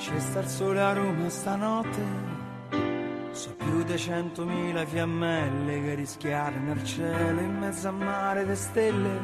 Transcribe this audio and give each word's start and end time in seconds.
C'è 0.00 0.18
star 0.18 0.48
sole 0.48 0.80
a 0.80 0.94
Roma 0.94 1.28
stanotte. 1.28 2.00
So 3.32 3.54
più 3.54 3.82
di 3.84 3.98
centomila 3.98 4.86
fiammelle 4.86 5.82
che 5.82 5.94
rischiare 5.94 6.58
nel 6.58 6.82
cielo 6.84 7.38
in 7.40 7.58
mezzo 7.58 7.88
a 7.88 7.90
mare 7.90 8.46
di 8.46 8.56
stelle. 8.56 9.20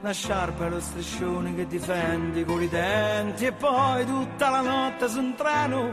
La 0.00 0.12
sciarpa 0.12 0.66
e 0.66 0.68
lo 0.68 0.80
striscione 0.80 1.56
che 1.56 1.66
difendi 1.66 2.44
con 2.44 2.62
i 2.62 2.68
denti. 2.68 3.46
E 3.46 3.52
poi 3.52 4.06
tutta 4.06 4.48
la 4.48 4.60
notte 4.60 5.08
su 5.08 5.18
un 5.18 5.34
treno 5.34 5.90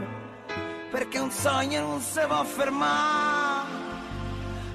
perché 0.92 1.18
un 1.18 1.32
sogno 1.32 1.88
non 1.88 2.00
si 2.00 2.20
può 2.24 2.44
fermare. 2.44 3.68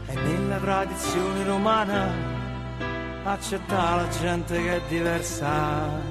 E 0.07 0.15
nella 0.15 0.57
tradizione 0.57 1.45
romana 1.45 2.09
accetta 3.23 3.95
la 3.95 4.07
gente 4.09 4.61
che 4.61 4.75
è 4.75 4.81
diversa 4.89 6.10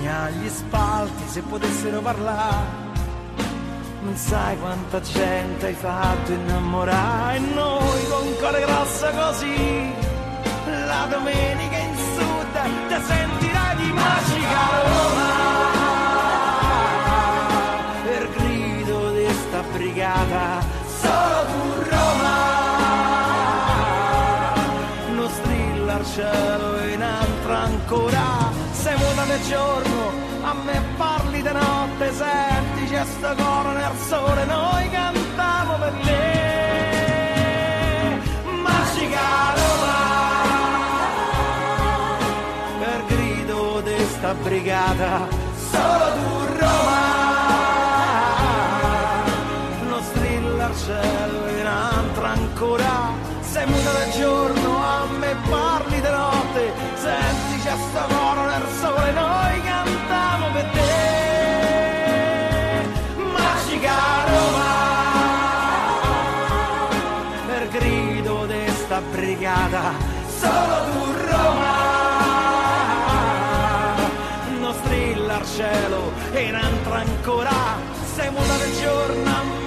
gli 0.00 0.48
spalti 0.48 1.28
se 1.28 1.42
potessero 1.42 2.00
parlare. 2.00 2.88
Non 4.02 4.16
sai 4.16 4.58
quanta 4.58 5.00
gente 5.00 5.66
hai 5.66 5.74
fatto 5.74 6.32
innamorare. 6.32 7.36
E 7.36 7.40
noi 7.40 8.08
con 8.08 8.36
cuore 8.38 8.60
grosso 8.60 9.10
così 9.10 9.92
la 10.86 11.06
domenica 11.10 11.76
in 11.76 11.94
sud 11.96 12.52
te 12.88 13.00
sentirai 13.00 13.76
di 13.76 13.92
magica 13.92 14.62
Roma. 14.84 15.28
Per 18.04 18.30
grido 18.36 19.12
di 19.12 19.26
sta 19.28 19.62
brigata 19.72 20.64
solo 21.00 21.44
tu 21.50 21.90
Roma. 21.90 22.38
Non 25.14 25.28
strilla 25.28 25.94
al 25.94 26.06
cielo 26.06 26.84
in 26.88 27.02
altra 27.02 27.58
ancora 27.58 28.50
sei 28.72 28.96
muta 28.96 29.24
del 29.24 29.42
di 31.42 31.52
notte 31.52 32.12
senti 32.12 32.84
c'è 32.92 33.04
sto 33.04 33.34
coro 33.34 33.72
nel 33.72 33.96
sole 34.06 34.44
noi 34.44 34.90
cantiamo 34.90 35.78
per 35.78 35.92
te 36.04 36.18
magica 38.62 39.54
Roma 39.54 39.98
per 42.78 43.04
grido 43.06 43.80
di 43.80 44.04
sta 44.04 44.34
brigata 44.34 45.49
solo 70.40 70.76
tu 70.90 71.02
Roma 71.28 71.76
non 74.60 74.74
strilla 74.74 75.36
al 75.36 75.46
cielo 75.46 76.12
e 76.32 76.54
altra 76.54 76.96
ancora 76.96 77.52
sei 78.14 78.30
muta 78.30 78.56
del 78.56 78.72
giorno 78.80 79.59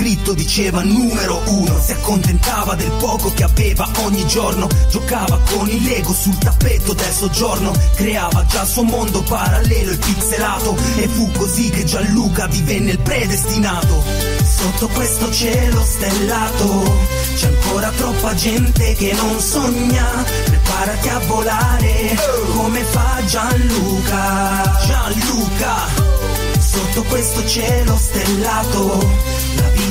scritto, 0.00 0.32
diceva 0.32 0.82
numero 0.82 1.42
uno 1.44 1.78
Si 1.78 1.92
accontentava 1.92 2.74
del 2.74 2.90
poco 2.92 3.30
che 3.34 3.44
aveva 3.44 3.86
ogni 4.04 4.26
giorno 4.26 4.66
Giocava 4.88 5.38
con 5.50 5.68
il 5.68 5.82
Lego 5.82 6.14
sul 6.14 6.38
tappeto 6.38 6.94
del 6.94 7.12
soggiorno 7.12 7.72
Creava 7.94 8.46
già 8.46 8.62
il 8.62 8.68
suo 8.68 8.82
mondo 8.82 9.22
parallelo 9.22 9.92
e 9.92 9.96
pixelato 9.96 10.74
E 10.96 11.06
fu 11.06 11.30
così 11.32 11.68
che 11.68 11.84
Gianluca 11.84 12.46
divenne 12.46 12.92
il 12.92 12.98
predestinato 13.00 14.02
Sotto 14.42 14.88
questo 14.88 15.30
cielo 15.30 15.84
stellato 15.84 17.28
c'è 17.34 17.46
ancora 17.46 17.90
troppa 17.90 18.34
gente 18.34 18.94
che 18.94 19.14
non 19.14 19.40
sogna. 19.40 20.04
Prepara 20.44 20.92
imparati 20.92 21.08
a 21.08 21.18
volare 21.20 22.16
come 22.54 22.82
fa 22.82 23.22
Gianluca. 23.26 24.78
Gianluca. 24.84 26.10
Sotto 26.58 27.02
questo 27.04 27.46
cielo 27.46 27.96
stellato, 27.96 28.98
la 28.98 29.39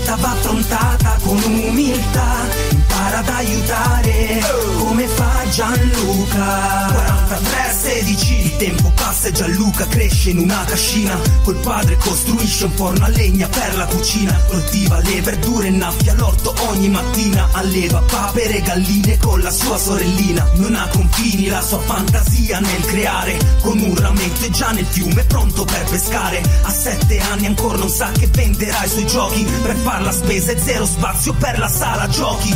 vita 0.09 0.15
va 0.15 0.31
affrontata 0.31 1.17
con 1.21 1.37
umiltà. 1.43 2.47
Impara 2.71 3.17
ad 3.19 3.29
aiutare 3.29 4.39
come 4.77 5.07
fa 5.07 5.47
Gianluca. 5.49 6.87
43 7.27 7.77
16 7.81 8.41
il 8.41 8.55
tempo 8.55 8.91
passa 8.95 9.18
e 9.27 9.31
Gianluca 9.31 9.85
cresce 9.87 10.29
in 10.29 10.39
una 10.39 10.63
cascina. 10.65 11.19
Col 11.43 11.55
padre 11.55 11.97
costruisce 11.97 12.65
un 12.65 12.71
forno 12.71 13.05
a 13.05 13.09
legna 13.09 13.47
per 13.47 13.75
la 13.75 13.85
cucina. 13.85 14.33
Coltiva 14.47 14.99
le 14.99 15.21
verdure 15.21 15.67
e 15.67 15.69
innaffia 15.69 16.13
l'orto 16.13 16.53
ogni 16.69 16.89
mattina. 16.89 17.49
Alleva 17.53 18.01
papere 18.01 18.57
e 18.57 18.61
galline 18.61 19.17
con 19.17 19.41
la 19.41 19.51
sua 19.51 19.77
sorellina. 19.77 20.47
Non 20.55 20.75
ha 20.75 20.87
confini 20.87 21.47
la 21.47 21.61
sua 21.61 21.79
fantasia 21.79 22.59
nel 22.59 22.85
creare. 22.85 23.37
Con 23.61 23.79
un 23.79 23.95
rametto 23.95 24.45
è 24.45 24.49
già 24.49 24.71
nel 24.71 24.85
fiume 24.85 25.23
pronto 25.23 25.65
per 25.65 25.83
pescare. 25.89 26.41
A 26.63 26.71
sette 26.71 27.19
anni 27.19 27.47
ancora 27.47 27.77
non 27.77 27.89
sa 27.89 28.11
che 28.11 28.27
venderà 28.27 28.83
i 28.83 28.89
suoi 28.89 29.07
giochi. 29.07 29.43
Per 29.61 29.75
far 29.75 30.01
la 30.01 30.11
spesa 30.11 30.51
e 30.51 30.59
zero 30.59 30.85
spazio 30.85 31.33
per 31.33 31.59
la 31.59 31.69
sala 31.69 32.07
giochi. 32.07 32.55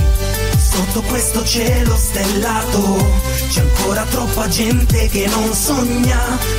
Sotto 0.74 1.01
questo 1.04 1.44
cielo 1.45 1.95
stellato 1.95 3.21
c'è 3.50 3.62
ancora 3.62 4.04
troppa 4.06 4.48
gente 4.48 5.07
che 5.07 5.27
non 5.27 5.54
sogna. 5.54 6.52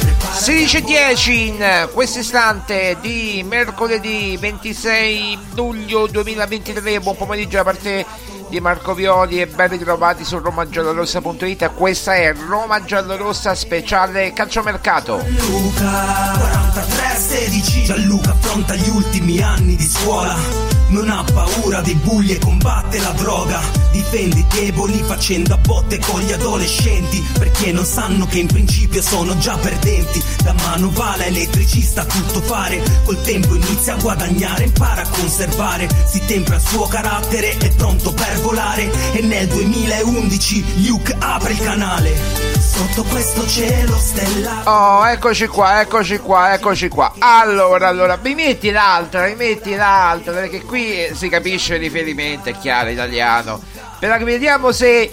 16.10 0.45 1.31
in 1.31 1.89
questo 1.93 2.19
istante 2.19 2.97
di 3.01 3.45
mercoledì 3.49 4.37
26 4.37 5.39
luglio 5.55 6.07
2023. 6.07 7.01
Buon 7.01 7.17
pomeriggio 7.17 7.57
da 7.57 7.65
parte 7.65 8.05
di 8.49 8.61
Marco 8.61 8.95
Violi 8.95 9.41
e 9.41 9.47
ben 9.47 9.69
ritrovati 9.69 10.25
su 10.25 10.39
romagiallorossa.it. 10.39 11.73
Questa 11.75 12.15
è 12.15 12.35
Roma 12.35 12.85
Giallorossa 12.85 13.55
speciale 13.55 14.33
calciomercato. 14.33 15.25
Luca 15.27 16.33
43 16.39 17.17
16 17.17 17.85
Gianluca 17.85 18.31
affronta 18.31 18.75
gli 18.75 18.89
ultimi 18.89 19.41
anni 19.41 19.77
di 19.77 19.85
scuola 19.85 20.74
non 20.89 21.09
ha 21.09 21.25
paura 21.33 21.81
dei 21.81 21.95
bulli 21.95 22.33
e 22.33 22.39
combatte 22.39 22.99
la 22.99 23.11
droga. 23.11 23.61
Difende 23.91 24.39
i 24.41 24.47
deboli 24.49 25.03
facendo 25.05 25.55
a 25.55 25.57
botte 25.57 25.99
con 26.01 26.21
gli 26.21 26.33
adolescenti 26.33 27.25
Perché 27.39 27.71
non 27.71 27.85
sanno 27.85 28.27
che 28.27 28.39
in 28.39 28.49
principio 28.49 29.01
sono 29.01 29.37
già 29.39 29.57
perdenti. 29.57 30.23
Da 30.43 30.53
manovale 30.53 31.25
a 31.25 31.27
elettricista 31.29 32.05
tutto 32.05 32.41
fare 32.41 32.83
Col 33.05 33.21
tempo 33.23 33.55
inizia 33.55 33.95
a 33.95 34.01
guadagnare, 34.01 34.65
impara 34.65 35.03
a 35.03 35.09
conservare. 35.09 35.89
Si 36.07 36.25
tempra 36.27 36.57
il 36.57 36.63
suo 36.63 36.87
carattere, 36.87 37.57
è 37.59 37.71
pronto 37.75 38.13
per 38.13 38.41
volare. 38.41 38.91
E 39.13 39.21
nel 39.23 39.47
2011 39.47 40.87
Luke 40.87 41.17
apre 41.19 41.53
il 41.53 41.61
canale. 41.61 42.53
Sotto 42.59 43.05
questo 43.05 43.47
cielo 43.47 43.97
stellato 43.97 44.69
Oh, 44.69 45.07
eccoci 45.07 45.47
qua, 45.47 45.81
eccoci 45.81 46.19
qua, 46.19 46.55
eccoci 46.55 46.89
qua. 46.89 47.13
Allora, 47.19 47.87
allora, 47.87 48.19
mi 48.21 48.35
metti 48.35 48.71
l'altra, 48.71 49.27
mi 49.27 49.37
metti 49.37 49.75
l'altra, 49.75 50.33
perché 50.33 50.63
qui 50.63 50.74
si 50.75 51.29
capisce 51.29 51.75
il 51.75 51.81
riferimento, 51.81 52.49
è 52.49 52.59
chiaro, 52.59 52.91
italiano. 52.91 53.61
Però 53.99 54.17
vediamo 54.25 54.73
se 54.73 55.11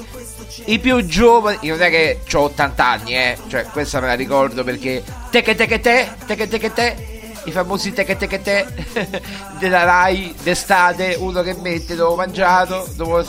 i 0.66 0.80
più 0.80 1.06
giovani, 1.06 1.58
io 1.62 1.76
non 1.76 1.84
è 1.84 1.90
che 1.90 2.20
ho 2.34 2.40
80 2.42 2.86
anni, 2.86 3.16
eh, 3.16 3.38
cioè 3.48 3.66
questa 3.66 4.00
me 4.00 4.08
la 4.08 4.14
ricordo 4.14 4.64
perché 4.64 5.04
teche 5.30 5.56
teche 5.56 5.80
te, 5.80 6.10
teche 6.26 6.48
teche 6.48 6.74
te, 6.74 7.22
i 7.46 7.52
famosi 7.52 7.94
teche 7.94 8.18
teche 8.18 8.42
te 8.42 8.66
della 9.60 9.84
Rai 9.84 10.36
d'estate, 10.42 11.16
uno 11.20 11.42
che 11.42 11.56
mette 11.56 11.96
dopo 11.96 12.16
mangiato, 12.16 12.88
dopo, 12.96 13.24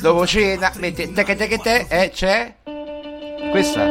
dopo 0.00 0.26
cena, 0.26 0.72
mette 0.76 1.12
teche 1.12 1.36
teche 1.36 1.58
te, 1.58 1.86
eh, 1.88 2.10
c'è? 2.10 2.54
Questa. 3.50 3.86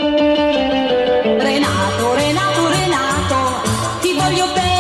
Renato, 1.40 2.14
Renato, 2.14 2.70
Renato, 2.70 3.62
ti 4.00 4.14
voglio 4.14 4.46
bene, 4.54 4.79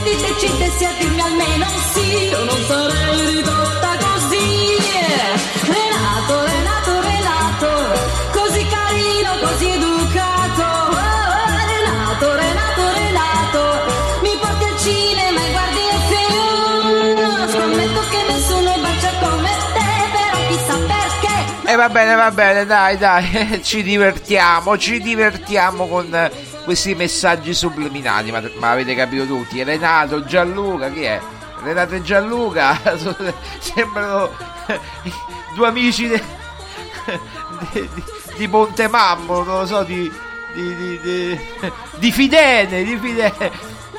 Se 0.00 0.06
tutti 0.06 0.16
decidessi 0.16 0.84
a 0.84 0.92
dirmi 0.98 1.20
almeno 1.20 1.66
sì, 1.92 2.28
io 2.28 2.44
non 2.44 2.56
sarei 2.66 3.34
ridotta 3.34 3.96
così. 3.98 4.76
Renato, 5.66 6.44
Renato, 6.46 7.00
Renato, 7.00 7.68
così 8.32 8.66
carino, 8.66 9.38
così 9.40 9.68
educato. 9.68 10.62
Oh, 10.62 10.96
Renato, 11.66 12.34
Renato, 12.34 12.92
Renato, 12.94 13.60
mi 14.22 14.38
porti 14.40 14.64
al 14.64 14.78
cinema 14.78 15.40
e 15.44 15.50
guardi 15.50 15.80
il 15.92 16.00
film. 16.08 17.48
Scommetto 17.50 18.00
che 18.08 18.32
nessuno 18.32 18.72
bacia 18.80 19.12
come 19.20 19.50
te, 19.74 19.90
però 20.12 20.46
chissà 20.48 20.76
perché. 20.78 21.70
E 21.70 21.76
va 21.76 21.88
bene, 21.90 22.14
va 22.14 22.30
bene, 22.30 22.64
dai, 22.64 22.96
dai, 22.96 23.60
ci 23.62 23.82
divertiamo, 23.82 24.78
ci 24.78 24.98
divertiamo 25.00 25.86
con 25.86 26.30
questi 26.70 26.94
messaggi 26.94 27.52
subliminali, 27.52 28.30
ma, 28.30 28.40
ma 28.58 28.70
avete 28.70 28.94
capito 28.94 29.26
tutti? 29.26 29.60
Renato, 29.64 30.22
Gianluca, 30.22 30.88
chi 30.88 31.02
è? 31.02 31.20
Renato 31.64 31.96
e 31.96 32.02
Gianluca 32.02 32.78
sembrano 33.58 34.30
due 35.56 35.66
amici 35.66 36.06
de- 36.06 36.22
di, 37.72 37.88
di, 37.92 38.04
di 38.36 38.46
Montemammo, 38.46 39.42
non 39.42 39.58
lo 39.58 39.66
so, 39.66 39.82
di, 39.82 40.08
di, 40.54 41.40
di 41.96 42.12
Fidene, 42.12 42.84
di 42.84 42.96
Fidene. 42.96 43.50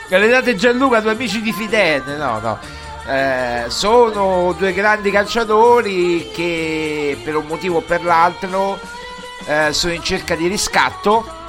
Renato 0.08 0.52
e 0.52 0.56
Gianluca, 0.56 1.02
due 1.02 1.12
amici 1.12 1.42
di 1.42 1.52
Fidene, 1.52 2.16
no, 2.16 2.40
no. 2.40 2.58
Eh, 3.06 3.66
sono 3.68 4.56
due 4.58 4.72
grandi 4.72 5.12
calciatori 5.12 6.30
che 6.34 7.20
per 7.22 7.36
un 7.36 7.48
motivo 7.48 7.80
o 7.80 7.82
per 7.82 8.02
l'altro 8.02 8.80
eh, 9.46 9.74
sono 9.74 9.92
in 9.92 10.04
cerca 10.04 10.36
di 10.36 10.48
riscatto, 10.48 11.40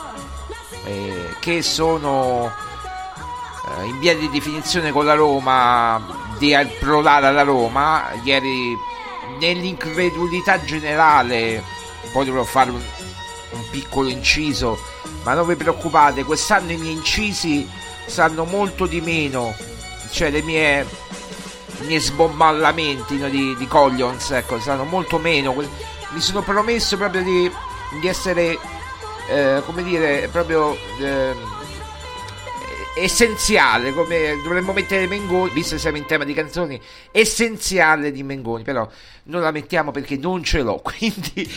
eh, 0.85 1.35
che 1.41 1.63
sono 1.63 2.51
eh, 3.79 3.85
in 3.87 3.99
via 3.99 4.17
di 4.17 4.29
definizione 4.31 4.93
con 4.93 5.05
la 5.05 5.15
Roma, 5.15 6.35
di 6.39 6.55
approdare 6.55 7.27
alla 7.27 7.43
Roma. 7.43 8.13
Ieri 8.23 8.77
nell'incredulità 9.39 10.63
generale, 10.63 11.63
poi 12.13 12.25
dovrò 12.25 12.45
fare 12.45 12.71
un, 12.71 12.81
un 13.51 13.71
piccolo 13.71 14.09
inciso, 14.09 14.79
ma 15.23 15.35
non 15.35 15.47
vi 15.47 15.57
preoccupate, 15.57 16.25
quest'anno 16.25 16.73
i 16.73 16.77
miei 16.77 16.95
incisi 16.95 17.69
sanno 18.07 18.45
molto 18.45 18.87
di 18.87 19.01
meno, 19.01 19.55
cioè 20.11 20.31
le 20.31 20.43
mie, 20.43 20.87
i 21.81 21.87
miei 21.87 22.01
sbomballamenti 22.01 23.17
no, 23.17 23.29
di, 23.29 23.57
di 23.57 23.67
Coglions, 23.67 24.33
ecco, 24.33 24.61
sanno 24.61 24.85
molto 24.85 25.19
meno. 25.19 25.55
Mi 25.55 26.21
sono 26.21 26.43
promesso 26.43 26.97
proprio 26.97 27.23
di, 27.23 27.51
di 28.01 28.07
essere, 28.07 28.59
eh, 29.29 29.63
come 29.65 29.83
dire, 29.83 30.29
proprio... 30.31 30.77
Eh, 31.01 31.61
essenziale 32.95 33.95
come 33.95 34.39
dovremmo 34.43 34.75
mettere 34.75 35.07
Mengoni 35.07 35.51
visto 35.55 35.77
che 35.77 35.81
siamo 35.81 35.97
in 35.97 36.05
tema 36.05 36.25
di 36.25 36.35
canzoni 36.35 36.79
essenziale 37.11 38.13
di 38.13 38.23
Mengoni 38.23 38.65
però 38.65 38.87
non 39.25 39.41
la 39.41 39.51
mettiamo 39.51 39.91
perché 39.93 40.17
non 40.17 40.43
ce 40.43 40.63
l'ho 40.63 40.81
quindi 40.85 41.51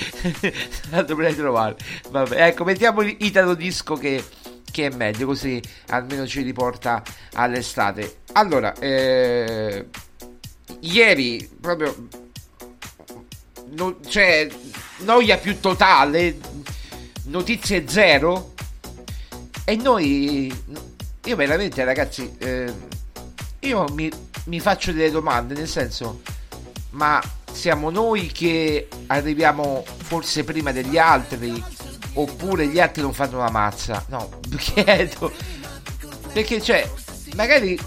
la 0.89 1.01
dovrei 1.01 1.35
trovare. 1.35 1.75
Vabbè, 2.09 2.47
ecco 2.47 2.63
mettiamo 2.63 3.01
Italo 3.01 3.55
Disco 3.55 3.95
che, 3.95 4.23
che, 4.71 4.87
è 4.87 4.95
meglio 4.95 5.25
così 5.25 5.61
almeno 5.87 6.27
ci 6.27 6.41
riporta 6.41 7.01
all'estate. 7.33 8.19
Allora 8.33 8.73
eh, 8.75 9.87
ieri 10.81 11.49
proprio 11.59 12.07
no, 13.71 13.97
cioè 14.07 14.47
noia 14.99 15.37
più 15.37 15.59
totale 15.59 16.37
notizie 17.25 17.87
zero? 17.87 18.53
E 19.63 19.75
noi 19.75 20.53
io 21.23 21.35
veramente 21.35 21.83
ragazzi 21.83 22.35
eh, 22.37 22.71
io 23.61 23.85
mi, 23.93 24.11
mi, 24.45 24.59
faccio 24.59 24.91
delle 24.91 25.09
domande 25.09 25.55
nel 25.55 25.67
senso 25.67 26.21
ma 26.91 27.19
siamo 27.51 27.89
noi 27.89 28.27
che 28.27 28.87
arriviamo 29.07 29.83
forse 30.03 30.43
prima 30.43 30.71
degli 30.71 30.99
altri 30.99 31.63
oppure 32.13 32.67
gli 32.67 32.79
altri 32.79 33.01
non 33.01 33.13
fanno 33.13 33.39
la 33.39 33.49
mazza? 33.49 34.05
No 34.09 34.29
chiedo. 34.57 35.31
Perché 36.31 36.61
cioè 36.61 36.87
magari 37.35 37.79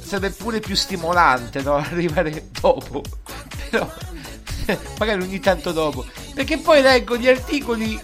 sarebbe 0.00 0.30
pure 0.30 0.60
più 0.60 0.74
stimolante 0.74 1.62
no? 1.62 1.76
arrivare 1.78 2.48
dopo. 2.60 3.02
Però 3.70 3.88
magari 4.98 5.22
ogni 5.22 5.40
tanto 5.40 5.72
dopo 5.72 6.04
perché 6.38 6.58
poi 6.58 6.82
leggo 6.82 7.16
gli 7.16 7.26
articoli 7.26 8.00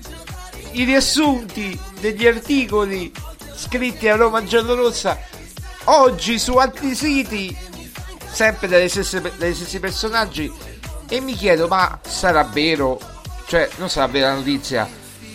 i 0.72 0.82
riassunti 0.82 1.78
degli 2.00 2.26
articoli 2.26 3.12
scritti 3.54 4.08
a 4.08 4.16
Roma 4.16 4.42
Giallorossa 4.42 5.16
oggi 5.84 6.40
su 6.40 6.56
altri 6.56 6.96
siti 6.96 7.56
sempre 8.28 8.66
dagli 8.66 8.88
stessi, 8.88 9.20
dagli 9.20 9.54
stessi 9.54 9.78
personaggi 9.78 10.52
e 11.08 11.20
mi 11.20 11.34
chiedo 11.34 11.68
ma 11.68 12.00
sarà 12.04 12.42
vero? 12.42 12.98
Cioè 13.46 13.70
non 13.76 13.88
sarà 13.88 14.08
vera 14.08 14.30
la 14.30 14.34
notizia 14.34 14.90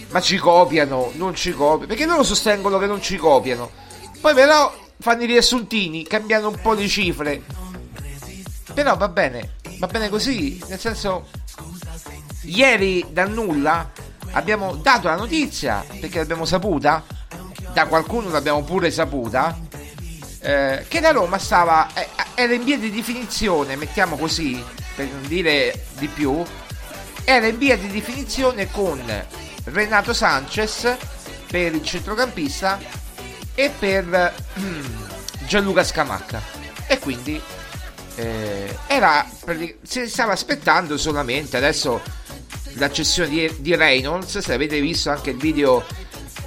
ma 0.10 0.20
ci 0.20 0.36
copiano? 0.36 1.14
Non 1.14 1.36
ci 1.36 1.54
copiano 1.54 1.88
perché 1.88 2.06
loro 2.06 2.24
sostengono 2.24 2.78
che 2.80 2.86
non 2.86 3.02
ci 3.02 3.16
copiano. 3.16 3.72
Poi 4.20 4.34
però 4.34 4.76
fanno 5.00 5.24
i 5.24 5.28
riassuntini 5.28 6.04
cambiando 6.04 6.50
un 6.50 6.60
po' 6.62 6.76
di 6.76 6.90
cifre. 6.90 7.44
Però 8.74 8.98
va 8.98 9.08
bene 9.08 9.56
va 9.80 9.88
bene 9.88 10.10
così 10.10 10.62
nel 10.68 10.80
senso 10.80 11.28
ieri 12.50 13.06
da 13.10 13.26
nulla 13.26 13.92
abbiamo 14.32 14.76
dato 14.76 15.08
la 15.08 15.16
notizia 15.16 15.86
perché 16.00 16.20
l'abbiamo 16.20 16.46
saputa 16.46 17.04
da 17.74 17.86
qualcuno 17.86 18.30
l'abbiamo 18.30 18.64
pure 18.64 18.92
saputa 18.92 19.58
eh, 20.42 20.86
che 20.88 21.00
la 21.00 21.12
Roma 21.12 21.38
stava 21.38 21.94
eh, 21.94 22.08
era 22.36 22.54
in 22.54 22.64
via 22.64 22.78
di 22.78 22.92
definizione 22.92 23.76
mettiamo 23.76 24.18
così 24.18 24.64
per 24.96 25.08
non 25.08 25.28
dire 25.28 25.86
di 25.98 26.08
più 26.08 26.44
era 27.24 27.48
in 27.48 27.58
via 27.58 27.78
di 27.78 27.88
definizione 27.90 28.72
con 28.72 29.00
Renato 29.66 30.14
Sanchez 30.14 30.98
per 31.48 31.74
il 31.74 31.84
centrocampista 31.84 32.80
e 33.54 33.72
per 33.78 34.34
Gianluca 35.46 35.84
Scamacca. 35.84 36.42
E 36.88 36.98
quindi 37.00 37.40
eh, 38.16 38.78
era 38.88 39.26
si 39.82 40.08
stava 40.08 40.32
aspettando 40.32 40.98
solamente 40.98 41.58
adesso 41.58 42.02
l'accessione 42.80 43.30
di, 43.30 43.56
di 43.60 43.76
Reynolds 43.76 44.40
se 44.40 44.54
avete 44.54 44.80
visto 44.82 45.10
anche 45.10 45.32
il 45.32 45.38
video 45.38 45.86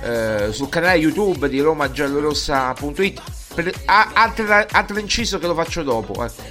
eh, 0.02 0.48
sul 0.50 0.68
canale 0.68 0.98
youtube 0.98 1.48
di 1.48 1.60
romagiallorossa.it 1.60 3.22
per, 3.54 3.72
a, 3.84 4.10
altro, 4.14 4.66
altro 4.70 4.98
inciso 4.98 5.38
che 5.38 5.46
lo 5.46 5.54
faccio 5.54 5.82
dopo 5.82 6.24
ecco. 6.24 6.42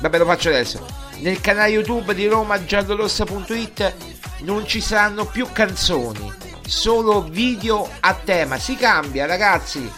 vabbè 0.00 0.18
lo 0.18 0.26
faccio 0.26 0.48
adesso. 0.48 0.84
Nel 1.20 1.40
canale 1.40 1.70
youtube 1.70 2.14
di 2.14 2.26
romagiallorossa.it 2.26 3.94
non 4.40 4.66
ci 4.66 4.80
saranno 4.80 5.24
più 5.24 5.46
canzoni 5.52 6.32
solo 6.66 7.22
video 7.22 7.88
a 8.00 8.14
tema. 8.14 8.58
Si 8.58 8.76
cambia 8.76 9.26
ragazzi. 9.26 9.90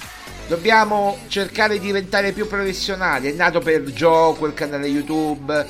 Dobbiamo 0.46 1.18
cercare 1.26 1.78
di 1.78 1.87
diventare 1.87 2.32
più 2.32 2.46
professionali. 2.46 3.30
È 3.30 3.32
nato 3.32 3.61
per 3.61 3.82
gioco 3.92 4.46
il 4.46 4.54
canale 4.54 4.87
youtube 4.87 5.66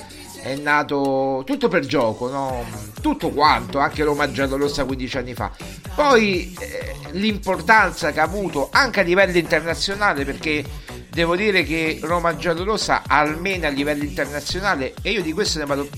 è 0.47 0.55
nato 0.55 1.43
tutto 1.45 1.67
per 1.67 1.85
gioco, 1.87 2.29
no? 2.31 2.65
tutto 3.00 3.31
quanto, 3.31 3.79
anche 3.79 4.05
Roma 4.05 4.31
Giallorossa 4.31 4.85
15 4.85 5.19
anni 5.19 5.35
fa. 5.35 5.50
Poi 5.95 6.57
eh, 6.61 6.95
l'importanza 7.12 8.12
che 8.12 8.21
ha 8.21 8.25
avuto 8.25 8.69
anche 8.71 9.00
a 9.00 9.03
livello 9.03 9.37
internazionale, 9.37 10.25
perché 10.25 10.65
devo 11.11 11.35
dire 11.35 11.65
che 11.65 11.99
Roma 12.00 12.37
Giallorossa, 12.37 13.03
almeno 13.07 13.67
a 13.67 13.71
livello 13.71 14.05
internazionale, 14.05 14.95
e 15.03 15.11
io 15.11 15.23
di 15.23 15.33
questo 15.33 15.59
ne 15.59 15.67
vado 15.67 15.88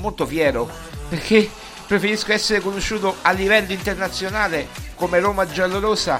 molto 0.00 0.26
fiero, 0.26 0.68
perché 1.08 1.48
preferisco 1.86 2.32
essere 2.32 2.60
conosciuto 2.60 3.16
a 3.22 3.30
livello 3.30 3.72
internazionale 3.72 4.66
come 4.96 5.20
Roma 5.20 5.46
Giallorossa 5.46 6.18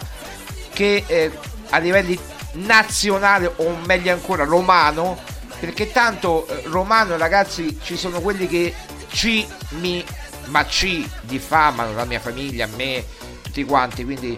che 0.73 1.03
eh, 1.07 1.31
a 1.71 1.79
livello 1.79 2.15
nazionale 2.53 3.53
o 3.57 3.77
meglio 3.87 4.13
ancora 4.13 4.45
romano 4.45 5.19
perché 5.63 5.93
tanto 5.93 6.49
eh, 6.49 6.63
romano 6.65 7.17
ragazzi 7.17 7.79
ci 7.81 7.97
sono 7.97 8.21
quelli 8.21 8.49
che 8.49 8.75
ci 9.13 9.47
mi 9.79 10.05
ma 10.47 10.67
ci 10.67 11.09
diffamano 11.21 11.95
la 11.95 12.05
mia 12.05 12.19
famiglia 12.19 12.67
me 12.75 13.05
tutti 13.45 13.63
quanti 13.63 14.03
quindi 14.03 14.37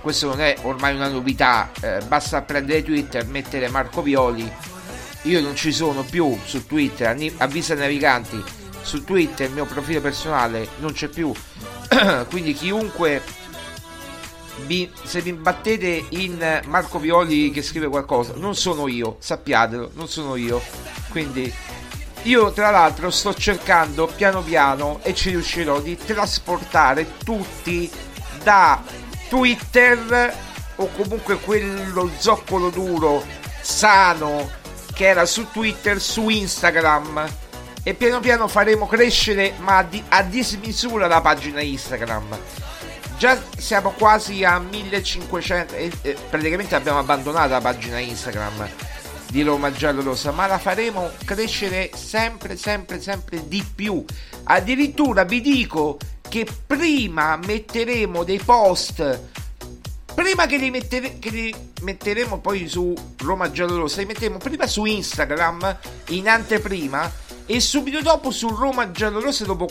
questo 0.00 0.26
non 0.26 0.40
è 0.40 0.56
ormai 0.62 0.96
una 0.96 1.06
novità 1.06 1.70
eh, 1.80 2.00
basta 2.08 2.42
prendere 2.42 2.82
twitter 2.82 3.24
mettere 3.26 3.68
Marco 3.68 4.02
Violi. 4.02 4.50
Io 5.22 5.40
non 5.40 5.54
ci 5.54 5.70
sono 5.70 6.02
più 6.02 6.36
su 6.44 6.66
twitter 6.66 7.16
avvisa 7.36 7.74
naviganti 7.76 8.42
su 8.82 9.04
twitter 9.04 9.46
il 9.46 9.54
mio 9.54 9.64
profilo 9.64 10.00
personale 10.00 10.66
non 10.78 10.92
c'è 10.92 11.06
più. 11.06 11.32
Quindi 12.30 12.52
chiunque 12.52 13.22
se 15.02 15.20
vi 15.20 15.32
battete 15.32 16.06
in 16.10 16.62
Marco 16.66 16.98
Violi 16.98 17.50
che 17.50 17.62
scrive 17.62 17.88
qualcosa, 17.88 18.34
non 18.36 18.54
sono 18.54 18.88
io, 18.88 19.16
sappiatelo, 19.18 19.92
non 19.94 20.08
sono 20.08 20.36
io. 20.36 20.60
Quindi 21.10 21.52
io 22.22 22.52
tra 22.52 22.70
l'altro 22.70 23.10
sto 23.10 23.32
cercando 23.32 24.06
piano 24.06 24.42
piano 24.42 25.00
e 25.02 25.14
ci 25.14 25.30
riuscirò 25.30 25.80
di 25.80 25.96
trasportare 25.96 27.16
tutti 27.24 27.90
da 28.42 28.82
Twitter 29.28 30.34
o 30.76 30.88
comunque 30.96 31.38
quello 31.38 32.10
zoccolo 32.18 32.70
duro 32.70 33.24
sano 33.60 34.50
che 34.92 35.06
era 35.06 35.26
su 35.26 35.48
Twitter 35.50 36.00
su 36.00 36.28
Instagram 36.28 37.26
e 37.82 37.94
piano 37.94 38.20
piano 38.20 38.48
faremo 38.48 38.86
crescere 38.86 39.54
ma 39.58 39.78
a, 39.78 39.82
di- 39.82 40.02
a 40.08 40.22
dismisura 40.22 41.06
la 41.06 41.20
pagina 41.20 41.60
Instagram 41.60 42.38
già 43.18 43.36
siamo 43.56 43.90
quasi 43.90 44.44
a 44.44 44.60
1500 44.60 45.74
e, 45.74 45.90
e, 46.02 46.16
praticamente 46.30 46.76
abbiamo 46.76 47.00
abbandonato 47.00 47.48
la 47.48 47.60
pagina 47.60 47.98
Instagram 47.98 48.68
di 49.28 49.42
Roma 49.42 49.72
Giallo 49.72 50.02
Rossa 50.02 50.30
ma 50.30 50.46
la 50.46 50.58
faremo 50.58 51.10
crescere 51.24 51.90
sempre 51.94 52.56
sempre 52.56 53.00
sempre 53.00 53.46
di 53.48 53.64
più. 53.74 54.04
Addirittura 54.44 55.24
vi 55.24 55.40
dico 55.40 55.98
che 56.28 56.46
prima 56.66 57.36
metteremo 57.36 58.22
dei 58.22 58.38
post 58.38 59.20
prima 60.14 60.46
che 60.46 60.56
li, 60.56 60.70
mettere, 60.70 61.18
che 61.18 61.30
li 61.30 61.54
metteremo 61.82 62.38
poi 62.38 62.68
su 62.68 62.94
Roma 63.18 63.50
Giallo 63.50 63.78
Rossa 63.78 64.00
li 64.00 64.06
metteremo 64.06 64.38
prima 64.38 64.66
su 64.68 64.84
Instagram 64.84 65.76
in 66.08 66.28
anteprima 66.28 67.10
e 67.46 67.60
subito 67.60 68.00
dopo 68.00 68.30
su 68.30 68.48
Roma 68.48 68.92
Giallo 68.92 69.20
Rossa 69.20 69.44
dopo 69.44 69.68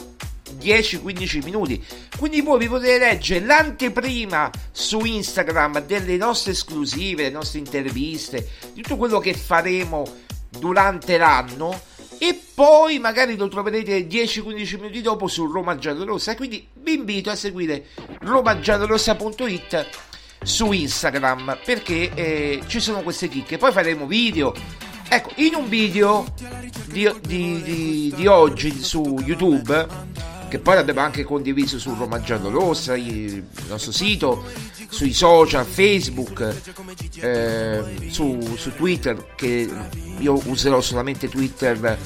10-15 0.60 1.44
minuti. 1.44 1.84
Quindi 2.18 2.42
voi 2.42 2.60
vi 2.60 2.68
potete 2.68 2.98
leggere 2.98 3.46
l'anteprima 3.46 4.50
su 4.72 5.00
Instagram 5.00 5.86
delle 5.86 6.18
nostre 6.18 6.52
esclusive, 6.52 7.24
le 7.24 7.30
nostre 7.30 7.60
interviste, 7.60 8.48
di 8.74 8.82
tutto 8.82 8.98
quello 8.98 9.20
che 9.20 9.34
faremo 9.34 10.06
durante 10.50 11.18
l'anno 11.18 11.80
e 12.20 12.40
poi 12.54 12.98
magari 12.98 13.38
lo 13.38 13.48
troverete 13.48 14.08
10-15 14.08 14.76
minuti 14.80 15.02
dopo 15.02 15.28
su 15.28 15.46
Roma 15.46 15.78
Giallorossa. 15.78 16.36
Quindi 16.36 16.68
vi 16.74 16.96
invito 16.96 17.30
a 17.30 17.36
seguire 17.36 17.86
romagiallorossa.it 18.22 19.88
su 20.42 20.72
Instagram 20.72 21.60
perché 21.64 22.12
eh, 22.14 22.62
ci 22.68 22.80
sono 22.80 23.02
queste 23.02 23.28
chicche. 23.28 23.58
Poi 23.58 23.72
faremo 23.72 24.08
video. 24.08 24.54
Ecco, 25.10 25.32
in 25.36 25.56
un 25.56 25.70
video 25.70 26.26
di, 26.88 27.10
di, 27.22 27.62
di, 27.62 28.14
di 28.16 28.28
oggi 28.28 28.72
su 28.72 29.20
YouTube 29.24 30.17
che 30.50 30.60
poi 30.60 30.76
l'abbiamo 30.76 31.02
anche 31.02 31.24
condiviso 31.24 31.78
su 31.80 31.94
Roma 31.96 32.22
Giallo 32.22 32.50
Rossa, 32.50 32.96
il 32.96 33.44
nostro 33.68 33.92
sito, 33.92 34.46
sui 34.90 35.14
social, 35.14 35.66
Facebook, 35.66 36.56
eh, 37.20 37.84
su, 38.10 38.40
su, 38.56 38.74
Twitter, 38.74 39.34
che 39.36 39.70
io 40.20 40.42
userò 40.46 40.80
solamente 40.82 41.28
Twitter 41.28 41.98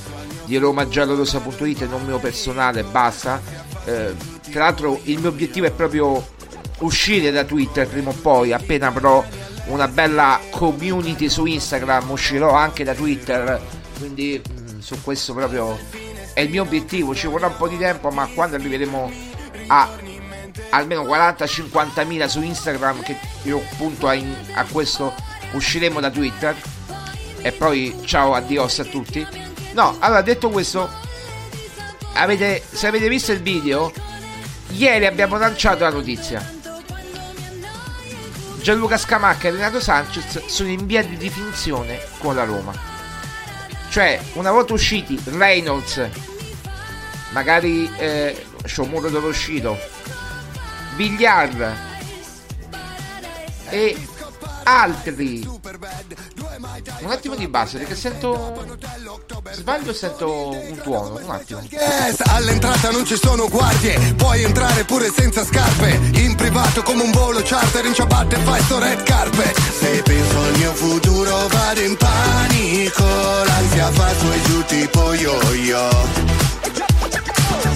di 0.46 0.58
romagiallorossa.it 0.58 1.82
e 1.82 1.86
non 1.86 2.06
mio 2.06 2.20
personale, 2.20 2.84
basta. 2.84 3.42
Eh, 3.86 4.14
tra 4.50 4.66
l'altro 4.66 5.00
il 5.04 5.20
mio 5.20 5.30
obiettivo 5.30 5.68
è 5.68 5.72
proprio 5.72 6.26
uscire 6.80 7.32
da 7.32 7.44
Twitter 7.44 7.88
prima 7.88 8.10
o 8.10 8.16
poi, 8.20 8.54
appena 8.54 8.88
avrò 8.88 9.24
una 9.68 9.88
bella 9.88 10.40
community 10.50 11.30
su 11.30 11.46
Instagram, 11.46 12.10
uscirò 12.10 12.54
anche 12.54 12.84
da 12.84 12.94
Twitter, 12.94 13.62
quindi 14.00 14.42
mh, 14.44 14.80
su 14.80 15.00
questo 15.02 15.34
proprio 15.34 15.78
è 16.34 16.42
il 16.42 16.50
mio 16.50 16.64
obiettivo, 16.64 17.16
ci 17.16 17.28
vorrà 17.28 17.48
un 17.48 17.58
po' 17.58 17.68
di 17.68 17.78
tempo, 17.78 18.10
ma 18.10 18.28
quando 18.34 18.56
arriveremo 18.56 19.12
a 19.68 19.90
almeno 20.72 21.04
40-50 21.04 22.06
mila 22.06 22.28
su 22.28 22.42
Instagram, 22.42 23.02
che 23.04 23.18
io 23.44 23.64
punto 23.78 24.08
a, 24.08 24.14
in, 24.14 24.34
a, 24.54 24.66
questo, 24.66 25.14
usciremo 25.52 26.00
da 26.00 26.10
Twitter. 26.10 26.56
E 27.42 27.52
poi 27.52 28.02
ciao, 28.06 28.34
addios 28.34 28.80
a 28.80 28.84
tutti. 28.84 29.26
No, 29.74 29.96
allora 30.00 30.22
detto 30.22 30.50
questo, 30.50 30.90
avete, 32.14 32.64
se 32.70 32.88
avete 32.88 33.08
visto 33.08 33.32
il 33.32 33.42
video, 33.42 33.92
ieri 34.70 35.06
abbiamo 35.06 35.38
lanciato 35.38 35.84
la 35.84 35.90
notizia. 35.90 36.60
Gianluca 38.62 38.98
Scamacca 38.98 39.48
e 39.48 39.52
Renato 39.52 39.80
Sanchez 39.80 40.46
sono 40.46 40.70
in 40.70 40.86
via 40.86 41.04
di 41.04 41.18
definizione 41.18 42.00
con 42.20 42.36
la 42.36 42.44
Roma. 42.44 42.91
Cioè, 43.92 44.22
una 44.36 44.52
volta 44.52 44.72
usciti 44.72 45.20
Reynolds, 45.26 46.10
magari 47.34 47.94
eh, 47.98 48.46
Shomuro 48.64 49.10
dove 49.10 49.28
uscito, 49.28 49.78
Villar. 50.96 51.76
E 53.70 53.98
altri 54.64 55.48
Un 57.02 57.12
attimo 57.12 57.36
di 57.36 57.48
base 57.48 57.78
perché 57.78 57.96
sento. 57.96 58.66
Sbaglio 59.52 59.94
sento 59.94 60.50
un 60.50 60.80
tuono. 60.82 61.20
Un 61.24 61.30
attimo. 61.30 61.62
All'entrata 62.28 62.92
non 62.92 63.06
ci 63.06 63.16
sono 63.16 63.48
guardie, 63.48 64.14
puoi 64.16 64.44
entrare 64.44 64.84
pure 64.84 65.12
senza 65.12 65.44
scarpe. 65.44 66.00
In 66.14 66.36
privato 66.36 66.84
come 66.84 67.04
un 67.04 67.12
volo 67.12 67.42
charter, 67.44 67.86
in 67.86 67.94
ciabatte 67.94 68.38
fai 68.38 68.62
sto 68.62 68.80
red 68.80 69.04
carpet. 69.04 69.60
Se 69.60 70.02
penso 70.04 70.40
al 70.40 70.58
mio 70.58 70.74
futuro 70.74 71.48
vado 71.48 71.82
in 71.82 71.98
panico, 71.98 73.04
l'ansia 73.46 73.92
fa 73.92 74.10
su 74.18 74.32
e 74.32 74.42
giù 74.44 74.66
tipo 74.66 75.14
yo-yo. 75.14 75.90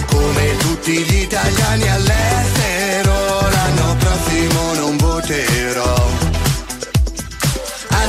Come 0.06 0.56
tutti 0.58 0.92
gli 1.02 1.20
italiani 1.22 1.88
all'estero, 1.88 3.40
l'anno 3.50 3.96
prossimo 3.96 4.74
non 4.74 4.96
voterò. 4.96 6.25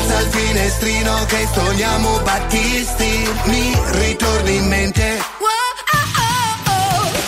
Alza 0.08 0.22
il 0.22 0.28
finestrino 0.28 1.26
che 1.26 1.48
sogniamo 1.52 2.20
Battisti, 2.22 3.30
mi 3.46 3.74
ritorni 4.00 4.56
in 4.56 4.68
mente. 4.68 5.20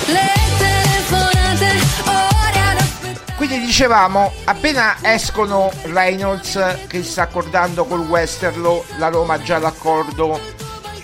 Le 0.05 0.31
telefonate, 0.57 1.65
ore 2.05 2.59
ad 2.59 2.77
aspettare. 2.77 3.35
Quindi 3.35 3.59
dicevamo, 3.59 4.31
appena 4.45 4.95
escono 5.01 5.69
Reynolds 5.83 6.53
che 6.87 7.03
si 7.03 7.11
sta 7.11 7.23
accordando 7.23 7.83
col 7.83 8.07
Westerlo, 8.07 8.85
la 8.97 9.09
Roma 9.09 9.33
ha 9.33 9.41
già 9.41 9.57
l'accordo 9.57 10.39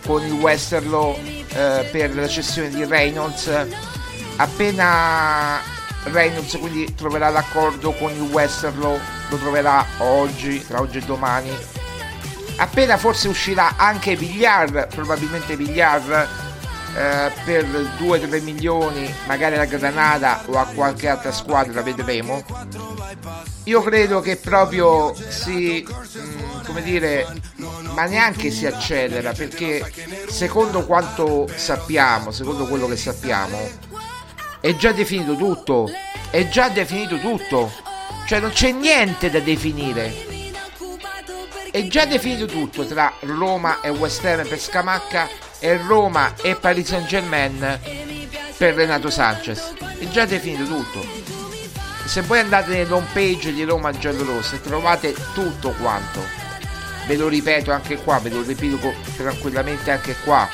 con 0.06 0.26
il 0.26 0.32
Westerlo 0.32 1.18
eh, 1.18 1.90
per 1.92 2.16
la 2.16 2.28
cessione 2.30 2.70
di 2.70 2.86
Reynolds. 2.86 3.52
Appena 4.38 5.60
Reynolds 6.04 6.58
quindi 6.58 6.94
troverà 6.96 7.30
l'accordo 7.30 7.92
con 7.92 8.12
il 8.12 8.22
Westerlo, 8.22 8.98
lo 9.30 9.38
troverà 9.38 9.86
oggi, 10.00 10.66
tra 10.66 10.80
oggi 10.80 10.98
e 11.00 11.02
domani. 11.02 11.52
Appena 12.58 12.98
forse 12.98 13.28
uscirà 13.28 13.76
anche 13.76 14.16
Villar, 14.16 14.88
probabilmente 14.88 15.58
Villar 15.58 16.28
eh, 16.96 17.32
per 17.44 17.66
2-3 18.00 18.42
milioni, 18.42 19.14
magari 19.28 19.58
a 19.58 19.66
Granada 19.66 20.44
o 20.46 20.58
a 20.58 20.66
qualche 20.66 21.10
altra 21.10 21.32
squadra, 21.32 21.82
vedremo. 21.82 22.44
Io 23.66 23.82
credo 23.82 24.22
che 24.22 24.38
proprio 24.38 25.14
si, 25.14 25.86
mh, 25.86 26.66
come 26.66 26.82
dire, 26.82 27.28
ma 27.94 28.06
neanche 28.06 28.52
si 28.52 28.66
accelera 28.66 29.34
perché 29.34 29.92
secondo 30.28 30.86
quanto 30.86 31.50
sappiamo, 31.54 32.32
secondo 32.32 32.66
quello 32.66 32.88
che 32.88 32.96
sappiamo, 32.96 33.58
è 34.62 34.76
già 34.76 34.92
definito 34.94 35.36
tutto, 35.36 35.90
è 36.30 36.48
già 36.48 36.70
definito 36.70 37.20
tutto, 37.20 37.72
cioè 38.26 38.40
non 38.40 38.52
c'è 38.52 38.72
niente 38.72 39.30
da 39.30 39.40
definire. 39.40 40.34
È 41.72 41.88
già 41.88 42.06
definito 42.06 42.46
tutto 42.46 42.86
tra 42.86 43.14
Roma 43.22 43.82
e 43.82 43.90
West 43.90 44.24
Ham 44.26 44.48
per 44.48 44.60
Scamacca 44.60 45.28
e 45.60 45.78
Roma 45.78 46.34
e 46.42 46.56
Paris 46.56 46.88
Saint 46.88 47.06
Germain 47.06 47.80
per 48.58 48.76
Renato 48.76 49.10
Sanchez. 49.10 49.74
È 50.00 50.08
già 50.08 50.26
definito 50.26 50.66
tutto. 50.66 51.06
Se 52.06 52.22
voi 52.22 52.40
andate 52.40 52.72
nell'home 52.72 53.08
page 53.12 53.54
di 53.54 53.64
Roma 53.64 53.92
Giallorossa 53.92 54.58
trovate 54.58 55.14
tutto 55.34 55.72
quanto. 55.72 56.22
Ve 57.08 57.18
lo 57.18 57.28
ripeto 57.28 57.72
anche 57.72 57.98
qua, 57.98 58.20
ve 58.20 58.30
lo 58.30 58.42
ripeto 58.42 58.94
tranquillamente 59.18 59.92
anche 59.92 60.16
qua. 60.24 60.50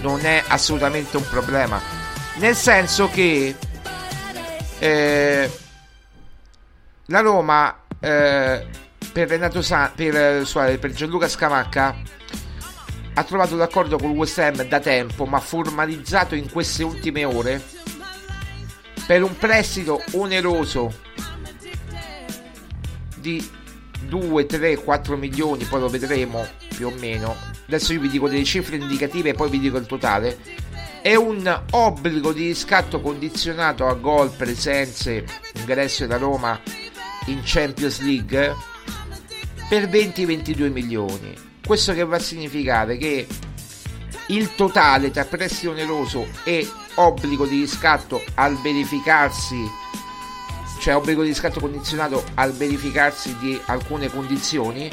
Non 0.00 0.24
è 0.24 0.44
assolutamente 0.46 1.16
un 1.16 1.26
problema. 1.28 1.80
Nel 2.34 2.54
senso 2.54 3.08
che 3.08 3.54
eh, 4.78 5.50
la 7.06 7.20
Roma 7.20 7.82
eh, 8.00 8.66
per 9.12 9.28
Renato 9.28 9.62
San, 9.62 9.92
per, 9.94 10.16
eh, 10.16 10.40
scusate, 10.40 10.78
per 10.78 10.92
Gianluca 10.92 11.28
Scamacca 11.28 11.96
ha 13.14 13.24
trovato 13.24 13.56
l'accordo 13.56 13.96
con 13.96 14.10
West 14.10 14.38
Ham 14.38 14.62
da 14.64 14.80
tempo, 14.80 15.24
ma 15.24 15.40
formalizzato 15.40 16.34
in 16.34 16.50
queste 16.50 16.82
ultime 16.82 17.24
ore 17.24 17.62
per 19.06 19.22
un 19.22 19.36
prestito 19.38 20.02
oneroso 20.12 20.92
di 23.16 23.48
2, 24.02 24.46
3, 24.46 24.76
4 24.76 25.16
milioni, 25.16 25.64
poi 25.64 25.80
lo 25.80 25.88
vedremo 25.88 26.46
più 26.74 26.88
o 26.88 26.92
meno. 26.98 27.34
Adesso 27.66 27.94
io 27.94 28.00
vi 28.00 28.08
dico 28.08 28.28
delle 28.28 28.44
cifre 28.44 28.76
indicative 28.76 29.30
e 29.30 29.34
poi 29.34 29.48
vi 29.48 29.60
dico 29.60 29.78
il 29.78 29.86
totale. 29.86 30.38
È 31.00 31.14
un 31.14 31.62
obbligo 31.70 32.32
di 32.32 32.48
riscatto 32.48 33.00
condizionato 33.00 33.86
a 33.86 33.94
gol, 33.94 34.30
presenze, 34.30 35.24
ingresso 35.54 36.06
da 36.06 36.16
Roma 36.16 36.60
in 37.26 37.40
Champions 37.44 38.00
League 38.00 38.54
per 39.68 39.88
20-22 39.88 40.70
milioni. 40.70 41.34
Questo 41.64 41.92
che 41.92 42.04
va 42.04 42.16
a 42.16 42.20
significare 42.20 42.96
che 42.96 43.26
il 44.28 44.54
totale 44.54 45.10
tra 45.10 45.24
prestito 45.24 45.70
oneroso 45.70 46.26
e 46.44 46.68
obbligo 46.94 47.46
di 47.46 47.60
riscatto 47.60 48.22
al 48.34 48.60
verificarsi, 48.60 49.56
cioè 50.80 50.96
obbligo 50.96 51.22
di 51.22 51.28
riscatto 51.28 51.60
condizionato 51.60 52.24
al 52.34 52.52
verificarsi 52.52 53.36
di 53.38 53.60
alcune 53.66 54.08
condizioni, 54.08 54.90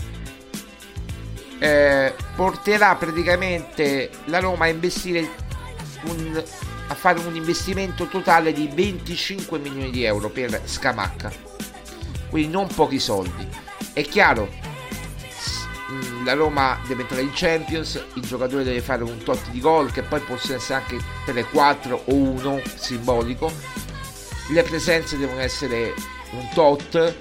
eh, 1.59 2.13
porterà 2.35 2.95
praticamente 2.95 4.09
la 4.25 4.39
Roma 4.39 4.65
a 4.65 4.69
investire 4.69 5.29
un, 6.05 6.43
a 6.87 6.95
fare 6.95 7.19
un 7.19 7.35
investimento 7.35 8.07
totale 8.07 8.51
di 8.51 8.69
25 8.73 9.59
milioni 9.59 9.91
di 9.91 10.03
euro 10.03 10.29
per 10.29 10.61
Scamacca. 10.65 11.52
Quindi 12.33 12.51
non 12.51 12.65
pochi 12.65 12.97
soldi. 12.97 13.47
È 13.93 14.01
chiaro, 14.01 14.49
la 16.25 16.33
Roma 16.33 16.79
deve 16.87 17.03
entrare 17.03 17.21
in 17.21 17.29
Champions, 17.31 18.03
il 18.15 18.23
giocatore 18.23 18.63
deve 18.63 18.81
fare 18.81 19.03
un 19.03 19.21
tot 19.21 19.51
di 19.51 19.59
gol 19.59 19.91
che 19.91 20.01
poi 20.01 20.19
possono 20.21 20.55
essere 20.55 20.79
anche 20.79 20.99
3, 21.25 21.43
4 21.51 22.05
o 22.05 22.11
1 22.15 22.61
simbolico. 22.73 23.53
Le 24.49 24.63
presenze 24.63 25.15
devono 25.15 25.41
essere 25.41 25.93
un 26.31 26.49
tot. 26.55 27.15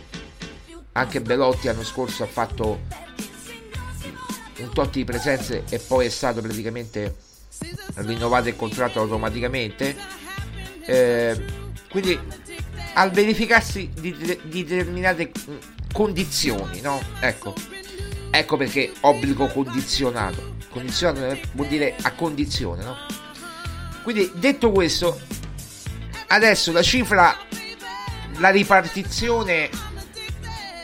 Anche 0.92 1.20
Belotti 1.20 1.66
l'anno 1.66 1.84
scorso 1.84 2.22
ha 2.22 2.26
fatto 2.26 2.80
un 4.60 4.72
tot 4.72 4.92
di 4.92 5.04
presenze 5.04 5.64
e 5.68 5.78
poi 5.78 6.06
è 6.06 6.08
stato 6.08 6.40
praticamente 6.40 7.16
rinnovato 7.96 8.48
il 8.48 8.56
contratto 8.56 9.00
automaticamente. 9.00 9.94
Eh, 10.86 11.44
quindi 11.90 12.18
al 12.94 13.10
verificarsi 13.10 13.90
di, 13.92 14.14
di 14.44 14.64
determinate 14.64 15.30
condizioni, 15.92 16.80
no? 16.80 17.00
Ecco, 17.20 17.54
ecco 18.30 18.56
perché 18.56 18.92
obbligo 19.00 19.46
condizionato. 19.48 20.54
Condizionato 20.70 21.38
vuol 21.52 21.68
dire 21.68 21.96
a 22.02 22.12
condizione, 22.12 22.82
no? 22.82 22.96
Quindi 24.02 24.30
detto 24.34 24.70
questo, 24.72 25.20
adesso 26.28 26.72
la 26.72 26.82
cifra, 26.82 27.36
la 28.38 28.50
ripartizione 28.50 29.70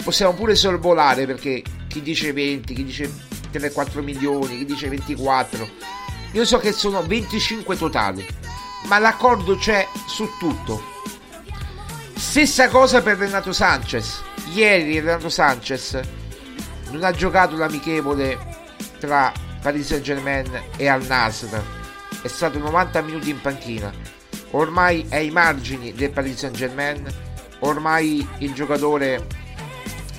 possiamo 0.05 0.33
pure 0.35 0.55
sorvolare 0.55 1.27
perché 1.27 1.63
chi 1.89 2.01
dice 2.01 2.33
20, 2.33 2.75
chi 2.75 2.85
dice 2.85 3.11
3-4 3.53 4.03
milioni, 4.03 4.59
chi 4.59 4.65
dice 4.65 4.89
24. 4.89 5.69
Io 6.33 6.45
so 6.45 6.59
che 6.59 6.73
sono 6.73 7.03
25 7.03 7.77
totali, 7.77 8.27
ma 8.87 8.99
l'accordo 8.99 9.57
c'è 9.57 9.87
su 10.07 10.29
tutto. 10.39 10.97
Stessa 12.19 12.69
cosa 12.69 13.01
per 13.01 13.17
Renato 13.17 13.53
Sanchez. 13.53 14.25
Ieri 14.53 14.99
Renato 14.99 15.29
Sanchez 15.29 16.01
non 16.91 17.05
ha 17.05 17.13
giocato 17.13 17.57
l'amichevole 17.57 18.37
tra 18.99 19.33
Paris 19.63 19.87
Saint 19.87 20.03
Germain 20.03 20.65
e 20.77 20.89
Al 20.89 21.07
Nasr. 21.07 21.57
È 22.21 22.27
stato 22.27 22.59
90 22.59 23.03
minuti 23.03 23.31
in 23.31 23.41
panchina. 23.41 23.93
Ormai 24.51 25.07
è 25.09 25.19
ai 25.19 25.31
margini 25.31 25.93
del 25.93 26.11
Paris 26.11 26.39
Saint 26.39 26.57
Germain. 26.57 27.07
Ormai 27.61 28.27
il 28.39 28.53
giocatore 28.53 29.25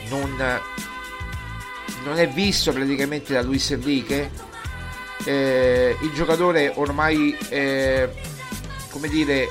non, 0.07 0.37
non 2.05 2.17
è 2.17 2.29
visto 2.29 2.71
praticamente 2.71 3.33
da 3.33 3.41
Luis 3.41 3.71
Enrique. 3.71 4.31
Eh, 5.25 5.97
il 6.01 6.13
giocatore 6.13 6.71
ormai, 6.75 7.37
eh, 7.49 8.09
come 8.89 9.09
dire, 9.09 9.41
eh, 9.41 9.49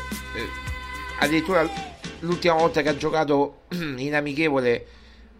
addirittura 1.18 1.96
l'ultima 2.20 2.54
volta 2.54 2.82
che 2.82 2.88
ha 2.88 2.96
giocato 2.96 3.62
in 3.96 4.14
amichevole 4.14 4.86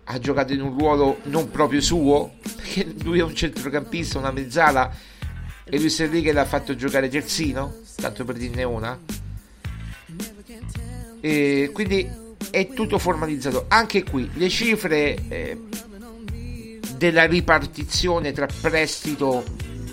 ha 0.05 0.19
giocato 0.19 0.53
in 0.53 0.63
un 0.63 0.79
ruolo 0.79 1.19
non 1.25 1.51
proprio 1.51 1.81
suo 1.81 2.33
perché 2.57 2.87
lui 3.03 3.19
è 3.19 3.23
un 3.23 3.35
centrocampista 3.35 4.19
una 4.19 4.31
mezzala 4.31 4.91
e 5.65 5.79
Luis 5.79 6.01
Enrique 6.01 6.33
l'ha 6.33 6.47
fatto 6.47 6.75
giocare 6.75 7.09
terzino 7.09 7.87
tanto 8.01 8.25
per 8.25 8.37
dirne 8.37 8.65
una. 8.65 8.99
E 11.21 11.71
quindi 11.73 12.09
è 12.51 12.69
tutto 12.69 12.99
formalizzato. 12.99 13.67
Anche 13.69 14.05
qui 14.05 14.31
le 14.35 14.49
cifre 14.49 15.17
eh, 15.29 15.61
della 16.97 17.25
ripartizione 17.25 18.33
tra 18.33 18.47
prestito 18.61 19.45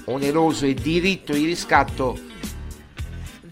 oneroso 0.06 0.66
e 0.66 0.76
diritto 0.76 1.34
di 1.34 1.46
riscatto 1.46 2.18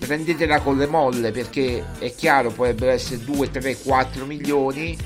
prendetela 0.05 0.59
con 0.59 0.77
le 0.77 0.87
molle 0.87 1.31
perché 1.31 1.83
è 1.99 2.13
chiaro 2.13 2.51
potrebbero 2.51 2.91
essere 2.91 3.23
2, 3.23 3.51
3, 3.51 3.77
4 3.77 4.25
milioni. 4.25 4.97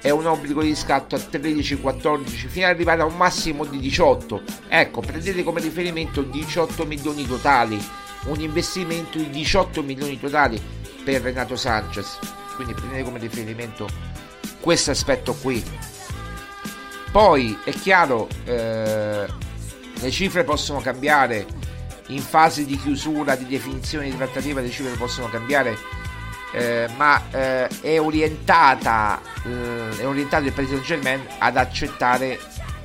È 0.00 0.10
un 0.10 0.26
obbligo 0.26 0.60
di 0.60 0.68
riscatto 0.68 1.14
a 1.14 1.18
13-14 1.18 2.24
fino 2.26 2.66
ad 2.66 2.74
arrivare 2.74 3.00
a 3.00 3.06
un 3.06 3.16
massimo 3.16 3.64
di 3.64 3.78
18 3.78 4.42
ecco 4.68 5.00
prendete 5.00 5.42
come 5.42 5.62
riferimento 5.62 6.20
18 6.20 6.84
milioni 6.84 7.26
totali 7.26 7.82
un 8.26 8.40
investimento 8.40 9.16
di 9.18 9.30
18 9.30 9.82
milioni 9.82 10.18
totali 10.18 10.60
per 11.04 11.22
Renato 11.22 11.56
Sanchez. 11.56 12.18
Quindi 12.54 12.74
prendete 12.74 13.02
come 13.02 13.18
riferimento 13.18 13.88
questo 14.60 14.90
aspetto 14.90 15.34
qui. 15.34 15.62
Poi 17.10 17.58
è 17.64 17.70
chiaro 17.70 18.28
eh, 18.44 19.26
le 20.00 20.10
cifre 20.10 20.44
possono 20.44 20.80
cambiare 20.80 21.46
in 22.08 22.20
fase 22.20 22.64
di 22.64 22.78
chiusura 22.78 23.34
di 23.34 23.46
definizione 23.46 24.10
di 24.10 24.16
trattativa 24.16 24.60
le 24.60 24.70
cifre 24.70 24.96
possono 24.96 25.28
cambiare 25.28 25.76
eh, 26.52 26.88
ma 26.96 27.22
eh, 27.30 27.68
è 27.80 28.00
orientata 28.00 29.20
eh, 29.44 29.98
è 29.98 30.06
orientato 30.06 30.44
il 30.44 30.52
Paris 30.52 30.70
Saint 30.70 30.84
Germain 30.84 31.26
ad 31.38 31.56
accettare 31.56 32.38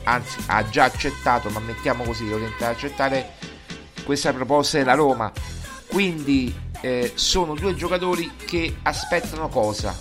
anzi 0.04 0.38
ha 0.48 0.68
già 0.70 0.86
accettato 0.86 1.50
ma 1.50 1.60
mettiamo 1.60 2.04
così 2.04 2.30
è 2.30 2.34
orientato 2.34 2.66
ad 2.66 2.72
accettare 2.72 3.38
questa 4.10 4.34
proposta 4.34 4.80
della 4.80 4.96
Roma. 4.96 5.32
Quindi 5.86 6.52
eh, 6.82 7.12
sono 7.14 7.54
due 7.54 7.76
giocatori 7.76 8.32
che 8.44 8.78
aspettano 8.82 9.50
cosa? 9.50 9.96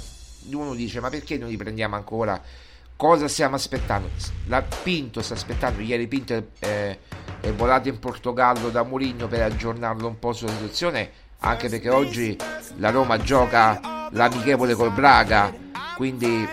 Uno 0.50 0.74
dice 0.74 1.00
ma 1.00 1.10
perché 1.10 1.36
non 1.36 1.50
li 1.50 1.58
prendiamo 1.58 1.94
ancora 1.94 2.40
cosa 2.98 3.28
stiamo 3.28 3.54
aspettando? 3.54 4.10
La 4.46 4.60
Pinto 4.82 5.22
sta 5.22 5.34
aspettando 5.34 5.80
ieri 5.80 6.08
Pinto 6.08 6.48
è, 6.58 6.98
è 7.40 7.52
volato 7.52 7.88
in 7.88 8.00
Portogallo 8.00 8.70
da 8.70 8.82
Mourinho 8.82 9.28
per 9.28 9.42
aggiornarlo 9.42 10.08
un 10.08 10.18
po' 10.18 10.32
sulla 10.32 10.50
situazione 10.50 11.10
anche 11.38 11.68
perché 11.68 11.90
oggi 11.90 12.36
la 12.78 12.90
Roma 12.90 13.18
gioca 13.18 14.08
l'amichevole 14.10 14.74
col 14.74 14.90
Braga, 14.90 15.54
quindi 15.94 16.44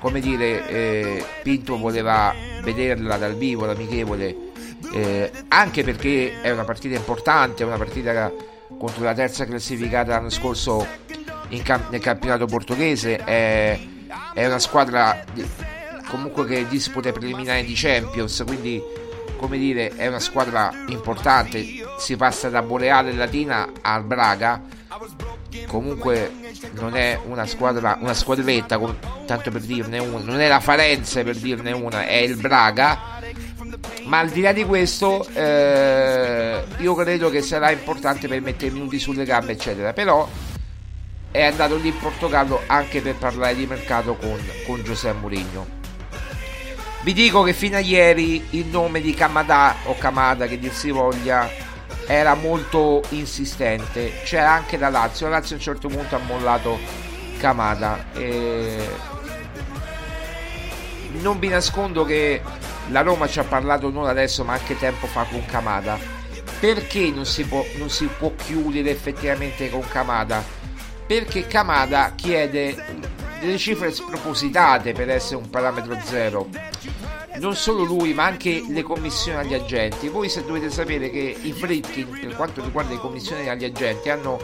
come 0.00 0.18
dire 0.18 0.66
eh, 0.66 1.24
Pinto 1.44 1.78
voleva 1.78 2.34
vederla 2.62 3.16
dal 3.16 3.36
vivo 3.36 3.64
l'amichevole, 3.64 4.36
eh, 4.92 5.30
anche 5.46 5.84
perché 5.84 6.40
è 6.40 6.50
una 6.50 6.64
partita 6.64 6.96
importante, 6.96 7.62
è 7.62 7.66
una 7.66 7.76
partita 7.76 8.32
contro 8.76 9.04
la 9.04 9.14
terza 9.14 9.44
classificata 9.44 10.14
l'anno 10.14 10.30
scorso 10.30 10.84
cam- 11.62 11.86
nel 11.90 12.00
campionato 12.00 12.46
portoghese, 12.46 13.18
è, 13.18 13.78
è 14.34 14.44
una 14.44 14.58
squadra 14.58 15.24
di, 15.32 15.46
comunque 16.12 16.44
che 16.44 16.68
disputa 16.68 17.10
preliminari 17.10 17.64
di 17.64 17.72
Champions, 17.74 18.44
quindi 18.46 18.82
come 19.38 19.56
dire, 19.56 19.88
è 19.96 20.06
una 20.08 20.20
squadra 20.20 20.70
importante. 20.88 21.66
Si 21.98 22.16
passa 22.16 22.50
da 22.50 22.60
Boreale 22.60 23.12
Latina 23.12 23.72
al 23.80 24.04
Braga. 24.04 24.62
Comunque 25.66 26.30
non 26.72 26.96
è 26.96 27.18
una 27.24 27.46
squadra, 27.46 27.96
una 28.00 28.12
squadretta, 28.12 28.78
tanto 29.26 29.50
per 29.50 29.62
dirne 29.62 29.98
una, 29.98 30.22
non 30.22 30.38
è 30.38 30.48
la 30.48 30.60
Farenze 30.60 31.24
per 31.24 31.36
dirne 31.36 31.72
una, 31.72 32.04
è 32.04 32.16
il 32.16 32.36
Braga. 32.36 33.20
Ma 34.04 34.18
al 34.18 34.28
di 34.28 34.42
là 34.42 34.52
di 34.52 34.64
questo, 34.64 35.26
eh, 35.32 36.62
io 36.76 36.94
credo 36.94 37.30
che 37.30 37.40
sarà 37.40 37.70
importante 37.70 38.28
per 38.28 38.40
mettere 38.42 38.70
minuti 38.70 38.98
sulle 38.98 39.24
gambe, 39.24 39.52
eccetera. 39.52 39.94
Però 39.94 40.28
è 41.30 41.42
andato 41.42 41.76
lì 41.76 41.88
in 41.88 41.98
Portogallo 41.98 42.60
anche 42.66 43.00
per 43.00 43.14
parlare 43.14 43.54
di 43.54 43.66
mercato 43.66 44.14
con, 44.16 44.38
con 44.66 44.82
Giuseppe 44.82 45.18
Mourinho. 45.18 45.81
Vi 47.02 47.12
dico 47.14 47.42
che 47.42 47.52
fino 47.52 47.76
a 47.76 47.80
ieri 47.80 48.46
il 48.50 48.66
nome 48.66 49.00
di 49.00 49.12
Kamada 49.12 49.74
o 49.86 49.96
Kamada 49.98 50.46
che 50.46 50.56
dir 50.56 50.72
si 50.72 50.92
voglia 50.92 51.50
era 52.06 52.34
molto 52.34 53.02
insistente. 53.08 54.20
C'era 54.22 54.52
anche 54.52 54.76
la 54.76 54.88
Lazio. 54.88 55.28
La 55.28 55.38
Lazio 55.38 55.56
a 55.56 55.58
un 55.58 55.64
certo 55.64 55.88
punto 55.88 56.14
ha 56.14 56.20
mollato 56.20 56.78
Kamada. 57.38 58.04
E... 58.12 58.88
Non 61.20 61.40
vi 61.40 61.48
nascondo 61.48 62.04
che 62.04 62.40
la 62.90 63.00
Roma 63.00 63.26
ci 63.26 63.40
ha 63.40 63.44
parlato 63.44 63.90
non 63.90 64.06
adesso 64.06 64.44
ma 64.44 64.52
anche 64.52 64.78
tempo 64.78 65.08
fa 65.08 65.24
con 65.24 65.44
Kamada. 65.44 65.98
Perché 66.60 67.10
non 67.10 67.26
si 67.26 67.44
può, 67.44 67.64
non 67.78 67.90
si 67.90 68.06
può 68.06 68.32
chiudere 68.36 68.90
effettivamente 68.90 69.68
con 69.70 69.82
Kamada? 69.88 70.40
Perché 71.04 71.48
Kamada 71.48 72.12
chiede 72.14 73.10
delle 73.42 73.58
cifre 73.58 73.90
spropositate 73.90 74.92
per 74.92 75.10
essere 75.10 75.36
un 75.36 75.50
parametro 75.50 75.98
zero. 76.04 76.48
Non 77.34 77.56
solo 77.56 77.82
lui 77.82 78.14
ma 78.14 78.24
anche 78.24 78.64
le 78.68 78.82
commissioni 78.82 79.38
agli 79.38 79.54
agenti. 79.54 80.08
Voi 80.08 80.28
se 80.28 80.44
dovete 80.44 80.70
sapere 80.70 81.10
che 81.10 81.36
i 81.42 81.52
Fritkin 81.52 82.18
per 82.20 82.36
quanto 82.36 82.62
riguarda 82.62 82.92
le 82.92 83.00
commissioni 83.00 83.48
agli 83.48 83.64
agenti 83.64 84.08
hanno 84.10 84.40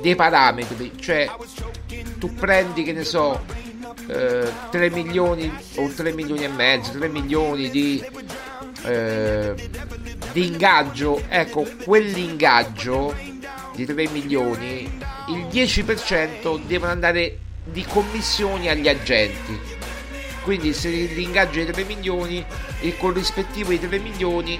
dei 0.00 0.14
parametri 0.14 0.92
cioè 1.00 1.26
tu 2.18 2.34
prendi 2.34 2.82
che 2.82 2.92
ne 2.92 3.02
so 3.02 3.42
eh, 4.08 4.46
3 4.70 4.90
milioni 4.90 5.50
o 5.76 5.88
3 5.88 6.12
milioni 6.12 6.44
e 6.44 6.48
mezzo 6.48 6.90
3 6.92 7.08
milioni 7.08 7.70
di 7.70 8.04
eh, 8.84 9.54
di 10.32 10.46
ingaggio. 10.46 11.22
Ecco 11.28 11.66
quell'ingaggio 11.84 13.14
di 13.74 13.86
3 13.86 14.08
milioni 14.08 15.00
il 15.28 15.46
10% 15.50 16.60
devono 16.66 16.92
andare 16.92 17.38
di 17.66 17.84
commissioni 17.84 18.68
agli 18.68 18.88
agenti. 18.88 19.58
Quindi 20.42 20.72
se 20.72 20.88
l'ingaggio 20.88 21.60
è 21.60 21.66
3 21.66 21.84
milioni 21.84 22.44
il 22.80 22.96
corrispettivo 22.96 23.70
di 23.70 23.80
3 23.80 23.98
milioni 23.98 24.58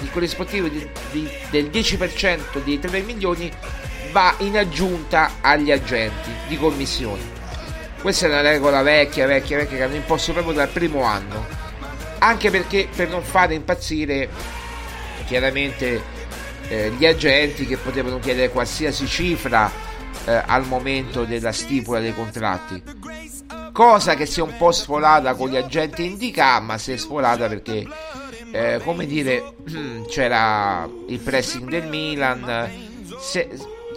il 0.00 0.10
corrispettivo 0.10 0.68
di, 0.68 0.88
di, 1.10 1.28
del 1.50 1.66
10% 1.66 2.62
dei 2.64 2.78
3 2.78 3.00
milioni 3.02 3.50
va 4.10 4.34
in 4.38 4.56
aggiunta 4.56 5.34
agli 5.40 5.70
agenti 5.70 6.30
di 6.48 6.56
commissione 6.56 7.40
questa 8.02 8.26
è 8.26 8.28
una 8.30 8.40
regola 8.40 8.82
vecchia 8.82 9.28
vecchia 9.28 9.58
vecchia 9.58 9.76
che 9.76 9.82
hanno 9.84 9.94
imposto 9.94 10.32
proprio 10.32 10.54
dal 10.54 10.68
primo 10.68 11.04
anno. 11.04 11.46
Anche 12.18 12.50
perché 12.50 12.88
per 12.92 13.08
non 13.08 13.22
fare 13.22 13.54
impazzire 13.54 14.28
chiaramente 15.24 16.02
eh, 16.66 16.92
gli 16.98 17.06
agenti 17.06 17.64
che 17.64 17.76
potevano 17.76 18.18
chiedere 18.18 18.48
qualsiasi 18.48 19.06
cifra 19.06 19.70
eh, 20.24 20.42
al 20.46 20.66
momento 20.66 21.24
della 21.24 21.52
stipula 21.52 22.00
dei 22.00 22.14
contratti. 22.14 22.82
Cosa 23.72 24.14
che 24.14 24.26
si 24.26 24.40
è 24.40 24.42
un 24.42 24.56
po' 24.56 24.72
sfolata 24.72 25.34
con 25.34 25.48
gli 25.48 25.56
agenti 25.56 26.04
indica 26.04 26.60
ma 26.60 26.78
si 26.78 26.92
è 26.92 26.96
sfolata 26.96 27.48
perché 27.48 27.86
eh, 28.52 28.80
come 28.84 29.06
dire 29.06 29.54
c'era 30.08 30.88
il 31.08 31.18
pressing 31.18 31.68
del 31.68 31.88
Milan 31.88 32.70
se, 33.18 33.48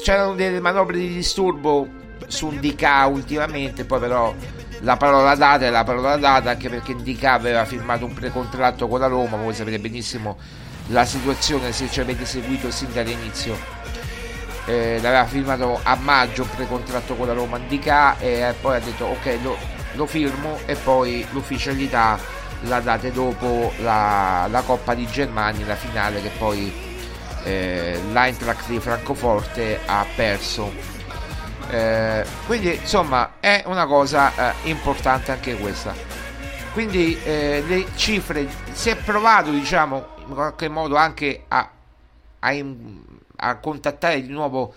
c'erano 0.02 0.34
delle 0.34 0.62
manovre 0.62 0.98
di 0.98 1.14
disturbo 1.14 1.88
su 2.28 2.50
DK 2.50 3.08
ultimamente 3.10 3.84
poi 3.84 4.00
però 4.00 4.34
la 4.82 4.98
parola 4.98 5.36
data 5.36 5.66
è 5.66 5.70
la 5.70 5.84
parola 5.84 6.16
data 6.16 6.52
anche 6.52 6.70
perché 6.70 6.96
DK 6.96 7.24
aveva 7.24 7.66
firmato 7.66 8.06
un 8.06 8.14
precontratto 8.14 8.88
con 8.88 9.00
la 9.00 9.08
Roma 9.08 9.38
voi 9.38 9.54
sapete 9.54 9.80
benissimo 9.80 10.38
la 10.88 11.04
situazione 11.06 11.72
se 11.72 11.90
ci 11.90 12.00
avete 12.00 12.26
seguito 12.26 12.72
sin 12.72 12.92
dall'inizio 12.94 13.58
eh, 14.66 15.00
l'aveva 15.02 15.26
firmato 15.26 15.80
a 15.84 15.96
maggio 15.96 16.46
precontratto 16.56 17.16
con 17.16 17.28
la 17.28 17.34
Roma 17.34 17.58
Indica 17.58 18.18
e 18.18 18.54
poi 18.60 18.76
ha 18.76 18.80
detto 18.80 19.06
ok 19.06 19.38
lo, 19.42 19.58
lo 19.94 20.06
firmo 20.06 20.60
e 20.66 20.76
poi 20.76 21.26
l'ufficialità 21.32 22.18
la 22.62 22.80
date 22.80 23.12
dopo 23.12 23.72
la, 23.80 24.48
la, 24.50 24.62
Coppa 24.62 24.94
di 24.94 25.06
Germania, 25.08 25.66
la 25.66 25.76
finale 25.76 26.22
che 26.22 26.32
poi 26.38 26.74
eh, 27.44 28.00
l'Eintracht 28.12 28.68
di 28.68 28.80
Francoforte 28.80 29.80
ha 29.86 30.06
perso. 30.16 30.72
Eh, 31.70 32.26
quindi 32.46 32.76
insomma 32.76 33.34
è 33.40 33.64
una 33.66 33.86
cosa 33.86 34.52
eh, 34.52 34.70
importante 34.70 35.32
anche 35.32 35.56
questa. 35.56 35.94
Quindi 36.74 37.18
eh, 37.24 37.64
le 37.66 37.86
cifre 37.96 38.48
si 38.72 38.90
è 38.90 38.96
provato 38.98 39.50
diciamo 39.50 40.08
in 40.28 40.34
qualche 40.34 40.68
modo 40.68 40.96
anche 40.96 41.46
a, 41.48 41.70
a, 42.40 42.52
a 43.38 43.56
contattare 43.58 44.22
di 44.22 44.32
nuovo 44.32 44.74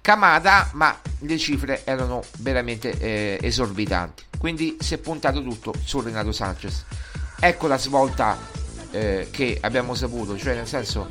Kamada, 0.00 0.70
ma 0.72 0.96
le 1.20 1.38
cifre 1.38 1.84
erano 1.84 2.22
veramente 2.38 2.96
eh, 2.98 3.38
esorbitanti. 3.42 4.24
Quindi 4.38 4.76
si 4.80 4.94
è 4.94 4.98
puntato 4.98 5.42
tutto 5.42 5.74
su 5.84 6.00
Renato 6.00 6.32
Sanchez. 6.32 6.84
Ecco 7.40 7.66
la 7.66 7.76
svolta 7.76 8.38
eh, 8.90 9.28
che 9.30 9.58
abbiamo 9.60 9.94
saputo, 9.94 10.38
cioè 10.38 10.54
nel 10.54 10.66
senso, 10.66 11.08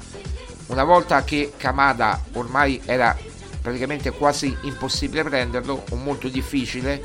una 0.67 0.83
volta 0.83 1.23
che 1.23 1.53
Kamada 1.55 2.21
ormai 2.33 2.81
era 2.85 3.15
praticamente 3.61 4.11
quasi 4.11 4.55
impossibile 4.61 5.23
prenderlo, 5.23 5.83
o 5.91 5.95
molto 5.95 6.27
difficile, 6.27 7.03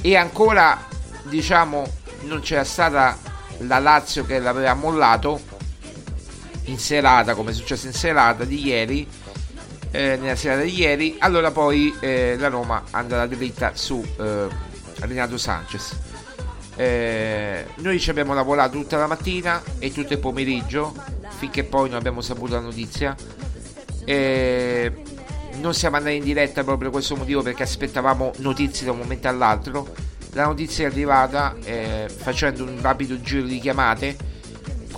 e 0.00 0.16
ancora 0.16 0.86
diciamo 1.24 1.86
non 2.22 2.40
c'era 2.40 2.64
stata 2.64 3.18
la 3.58 3.78
Lazio 3.78 4.24
che 4.24 4.38
l'aveva 4.38 4.72
mollato 4.74 5.58
in 6.70 6.78
serata, 6.78 7.34
come 7.34 7.50
è 7.50 7.54
successo 7.54 7.86
in 7.86 7.92
serata 7.92 8.44
di 8.44 8.64
ieri, 8.66 9.06
eh, 9.90 10.16
nella 10.20 10.36
serata 10.36 10.62
di 10.62 10.78
ieri, 10.78 11.16
allora 11.18 11.50
poi 11.50 11.94
eh, 12.00 12.36
la 12.38 12.48
Roma 12.48 12.84
andrà 12.90 13.26
dritta 13.26 13.72
su 13.74 14.04
eh, 14.18 14.46
Renato 15.00 15.36
Sanchez. 15.36 15.96
Eh, 16.76 17.66
noi 17.76 18.00
ci 18.00 18.10
abbiamo 18.10 18.32
lavorato 18.32 18.78
tutta 18.78 18.96
la 18.96 19.06
mattina 19.06 19.62
e 19.78 19.92
tutto 19.92 20.14
il 20.14 20.18
pomeriggio 20.18 20.94
finché 21.36 21.64
poi 21.64 21.88
non 21.90 21.98
abbiamo 21.98 22.20
saputo 22.20 22.54
la 22.54 22.60
notizia. 22.60 23.14
Non 24.06 25.74
siamo 25.74 25.96
andati 25.96 26.16
in 26.16 26.24
diretta 26.24 26.62
proprio 26.64 26.78
per 26.78 26.90
questo 26.90 27.16
motivo 27.16 27.42
perché 27.42 27.64
aspettavamo 27.64 28.32
notizie 28.38 28.86
da 28.86 28.92
un 28.92 28.98
momento 28.98 29.28
all'altro 29.28 29.88
la 30.32 30.44
notizia 30.44 30.84
è 30.84 30.90
arrivata 30.90 31.56
eh, 31.64 32.08
facendo 32.08 32.62
un 32.62 32.78
rapido 32.80 33.20
giro 33.20 33.46
di 33.46 33.58
chiamate, 33.58 34.16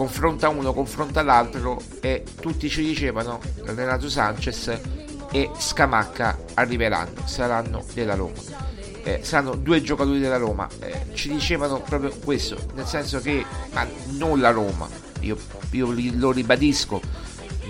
confronta 0.03 0.49
uno, 0.49 0.73
confronta 0.73 1.23
l'altro 1.23 1.81
e 2.01 2.25
tutti 2.41 2.69
ci 2.69 2.83
dicevano 2.83 3.39
Renato 3.63 4.09
Sanchez 4.09 4.81
e 5.31 5.51
Scamacca 5.57 6.39
arriveranno, 6.55 7.25
saranno 7.25 7.85
della 7.95 8.17
Roma. 8.17 8.35
Eh, 9.05 9.21
saranno 9.23 9.55
due 9.55 9.81
giocatori 9.81 10.19
della 10.19 10.39
Roma. 10.39 10.67
Eh, 10.81 11.15
ci 11.15 11.29
dicevano 11.31 11.81
proprio 11.83 12.13
questo, 12.25 12.57
nel 12.75 12.87
senso 12.87 13.21
che 13.21 13.47
ma 13.75 13.87
non 14.17 14.41
la 14.41 14.51
Roma, 14.51 14.89
io, 15.21 15.37
io 15.71 15.91
li- 15.93 16.19
lo 16.19 16.33
ribadisco, 16.33 17.01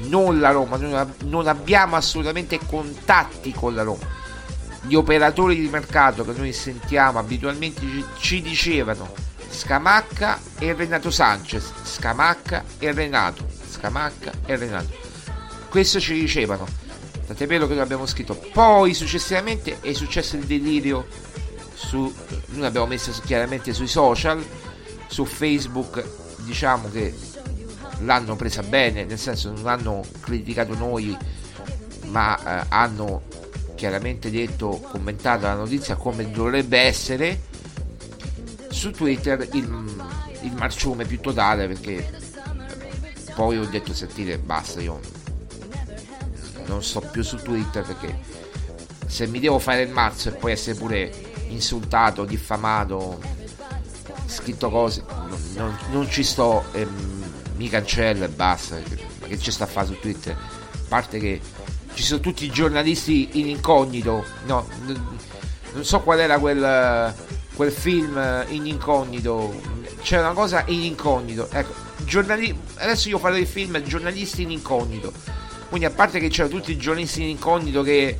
non 0.09 0.41
la 0.41 0.53
Roma, 0.53 0.79
non 0.79 1.15
non 1.25 1.47
abbiamo 1.47 1.97
assolutamente 1.97 2.59
contatti 2.67 3.53
con 3.53 3.75
la 3.75 3.83
Roma. 3.83 4.09
Gli 4.87 4.95
operatori 4.95 5.61
di 5.61 5.69
mercato 5.69 6.25
che 6.25 6.33
noi 6.33 6.55
sentiamo 6.55 7.19
abitualmente 7.19 7.81
ci, 7.83 8.05
ci 8.17 8.41
dicevano 8.41 9.13
Scamacca 9.53 10.41
e 10.59 10.73
Renato 10.73 11.11
Sanchez, 11.11 11.73
Scamacca 11.83 12.65
e 12.79 12.93
Renato, 12.93 13.47
Scamacca 13.71 14.33
e 14.47 14.57
Renato. 14.57 14.91
Questo 15.69 16.01
ci 16.01 16.15
dicevano. 16.15 16.67
Tant'è 17.27 17.47
vero 17.47 17.67
che 17.67 17.75
lo 17.75 17.83
abbiamo 17.83 18.07
scritto. 18.07 18.35
Poi 18.35 18.95
successivamente 18.95 19.81
è 19.81 19.93
successo 19.93 20.37
il 20.37 20.45
delirio 20.45 21.07
su 21.75 22.13
noi 22.47 22.61
l'abbiamo 22.61 22.87
messo 22.87 23.13
chiaramente 23.25 23.73
sui 23.73 23.87
social, 23.87 24.45
su 25.07 25.25
Facebook, 25.25 26.03
diciamo 26.39 26.91
che 26.91 27.15
l'hanno 28.01 28.37
presa 28.37 28.63
bene, 28.63 29.05
nel 29.05 29.19
senso 29.19 29.53
non 29.53 29.67
hanno 29.67 30.03
criticato 30.21 30.75
noi, 30.75 31.17
ma 32.07 32.63
eh, 32.63 32.67
hanno 32.69 33.23
chiaramente 33.75 34.31
detto, 34.31 34.81
commentato 34.91 35.47
la 35.47 35.55
notizia 35.55 35.97
come 35.97 36.31
dovrebbe 36.31 36.79
essere. 36.79 37.51
Su 38.73 38.91
Twitter 38.91 39.47
il, 39.53 40.05
il 40.43 40.53
marciume 40.55 41.05
più 41.05 41.21
totale 41.21 41.67
perché 41.69 42.09
poi 43.35 43.59
ho 43.59 43.67
detto 43.67 43.95
sentite 43.95 44.39
basta 44.39 44.81
io 44.81 44.99
non 46.67 46.83
sto 46.83 47.01
più 47.01 47.23
su 47.23 47.37
Twitter 47.37 47.85
perché 47.85 48.19
se 49.07 49.27
mi 49.27 49.41
devo 49.41 49.59
fare 49.59 49.83
il 49.83 49.91
mazzo 49.91 50.31
e 50.31 50.33
poi 50.33 50.53
essere 50.53 50.77
pure 50.79 51.13
insultato, 51.49 52.25
diffamato, 52.25 53.21
scritto 54.27 54.71
cose, 54.71 55.05
non, 55.29 55.39
non- 55.57 55.79
non 55.91 56.09
ci 56.11 56.25
sto, 56.25 56.65
e 56.73 56.87
mi 57.57 57.69
cancello 57.69 58.25
e 58.25 58.29
basta. 58.29 58.81
Ma 59.21 59.27
che 59.27 59.39
ci 59.39 59.51
sta 59.51 59.65
a 59.65 59.67
fare 59.67 59.89
su 59.89 59.99
Twitter? 60.01 60.33
A 60.35 60.79
parte 60.89 61.19
che 61.19 61.41
ci 61.93 62.03
sono 62.03 62.21
tutti 62.21 62.47
i 62.47 62.51
giornalisti 62.51 63.29
in 63.39 63.49
incognito, 63.49 64.25
no, 64.47 64.67
n- 64.87 65.19
non 65.75 65.85
so 65.85 66.01
qual 66.01 66.21
era 66.21 66.39
quel, 66.39 67.15
quel 67.55 67.71
film 67.71 68.45
in 68.49 68.67
incognito, 68.67 69.61
c'è 70.03 70.19
una 70.19 70.33
cosa 70.33 70.65
in 70.67 70.83
incognito, 70.83 71.49
ecco, 71.51 71.73
giornali- 72.05 72.59
adesso 72.77 73.09
io 73.09 73.19
farò 73.19 73.37
il 73.37 73.47
film 73.47 73.81
giornalisti 73.83 74.43
in 74.43 74.51
incognito, 74.51 75.13
quindi 75.69 75.87
a 75.87 75.91
parte 75.91 76.19
che 76.19 76.29
c'erano 76.29 76.55
tutti 76.55 76.73
i 76.73 76.77
giornalisti 76.77 77.23
in 77.23 77.29
incognito 77.29 77.83
che, 77.83 78.19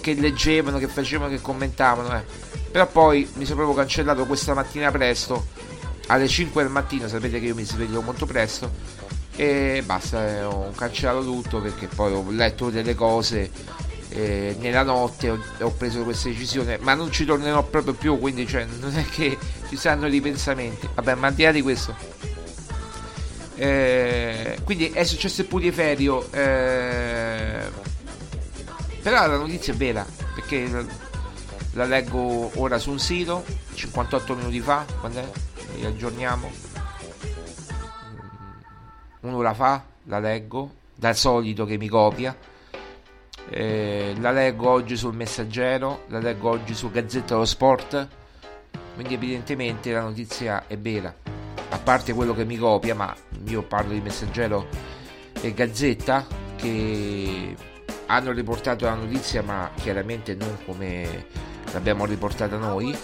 che 0.00 0.14
leggevano, 0.14 0.78
che 0.78 0.88
facevano, 0.88 1.30
che 1.30 1.40
commentavano, 1.40 2.16
eh. 2.16 2.24
però 2.70 2.86
poi 2.86 3.28
mi 3.34 3.44
sono 3.44 3.56
proprio 3.56 3.76
cancellato 3.76 4.26
questa 4.26 4.54
mattina 4.54 4.90
presto, 4.90 5.46
alle 6.06 6.28
5 6.28 6.62
del 6.62 6.72
mattino, 6.72 7.08
sapete 7.08 7.40
che 7.40 7.46
io 7.46 7.54
mi 7.54 7.64
sveglio 7.64 8.02
molto 8.02 8.26
presto, 8.26 8.70
e 9.36 9.82
basta, 9.84 10.28
eh, 10.28 10.42
ho 10.42 10.70
cancellato 10.72 11.22
tutto 11.22 11.60
perché 11.60 11.86
poi 11.86 12.12
ho 12.12 12.24
letto 12.30 12.70
delle 12.70 12.94
cose 12.94 13.50
eh, 14.10 14.56
nella 14.58 14.82
notte 14.82 15.30
ho, 15.30 15.38
ho 15.60 15.70
preso 15.72 16.02
questa 16.02 16.28
decisione, 16.28 16.78
ma 16.78 16.94
non 16.94 17.10
ci 17.10 17.24
tornerò 17.24 17.62
proprio 17.62 17.94
più, 17.94 18.18
quindi 18.18 18.46
cioè, 18.46 18.66
non 18.80 18.96
è 18.96 19.04
che 19.04 19.38
ci 19.68 19.76
saranno 19.76 20.06
ripensamenti. 20.08 20.88
Vabbè, 20.94 21.14
ma 21.14 21.28
al 21.28 21.34
di 21.34 21.42
là 21.44 21.52
di 21.52 21.62
questo. 21.62 21.94
eh, 23.56 24.58
quindi 24.64 24.90
è 24.90 25.04
successo 25.04 25.42
il 25.42 25.46
putiferio. 25.46 26.30
eh, 26.32 27.68
però 29.02 29.26
la 29.26 29.36
notizia 29.36 29.72
è 29.72 29.76
vera, 29.76 30.04
perché 30.34 30.68
la, 30.68 30.84
la 31.74 31.84
leggo 31.84 32.50
ora 32.60 32.78
su 32.78 32.90
un 32.90 32.98
sito, 32.98 33.44
58 33.74 34.34
minuti 34.34 34.60
fa, 34.60 34.84
quando 35.00 35.20
è? 35.20 35.28
Li 35.76 35.84
aggiorniamo. 35.86 36.50
Un'ora 39.20 39.54
fa 39.54 39.84
la 40.04 40.18
leggo, 40.18 40.74
dal 40.94 41.16
solito 41.16 41.64
che 41.64 41.76
mi 41.78 41.88
copia. 41.88 42.36
Eh, 43.52 44.14
la 44.20 44.30
leggo 44.30 44.70
oggi 44.70 44.96
sul 44.96 45.14
Messaggero, 45.14 46.04
la 46.08 46.20
leggo 46.20 46.50
oggi 46.50 46.72
su 46.72 46.88
Gazzetta 46.88 47.34
dello 47.34 47.44
Sport, 47.44 48.08
quindi 48.94 49.14
evidentemente 49.14 49.90
la 49.90 50.02
notizia 50.02 50.68
è 50.68 50.78
vera, 50.78 51.12
a 51.70 51.78
parte 51.78 52.12
quello 52.12 52.32
che 52.32 52.44
mi 52.44 52.56
copia, 52.56 52.94
ma 52.94 53.12
io 53.46 53.62
parlo 53.62 53.92
di 53.92 54.00
Messaggero 54.00 54.68
e 55.40 55.52
Gazzetta 55.52 56.24
che 56.54 57.56
hanno 58.06 58.32
riportato 58.32 58.84
la 58.84 58.94
notizia, 58.94 59.42
ma 59.42 59.70
chiaramente 59.74 60.36
non 60.36 60.58
come 60.64 61.26
l'abbiamo 61.72 62.04
riportata 62.04 62.56
noi. 62.56 62.96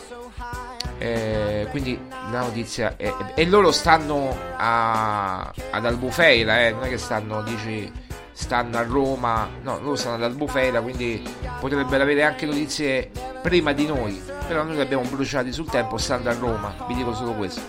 Eh, 0.98 1.66
quindi 1.70 1.98
la 2.30 2.40
notizia 2.40 2.96
è, 2.96 3.12
e 3.34 3.44
loro 3.46 3.70
stanno 3.72 4.34
a, 4.56 5.52
ad 5.70 5.84
Albufeira, 5.84 6.66
eh, 6.66 6.70
non 6.70 6.84
è 6.84 6.88
che 6.88 6.98
stanno, 6.98 7.42
dici, 7.42 7.90
stanno 8.36 8.76
a 8.76 8.82
Roma, 8.82 9.48
no, 9.62 9.78
loro 9.80 9.96
stanno 9.96 10.16
ad 10.16 10.22
Albufeira, 10.24 10.82
quindi 10.82 11.26
potrebbero 11.58 12.02
avere 12.02 12.22
anche 12.22 12.44
notizie 12.44 13.10
prima 13.40 13.72
di 13.72 13.86
noi, 13.86 14.22
però 14.46 14.62
noi 14.62 14.74
li 14.74 14.82
abbiamo 14.82 15.04
bruciati 15.08 15.50
sul 15.52 15.70
tempo 15.70 15.96
stando 15.96 16.28
a 16.28 16.34
Roma, 16.34 16.74
vi 16.86 16.94
dico 16.94 17.14
solo 17.14 17.32
questo. 17.32 17.62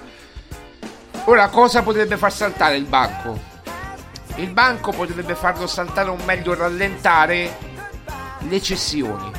Ora, 1.24 1.48
cosa 1.48 1.84
potrebbe 1.84 2.18
far 2.18 2.34
saltare 2.34 2.76
il 2.76 2.84
banco? 2.84 3.40
Il 4.36 4.50
banco 4.52 4.92
potrebbe 4.92 5.36
farlo 5.36 5.68
saltare 5.68 6.10
o 6.10 6.18
meglio 6.26 6.54
rallentare 6.54 7.58
le 8.40 8.62
cessioni 8.62 9.32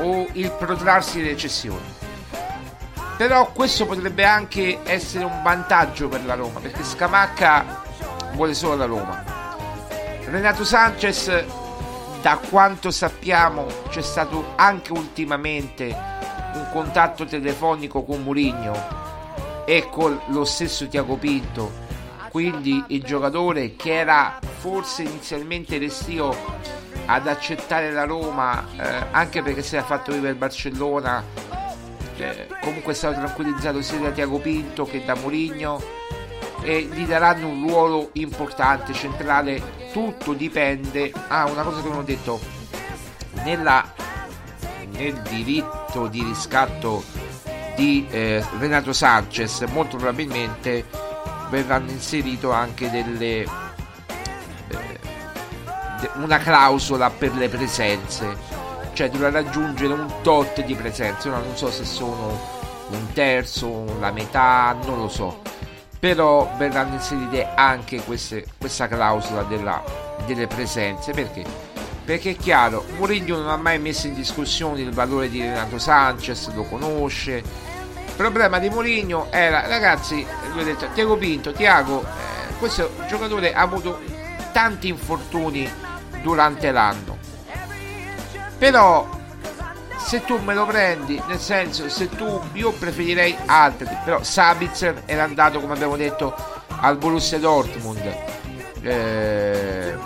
o 0.00 0.26
il 0.32 0.50
protrarsi 0.50 1.22
delle 1.22 1.36
cessioni. 1.36 1.94
Però 3.16 3.52
questo 3.52 3.86
potrebbe 3.86 4.24
anche 4.24 4.80
essere 4.82 5.24
un 5.24 5.42
vantaggio 5.44 6.08
per 6.08 6.24
la 6.24 6.34
Roma, 6.34 6.58
perché 6.58 6.82
Scamacca 6.82 7.82
vuole 8.32 8.52
solo 8.52 8.74
la 8.74 8.86
Roma. 8.86 9.39
Renato 10.30 10.62
Sanchez, 10.62 11.44
da 12.22 12.36
quanto 12.36 12.92
sappiamo, 12.92 13.66
c'è 13.88 14.00
stato 14.00 14.52
anche 14.54 14.92
ultimamente 14.92 15.86
un 16.54 16.68
contatto 16.70 17.24
telefonico 17.24 18.04
con 18.04 18.22
Mourinho 18.22 19.64
e 19.64 19.88
con 19.90 20.20
lo 20.26 20.44
stesso 20.44 20.86
Tiago 20.86 21.16
Pinto. 21.16 21.72
Quindi 22.30 22.80
il 22.88 23.02
giocatore 23.02 23.74
che 23.74 23.92
era 23.92 24.38
forse 24.58 25.02
inizialmente 25.02 25.78
restio 25.78 26.32
ad 27.06 27.26
accettare 27.26 27.90
la 27.90 28.04
Roma, 28.04 28.64
eh, 28.76 29.06
anche 29.10 29.42
perché 29.42 29.64
si 29.64 29.74
era 29.74 29.84
fatto 29.84 30.12
vivere 30.12 30.30
il 30.30 30.38
Barcellona, 30.38 31.24
eh, 32.18 32.46
comunque 32.60 32.92
è 32.92 32.94
stato 32.94 33.18
tranquillizzato 33.18 33.82
sia 33.82 33.98
da 33.98 34.10
Tiago 34.10 34.38
Pinto 34.38 34.84
che 34.84 35.04
da 35.04 35.16
Mourinho 35.16 35.98
e 36.62 36.82
gli 36.82 37.06
daranno 37.06 37.48
un 37.48 37.66
ruolo 37.68 38.10
importante, 38.14 38.92
centrale. 38.92 39.88
Tutto 39.92 40.32
dipende. 40.32 41.12
Ah, 41.28 41.46
una 41.46 41.62
cosa 41.62 41.80
che 41.82 41.88
non 41.88 41.98
ho 41.98 42.02
detto. 42.02 42.40
Nella, 43.44 43.92
nel 44.92 45.20
diritto 45.22 46.06
di 46.08 46.22
riscatto 46.22 47.02
di 47.76 48.06
eh, 48.10 48.44
Renato 48.58 48.92
Sanchez, 48.92 49.62
molto 49.70 49.96
probabilmente 49.96 50.84
verranno 51.50 51.90
inserito 51.90 52.52
anche 52.52 52.90
delle 52.90 53.42
eh, 53.42 53.48
una 56.14 56.38
clausola 56.38 57.10
per 57.10 57.34
le 57.34 57.48
presenze 57.48 58.36
cioè 58.92 59.10
dovrà 59.10 59.30
raggiungere 59.30 59.92
un 59.92 60.06
tot 60.22 60.64
di 60.64 60.74
presenze 60.74 61.28
ora 61.28 61.38
non 61.38 61.56
so 61.56 61.70
se 61.70 61.84
sono 61.84 62.38
un 62.90 63.12
terzo 63.12 63.84
la 63.98 64.10
metà 64.10 64.76
non 64.84 64.98
lo 64.98 65.08
so 65.08 65.40
però 66.00 66.50
verranno 66.56 66.94
inserite 66.94 67.46
anche 67.54 68.02
queste, 68.02 68.46
questa 68.58 68.88
clausola 68.88 69.42
della- 69.42 69.84
delle 70.26 70.46
presenze. 70.48 71.12
Perché? 71.12 71.44
perché 72.02 72.30
è 72.30 72.36
chiaro 72.36 72.84
Mourinho 72.96 73.36
non 73.36 73.50
ha 73.50 73.56
mai 73.56 73.78
messo 73.78 74.08
in 74.08 74.14
discussione 74.14 74.80
il 74.80 74.90
valore 74.90 75.28
di 75.28 75.40
Renato 75.42 75.78
Sanchez 75.78 76.52
lo 76.54 76.64
conosce. 76.64 77.36
Il 77.36 78.16
problema 78.16 78.58
di 78.58 78.68
Mourinho 78.68 79.28
era 79.30 79.66
ragazzi 79.68 80.16
gli 80.16 80.58
ho 80.58 80.64
detto 80.64 80.88
Tiago 80.92 81.16
Pinto 81.16 81.52
Tiago 81.52 82.02
eh, 82.02 82.54
questo 82.58 82.90
giocatore 83.06 83.54
ha 83.54 83.60
avuto 83.60 84.00
tanti 84.52 84.88
infortuni 84.88 85.70
durante 86.20 86.72
l'anno 86.72 87.16
però 88.58 89.08
se 90.10 90.24
tu 90.24 90.38
me 90.38 90.54
lo 90.54 90.66
prendi 90.66 91.22
nel 91.28 91.38
senso 91.38 91.88
se 91.88 92.08
tu 92.08 92.42
io 92.54 92.72
preferirei 92.72 93.36
altri 93.46 93.86
però 94.04 94.24
Sabitzer 94.24 95.04
era 95.06 95.22
andato 95.22 95.60
come 95.60 95.74
abbiamo 95.74 95.96
detto 95.96 96.34
al 96.80 96.96
Borussia 96.96 97.38
Dortmund 97.38 98.12
eh, 98.82 99.96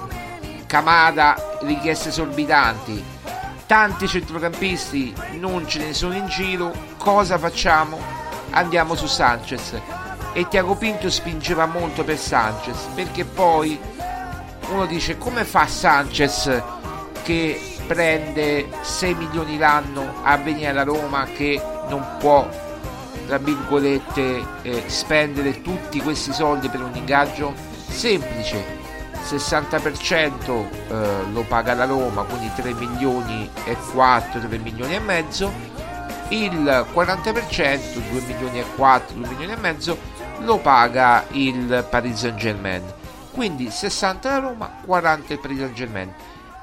Kamada 0.67 1.57
richieste 1.63 2.11
esorbitanti 2.11 3.03
tanti 3.65 4.07
centrocampisti 4.07 5.15
non 5.39 5.67
ce 5.67 5.79
ne 5.79 5.95
sono 5.95 6.15
in 6.15 6.27
giro, 6.27 6.71
cosa 6.99 7.39
facciamo? 7.39 7.99
Andiamo 8.51 8.95
su 8.95 9.07
Sanchez. 9.07 9.81
E 10.35 10.49
Tiago 10.49 10.75
Pinto 10.75 11.09
spingeva 11.09 11.65
molto 11.65 12.05
per 12.05 12.19
Sanchez, 12.19 12.77
perché 12.95 13.25
poi 13.25 13.81
uno 14.69 14.85
dice 14.85 15.17
come 15.17 15.45
fa 15.45 15.67
Sanchez 15.67 16.63
che 17.23 17.74
prende 17.87 18.69
6 18.81 19.15
milioni 19.15 19.59
l'anno 19.59 20.21
a 20.23 20.37
venire 20.37 20.69
alla 20.69 20.83
Roma 20.83 21.25
che 21.25 21.61
non 21.89 22.05
può 22.19 22.49
tra 23.27 23.39
virgolette 23.39 24.45
eh, 24.63 24.85
spendere 24.87 25.63
tutti 25.63 26.01
questi 26.01 26.33
soldi 26.33 26.69
per 26.69 26.83
un 26.83 26.95
ingaggio 26.95 27.55
semplice. 27.89 28.83
60% 29.25 30.67
eh, 30.89 31.31
lo 31.33 31.43
paga 31.49 31.73
la 31.73 31.87
Roma 31.87 32.25
quindi 32.25 32.51
3 32.55 32.75
milioni 32.75 33.49
e 33.65 33.75
4 33.93 34.41
3 34.41 34.59
milioni 34.59 34.95
e 34.95 35.01
mezzo. 35.01 35.73
Il 36.29 36.87
40% 36.93 37.79
2 38.11 38.21
milioni 38.27 38.61
e 38.61 38.65
4 38.77 39.17
2 39.17 39.29
milioni 39.29 39.53
e 39.53 39.57
mezzo 39.57 39.99
lo 40.41 40.59
paga 40.59 41.25
il 41.31 41.87
Paris 41.89 42.19
Saint 42.19 42.37
Germain 42.37 42.83
quindi 43.31 43.71
60 43.71 44.29
la 44.31 44.39
Roma 44.39 44.71
40 44.85 45.33
il 45.33 45.39
Paris 45.39 45.59
Saint 45.59 45.75
Germain 45.75 46.13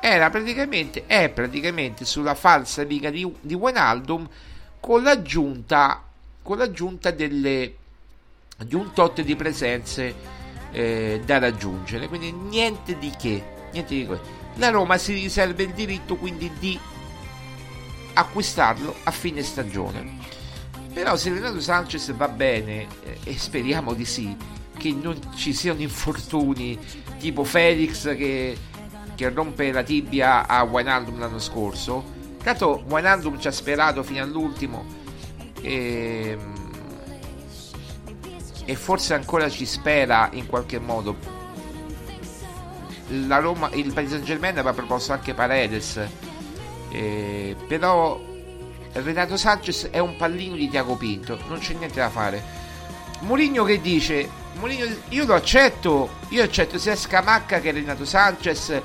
praticamente 0.01 1.05
è 1.05 1.29
praticamente 1.29 2.05
sulla 2.05 2.35
falsa 2.35 2.83
riga 2.83 3.09
di, 3.09 3.31
di 3.39 3.53
Wijnaldum 3.53 4.27
con 4.79 5.03
l'aggiunta 5.03 6.03
con 6.41 6.57
l'aggiunta 6.57 7.11
delle, 7.11 7.75
di 8.65 8.75
un 8.75 8.91
tot 8.93 9.21
di 9.21 9.35
presenze 9.35 10.13
eh, 10.71 11.21
da 11.23 11.39
raggiungere. 11.39 12.07
Quindi 12.07 12.31
niente 12.31 12.97
di 12.97 13.11
che, 13.17 13.43
niente 13.71 13.93
di. 13.93 14.07
La 14.55 14.69
Roma 14.69 14.97
si 14.97 15.13
riserva 15.13 15.61
il 15.61 15.73
diritto 15.73 16.15
quindi 16.15 16.51
di 16.59 16.77
acquistarlo 18.13 18.95
a 19.03 19.11
fine 19.11 19.43
stagione. 19.43 20.19
Però 20.93 21.15
se 21.15 21.31
Renato 21.31 21.61
Sanchez 21.61 22.11
va 22.13 22.27
bene, 22.27 22.87
eh, 23.03 23.17
e 23.23 23.37
speriamo 23.37 23.93
di 23.93 24.05
sì, 24.05 24.35
che 24.77 24.91
non 24.91 25.17
ci 25.35 25.53
siano 25.53 25.81
infortuni 25.81 26.77
tipo 27.17 27.43
Felix 27.43 28.15
che, 28.17 28.57
che 29.15 29.29
rompe 29.29 29.71
la 29.71 29.83
tibia 29.83 30.47
a 30.47 30.63
Wijnaldum 30.63 31.19
l'anno 31.19 31.39
scorso. 31.39 32.19
Tanto 32.43 32.83
Wijnaldum 32.87 33.39
ci 33.39 33.47
ha 33.47 33.51
sperato 33.51 34.03
fino 34.03 34.23
all'ultimo 34.23 34.85
e, 35.61 36.37
e 38.65 38.75
forse 38.75 39.13
ancora 39.13 39.49
ci 39.49 39.65
spera 39.65 40.29
in 40.33 40.47
qualche 40.47 40.79
modo. 40.79 41.39
Roma, 43.27 43.69
il 43.73 43.91
Paris 43.91 44.11
Saint 44.11 44.23
Germain 44.23 44.53
aveva 44.53 44.73
proposto 44.73 45.11
anche 45.11 45.33
Paredes 45.33 45.99
eh, 46.91 47.55
però 47.67 48.19
Renato 48.93 49.37
Sanchez 49.37 49.87
è 49.89 49.99
un 49.99 50.17
pallino 50.17 50.55
di 50.55 50.69
Tiago 50.69 50.95
Pinto 50.95 51.39
non 51.47 51.59
c'è 51.59 51.73
niente 51.73 51.99
da 51.99 52.09
fare. 52.09 52.59
Mourinho 53.21 53.63
che 53.63 53.79
dice? 53.79 54.29
Mourinho, 54.55 54.93
io 55.09 55.25
lo 55.25 55.35
accetto 55.35 56.09
io 56.29 56.43
accetto 56.43 56.77
sia 56.77 56.95
Scamacca 56.95 57.59
che 57.59 57.71
Renato 57.71 58.03
Sanchez 58.03 58.81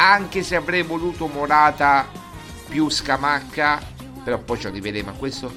anche 0.00 0.42
se 0.42 0.56
avrei 0.56 0.82
voluto 0.82 1.26
Morata 1.26 2.08
più 2.68 2.88
Scamacca 2.88 3.90
però 4.22 4.38
poi 4.38 4.58
ci 4.58 4.66
arriveremo 4.66 5.10
a 5.10 5.14
questo 5.14 5.52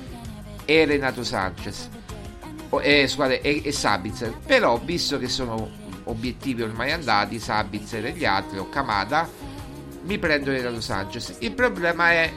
e 0.66 0.86
Renato 0.86 1.24
Sanchez. 1.24 1.90
E, 2.82 3.08
scusate, 3.08 3.42
e, 3.42 3.62
e 3.64 3.72
Sabitzer. 3.72 4.36
Però 4.46 4.80
visto 4.80 5.20
che 5.20 5.28
sono 5.28 5.70
obiettivi 6.06 6.64
ormai 6.64 6.92
andati 6.92 7.40
Sabitzer 7.40 8.06
e 8.06 8.12
gli 8.12 8.26
altri 8.26 8.58
o 8.58 8.68
Kamada 8.70 9.30
mi 10.04 10.18
prendo 10.18 10.52
Renato 10.52 10.82
Sanchez. 10.82 11.36
Il 11.40 11.54
problema 11.54 12.12
è 12.12 12.32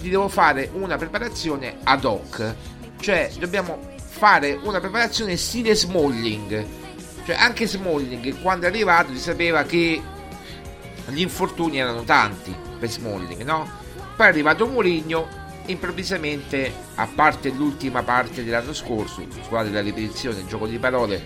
che 0.00 0.08
devo 0.08 0.28
fare 0.28 0.70
una 0.74 0.96
preparazione 0.96 1.78
ad 1.82 2.04
hoc. 2.04 2.54
Cioè 3.00 3.30
dobbiamo 3.38 3.78
fare 3.96 4.58
una 4.62 4.80
preparazione 4.80 5.36
stile 5.36 5.74
Smalling. 5.74 6.66
Cioè 7.24 7.36
anche 7.36 7.66
Smalling 7.66 8.42
quando 8.42 8.66
è 8.66 8.68
arrivato 8.68 9.12
si 9.12 9.18
sapeva 9.18 9.62
che 9.62 10.02
gli 11.10 11.20
infortuni 11.20 11.78
erano 11.78 12.02
tanti 12.04 12.54
per 12.78 12.88
Smalling 12.88 13.42
no? 13.42 13.68
poi 14.16 14.26
è 14.26 14.28
arrivato 14.28 14.66
Mourinho 14.66 15.38
improvvisamente, 15.66 16.72
a 16.96 17.06
parte 17.06 17.50
l'ultima 17.50 18.02
parte 18.02 18.44
dell'anno 18.44 18.72
scorso, 18.72 19.24
scusate 19.30 19.70
la 19.70 19.80
ripetizione, 19.80 20.46
gioco 20.46 20.66
di 20.66 20.78
parole, 20.78 21.22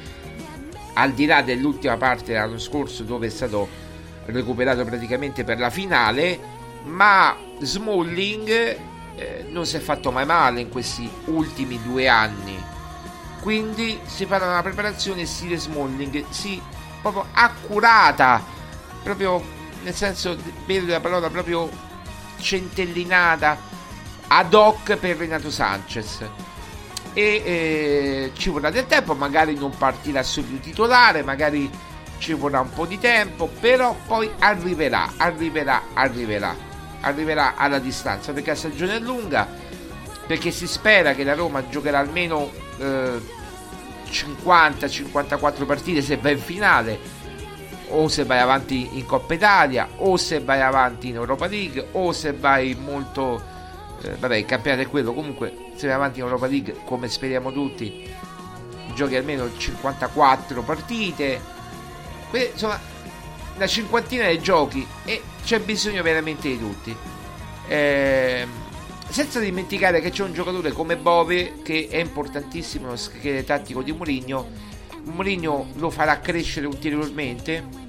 al 0.94 1.12
di 1.12 1.26
là 1.26 1.42
dell'ultima 1.42 1.96
parte 1.96 2.32
dell'anno 2.32 2.58
scorso 2.58 3.02
dove 3.02 3.26
è 3.26 3.30
stato 3.30 3.68
recuperato 4.26 4.84
praticamente 4.84 5.44
per 5.44 5.58
la 5.58 5.70
finale, 5.70 6.38
ma 6.84 7.36
Smalling 7.58 8.48
eh, 9.16 9.46
non 9.48 9.66
si 9.66 9.76
è 9.76 9.80
fatto 9.80 10.10
mai 10.10 10.26
male 10.26 10.60
in 10.60 10.68
questi 10.68 11.08
ultimi 11.26 11.80
due 11.82 12.08
anni. 12.08 12.56
Quindi 13.40 13.98
si 14.04 14.24
farà 14.24 14.46
una 14.46 14.62
preparazione 14.62 15.26
stile 15.26 15.56
Smalling, 15.56 16.24
sì, 16.30 16.60
proprio 17.02 17.26
accurata, 17.32 18.42
proprio 19.02 19.53
nel 19.84 19.94
senso 19.94 20.36
vero 20.66 20.86
della 20.86 21.00
parola, 21.00 21.28
proprio 21.30 21.70
centellinata 22.40 23.58
ad 24.26 24.52
hoc 24.54 24.96
per 24.96 25.18
Renato 25.18 25.50
Sanchez. 25.50 26.28
E 27.12 27.42
eh, 27.44 28.32
ci 28.36 28.48
vorrà 28.48 28.70
del 28.70 28.86
tempo 28.86 29.14
magari 29.14 29.54
non 29.54 29.70
partirà 29.76 30.24
subito 30.24 30.64
titolare 30.64 31.22
magari 31.22 31.70
ci 32.18 32.32
vorrà 32.32 32.58
un 32.58 32.70
po' 32.70 32.86
di 32.86 32.98
tempo 32.98 33.46
però 33.60 33.96
poi 34.04 34.28
arriverà 34.40 35.12
arriverà 35.16 35.82
arriverà 35.92 36.56
arriverà 37.02 37.54
alla 37.54 37.78
distanza 37.78 38.32
perché 38.32 38.50
la 38.50 38.56
stagione 38.56 38.96
è 38.96 38.98
lunga 38.98 39.46
perché 40.26 40.50
si 40.50 40.66
spera 40.66 41.14
che 41.14 41.22
la 41.22 41.34
Roma 41.34 41.68
giocherà 41.68 42.00
almeno 42.00 42.50
eh, 42.78 43.20
50-54 44.10 45.66
partite 45.66 46.02
se 46.02 46.16
va 46.16 46.30
in 46.30 46.40
finale 46.40 46.98
o 47.88 48.08
se 48.08 48.24
vai 48.24 48.38
avanti 48.38 48.98
in 48.98 49.06
Coppa 49.06 49.34
Italia 49.34 49.88
o 49.96 50.16
se 50.16 50.40
vai 50.40 50.60
avanti 50.60 51.08
in 51.08 51.16
Europa 51.16 51.46
League 51.46 51.88
o 51.92 52.12
se 52.12 52.32
vai 52.32 52.74
molto 52.74 53.42
eh, 54.02 54.16
vabbè 54.18 54.36
il 54.36 54.44
campionato 54.44 54.82
è 54.82 54.88
quello. 54.88 55.12
Comunque 55.12 55.54
se 55.74 55.86
vai 55.86 55.96
avanti 55.96 56.18
in 56.18 56.24
Europa 56.24 56.46
League 56.46 56.76
come 56.84 57.08
speriamo 57.08 57.52
tutti 57.52 58.12
giochi 58.94 59.16
almeno 59.16 59.50
54 59.56 60.62
partite. 60.62 61.40
Que- 62.30 62.50
insomma 62.52 62.80
una 63.56 63.66
cinquantina 63.66 64.28
di 64.28 64.40
giochi 64.40 64.86
e 65.04 65.22
c'è 65.44 65.60
bisogno 65.60 66.02
veramente 66.02 66.48
di 66.48 66.58
tutti. 66.58 66.96
Eh, 67.66 68.46
senza 69.08 69.38
dimenticare 69.38 70.00
che 70.00 70.10
c'è 70.10 70.24
un 70.24 70.32
giocatore 70.32 70.72
come 70.72 70.96
Bove 70.96 71.62
che 71.62 71.88
è 71.90 71.98
importantissimo 71.98 72.86
nello 72.86 72.96
schede 72.96 73.44
tattico 73.44 73.82
di 73.82 73.92
Mourinho 73.92 74.72
Mourinho 75.04 75.68
lo 75.76 75.90
farà 75.90 76.20
crescere 76.20 76.66
ulteriormente 76.66 77.82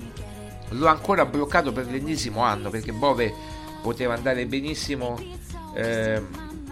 lo 0.70 0.88
ha 0.88 0.92
ancora 0.92 1.26
bloccato 1.26 1.72
per 1.72 1.86
l'ennesimo 1.88 2.42
anno 2.42 2.70
perché 2.70 2.92
Bove 2.92 3.34
poteva 3.82 4.14
andare 4.14 4.46
benissimo 4.46 5.18
eh, 5.76 6.22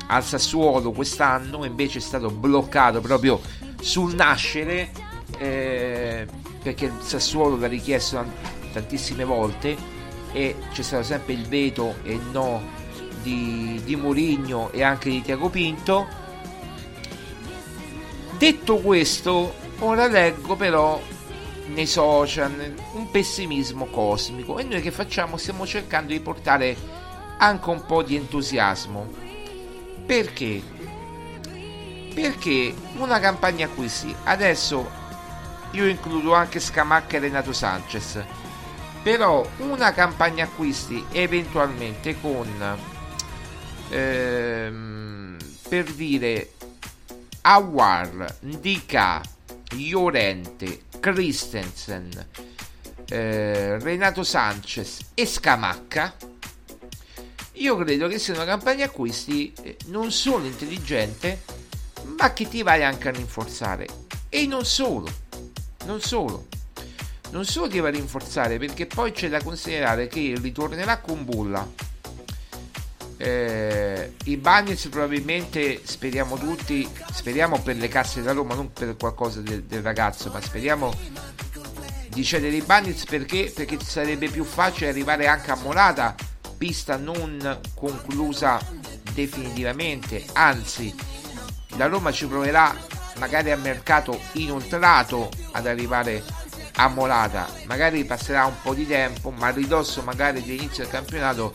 al 0.07 0.23
Sassuolo 0.23 0.91
quest'anno, 0.91 1.63
invece 1.63 1.99
è 1.99 2.01
stato 2.01 2.29
bloccato 2.29 3.01
proprio 3.01 3.39
sul 3.81 4.15
nascere 4.15 4.89
eh, 5.37 6.27
perché 6.61 6.85
il 6.85 6.93
Sassuolo 7.01 7.57
l'ha 7.57 7.67
richiesto 7.67 8.23
tantissime 8.71 9.23
volte 9.23 9.75
e 10.31 10.55
c'è 10.71 10.81
stato 10.81 11.03
sempre 11.03 11.33
il 11.33 11.47
veto 11.47 11.95
e 12.03 12.19
no 12.31 12.61
di, 13.21 13.79
di 13.83 13.95
Mourinho 13.95 14.71
e 14.71 14.81
anche 14.81 15.09
di 15.09 15.21
Tiago 15.21 15.49
Pinto. 15.49 16.21
Detto 18.37 18.77
questo, 18.77 19.53
ora 19.83 20.07
leggo 20.07 20.55
però 20.55 21.01
nei 21.67 21.85
social 21.85 22.73
un 22.93 23.09
pessimismo 23.11 23.85
cosmico 23.85 24.57
e 24.57 24.63
noi 24.63 24.81
che 24.81 24.91
facciamo? 24.91 25.37
Stiamo 25.37 25.65
cercando 25.65 26.11
di 26.11 26.19
portare 26.19 26.75
anche 27.37 27.69
un 27.69 27.85
po' 27.85 28.03
di 28.03 28.15
entusiasmo. 28.15 29.11
Perché? 30.05 30.61
Perché 32.13 32.73
una 32.97 33.19
campagna 33.19 33.65
acquisti, 33.65 34.13
adesso 34.23 34.89
io 35.71 35.87
includo 35.87 36.33
anche 36.33 36.59
Scamacca 36.59 37.17
e 37.17 37.19
Renato 37.19 37.51
Sanchez, 37.51 38.23
però 39.01 39.45
una 39.57 39.91
campagna 39.93 40.43
acquisti 40.43 41.03
eventualmente 41.11 42.19
con, 42.19 42.77
ehm, 43.89 45.37
per 45.67 45.85
dire, 45.85 46.51
Awar, 47.41 48.37
Ndika, 48.41 49.21
Llorente, 49.73 50.83
Christensen, 50.99 52.27
eh, 53.09 53.79
Renato 53.79 54.23
Sanchez 54.23 54.99
e 55.13 55.25
Scamacca 55.25 56.31
io 57.57 57.77
credo 57.77 58.07
che 58.07 58.17
sia 58.17 58.33
una 58.33 58.45
campagna 58.45 58.85
acquisti 58.85 59.53
eh, 59.61 59.77
non 59.85 60.11
solo 60.11 60.45
intelligente, 60.45 61.43
ma 62.19 62.33
che 62.33 62.47
ti 62.47 62.63
vai 62.63 62.83
anche 62.83 63.09
a 63.09 63.11
rinforzare. 63.11 63.87
E 64.27 64.47
non 64.47 64.65
solo, 64.65 65.07
non 65.85 66.01
solo, 66.01 66.47
non 67.29 67.45
solo 67.45 67.67
ti 67.67 67.79
va 67.79 67.89
a 67.89 67.91
rinforzare, 67.91 68.57
perché 68.57 68.87
poi 68.87 69.11
c'è 69.11 69.29
da 69.29 69.41
considerare 69.43 70.07
che 70.07 70.35
ritornerà 70.41 70.97
con 70.97 71.23
Bulla. 71.23 71.65
Eh, 73.23 74.15
i 74.25 74.35
Bagnets 74.35 74.89
probabilmente 74.89 75.79
speriamo 75.85 76.35
tutti, 76.35 76.85
speriamo 77.13 77.61
per 77.61 77.77
le 77.77 77.87
casse 77.87 78.19
della 78.19 78.33
Roma, 78.33 78.53
non 78.53 78.73
per 78.73 78.97
qualcosa 78.97 79.39
del, 79.39 79.63
del 79.63 79.81
ragazzo, 79.81 80.29
ma 80.29 80.41
speriamo 80.41 80.93
di 82.09 82.23
cedere 82.25 82.57
i 82.57 82.61
Bagnets 82.61 83.05
perché? 83.05 83.49
Perché 83.55 83.79
sarebbe 83.79 84.27
più 84.27 84.43
facile 84.43 84.89
arrivare 84.89 85.27
anche 85.27 85.51
a 85.51 85.55
Morata, 85.55 86.15
pista 86.57 86.97
non 86.97 87.59
conclusa 87.73 88.59
definitivamente, 89.13 90.25
anzi 90.33 90.93
la 91.77 91.87
Roma 91.87 92.11
ci 92.11 92.27
proverà 92.27 92.75
magari 93.19 93.51
a 93.51 93.57
mercato 93.57 94.19
inoltrato 94.33 95.29
ad 95.51 95.65
arrivare 95.65 96.21
a 96.75 96.89
Morata, 96.89 97.47
magari 97.67 98.03
passerà 98.03 98.45
un 98.45 98.55
po' 98.61 98.73
di 98.73 98.85
tempo, 98.85 99.31
ma 99.31 99.47
a 99.47 99.51
ridosso 99.51 100.01
magari 100.01 100.43
dell'inizio 100.43 100.83
del 100.83 100.91
campionato 100.91 101.53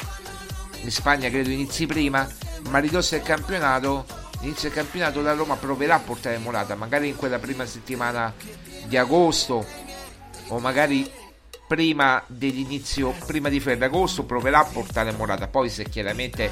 in 0.83 0.91
Spagna 0.91 1.29
credo 1.29 1.51
inizi 1.51 1.87
prima, 1.87 2.29
ma 2.71 2.79
ridosso 2.79 3.15
del 3.15 3.25
campionato, 3.25 4.07
inizio 4.41 4.69
del 4.69 4.79
campionato 4.79 5.21
la 5.21 5.35
Roma 5.35 5.57
proverà 5.57 5.97
a 5.97 6.01
portare 6.01 6.39
Morata, 6.39 6.75
magari 6.75 7.09
in 7.09 7.17
quella 7.17 7.39
prima 7.39 7.67
settimana 7.67 8.33
di 8.87 8.97
agosto 8.97 9.65
o 10.49 10.59
magari 10.59 11.11
prima 11.67 12.23
dell'inizio, 12.27 13.15
prima 13.27 13.51
di 13.51 13.61
Ferragosto 13.61 14.25
proverà 14.25 14.61
a 14.61 14.65
portare 14.65 15.13
Morata, 15.13 15.49
poi 15.49 15.69
se 15.69 15.85
chiaramente 15.85 16.51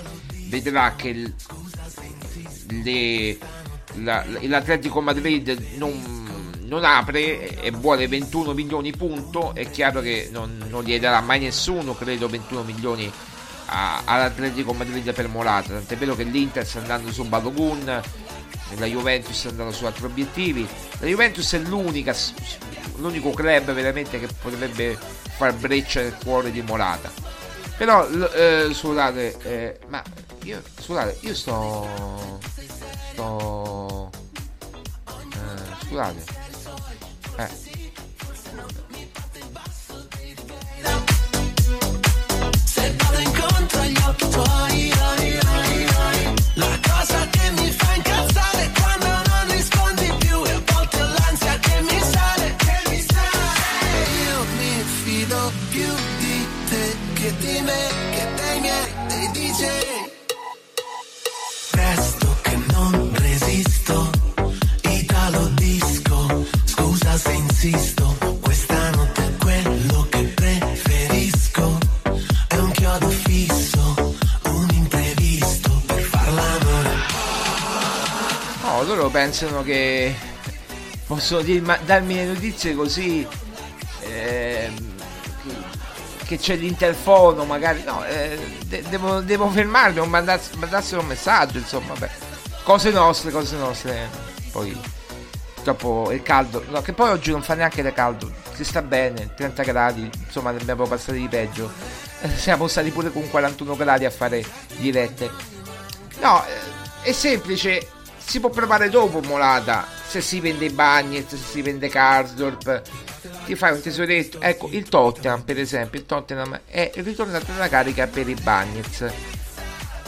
vedrà 0.49 0.95
che 0.95 1.09
il, 1.09 1.35
le, 2.83 3.39
la, 3.95 4.25
l'Atletico 4.43 5.01
Madrid 5.01 5.77
non, 5.77 6.59
non, 6.65 6.85
apre 6.85 7.61
e 7.61 7.71
vuole 7.71 8.07
21 8.07 8.53
milioni 8.53 8.93
punto, 8.93 9.55
è 9.55 9.71
chiaro 9.71 10.01
che 10.03 10.29
non, 10.31 10.67
non 10.69 10.85
gli 10.85 10.99
darà 11.01 11.21
mai 11.23 11.41
nessuno, 11.41 11.95
credo 11.95 12.29
21 12.29 12.63
milioni 12.63 13.11
a, 13.67 14.03
all'Atletico 14.05 14.73
Madrid 14.73 15.13
per 15.13 15.29
Morata, 15.29 15.75
tant'è 15.75 15.97
vero 15.97 16.15
che 16.15 16.25
l'Inter 16.25 16.67
sta 16.67 16.79
andando 16.79 17.13
su 17.13 17.25
Balogun, 17.25 18.03
la 18.79 18.87
Juventus 18.87 19.37
sta 19.37 19.49
andando 19.49 19.73
su 19.73 19.85
altri 19.85 20.05
obiettivi, 20.05 20.67
la 20.99 21.07
Juventus 21.07 21.53
è 21.55 21.59
l'unica, 21.59 22.15
l'unico 22.97 23.31
club 23.31 23.73
veramente 23.73 24.19
che 24.19 24.29
potrebbe 24.41 24.99
far 25.37 25.55
breccia 25.55 26.01
nel 26.01 26.17
cuore 26.23 26.51
di 26.51 26.63
Morata. 26.63 27.11
Però, 27.77 28.09
eh, 28.09 28.71
scusate, 28.73 29.37
eh, 29.43 29.79
ma 29.89 30.03
io, 30.45 30.63
scusate, 30.81 31.19
io 31.21 31.35
sto, 31.35 32.39
sto, 33.13 34.11
eh, 35.07 35.85
scusate, 35.87 36.25
eh, 37.37 37.49
incontro 43.89 44.43
agli 44.43 44.91
occhi 44.91 45.39
tuoi 45.39 46.35
La 46.55 46.79
cosa 46.83 47.36
loro 78.97 79.11
pensano 79.11 79.63
che 79.63 80.15
Posso 81.07 81.41
dirmi, 81.41 81.73
darmi 81.85 82.17
le 82.17 82.25
notizie 82.25 82.75
così 82.75 83.25
ehm, 84.01 84.95
che 86.25 86.37
c'è 86.37 86.57
l'interfono 86.57 87.45
magari 87.45 87.85
no 87.85 88.05
eh, 88.05 88.37
de- 88.65 88.83
devo, 88.89 89.21
devo, 89.21 89.49
fermarmi 89.49 90.01
o 90.01 90.05
mandass- 90.07 90.55
mandassero 90.55 91.03
un 91.03 91.07
messaggio 91.07 91.59
insomma 91.59 91.95
beh. 91.95 92.11
cose 92.65 92.91
nostre 92.91 93.31
cose 93.31 93.57
nostre 93.57 94.09
poi 94.51 94.77
dopo 95.63 96.11
il 96.11 96.23
caldo 96.23 96.65
no, 96.71 96.83
che 96.83 96.93
poi 96.93 97.11
oggi 97.11 97.31
non 97.31 97.43
fa 97.43 97.55
neanche 97.55 97.83
da 97.83 97.93
caldo 97.93 98.29
si 98.53 98.65
sta 98.65 98.83
bene 98.83 99.33
30 99.37 99.63
gradi 99.63 100.11
insomma 100.25 100.51
ne 100.51 100.59
abbiamo 100.61 100.89
passati 100.89 101.19
di 101.19 101.29
peggio 101.29 101.71
eh, 102.23 102.37
siamo 102.37 102.67
stati 102.67 102.91
pure 102.91 103.13
con 103.13 103.31
41 103.31 103.77
gradi 103.77 104.05
a 104.05 104.11
fare 104.11 104.45
dirette 104.79 105.31
no 106.21 106.45
eh, 106.45 107.09
è 107.09 107.13
semplice 107.13 107.91
si 108.27 108.41
può 108.41 108.51
provare 108.51 108.89
dopo 108.89 109.21
Molata 109.23 109.87
se 110.07 110.21
si 110.21 110.41
vende 110.41 110.71
Bagnets 110.71 111.37
se 111.37 111.37
si 111.37 111.63
vende 111.63 111.89
Karsdorp 111.89 112.83
ti 113.47 113.55
fai 113.55 113.73
un 113.73 113.81
tesoretto. 113.81 114.41
Ecco, 114.41 114.69
il 114.73 114.89
Tottenham, 114.89 115.43
per 115.43 115.59
esempio, 115.59 116.01
il 116.01 116.07
Tottenham 116.07 116.61
è 116.67 116.91
ritornato 116.97 117.53
alla 117.53 117.69
carica 117.69 118.07
per 118.07 118.29
i 118.29 118.35
Bagnets. 118.35 119.07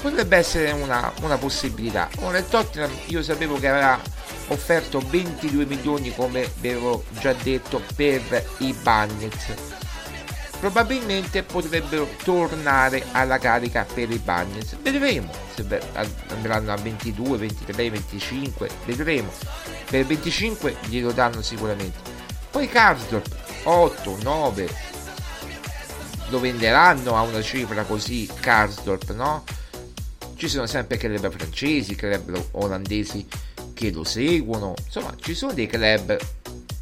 Potrebbe 0.00 0.36
essere 0.36 0.70
una, 0.72 1.12
una 1.22 1.38
possibilità. 1.38 2.08
Ora, 2.20 2.38
il 2.38 2.48
Tottenham 2.48 2.90
io 3.06 3.22
sapevo 3.22 3.58
che 3.58 3.68
aveva 3.68 4.00
offerto 4.48 5.00
22 5.00 5.64
milioni, 5.66 6.14
come 6.14 6.50
avevo 6.58 7.04
già 7.20 7.32
detto, 7.32 7.80
per 7.94 8.44
i 8.58 8.72
Bagnets. 8.72 9.67
Probabilmente 10.60 11.42
potrebbero 11.44 12.08
tornare 12.24 13.04
alla 13.12 13.38
carica 13.38 13.84
per 13.84 14.10
i 14.10 14.18
Bagnets. 14.18 14.76
Vedremo 14.82 15.32
se 15.54 15.64
andranno 16.28 16.72
a 16.72 16.76
22, 16.76 17.38
23, 17.38 17.90
25. 17.90 18.68
Vedremo. 18.84 19.30
Per 19.88 20.04
25 20.04 20.76
glielo 20.88 21.12
danno 21.12 21.42
sicuramente. 21.42 21.98
Poi 22.50 22.68
Karsdorp 22.68 23.36
8, 23.64 24.18
9 24.22 24.96
lo 26.30 26.40
venderanno 26.40 27.16
a 27.16 27.22
una 27.22 27.40
cifra 27.40 27.84
così 27.84 28.28
Karsdorp, 28.40 29.12
no? 29.14 29.44
Ci 30.34 30.48
sono 30.48 30.66
sempre 30.66 30.96
club 30.96 31.30
francesi, 31.30 31.94
club 31.94 32.48
olandesi 32.52 33.26
che 33.74 33.90
lo 33.90 34.04
seguono, 34.04 34.74
insomma 34.84 35.14
ci 35.20 35.34
sono 35.34 35.52
dei 35.52 35.66
club 35.66 36.16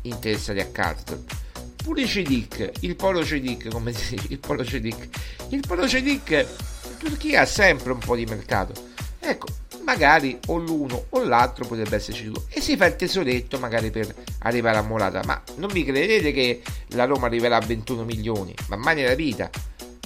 interessati 0.02 0.60
a 0.60 0.66
Karsdorp. 0.66 1.44
Pure 1.86 2.04
Cedic, 2.04 2.72
il 2.80 2.96
Polo 2.96 3.24
Cedic, 3.24 3.68
come 3.68 3.92
si 3.92 4.16
dice, 4.16 4.26
il 4.30 4.40
Polo 4.40 4.64
Cedic, 4.64 5.08
il 5.50 5.62
Polo 5.64 5.86
Cedic, 5.86 6.30
in 6.32 6.96
Turchia 6.98 7.42
ha 7.42 7.46
sempre 7.46 7.92
un 7.92 8.00
po' 8.00 8.16
di 8.16 8.24
mercato. 8.24 8.72
Ecco, 9.20 9.46
magari 9.84 10.36
o 10.46 10.56
l'uno 10.56 11.04
o 11.10 11.22
l'altro 11.22 11.64
potrebbe 11.64 11.94
esserci 11.94 12.24
due 12.24 12.42
e 12.48 12.60
si 12.60 12.76
fa 12.76 12.86
il 12.86 12.96
tesoretto 12.96 13.60
magari 13.60 13.92
per 13.92 14.12
arrivare 14.40 14.78
a 14.78 14.82
Morata. 14.82 15.22
Ma 15.26 15.40
non 15.58 15.70
mi 15.72 15.84
credete 15.84 16.32
che 16.32 16.60
la 16.88 17.04
Roma 17.04 17.26
arriverà 17.26 17.58
a 17.58 17.64
21 17.64 18.02
milioni? 18.02 18.52
Ma 18.66 18.74
mai 18.74 18.96
nella 18.96 19.14
vita. 19.14 19.48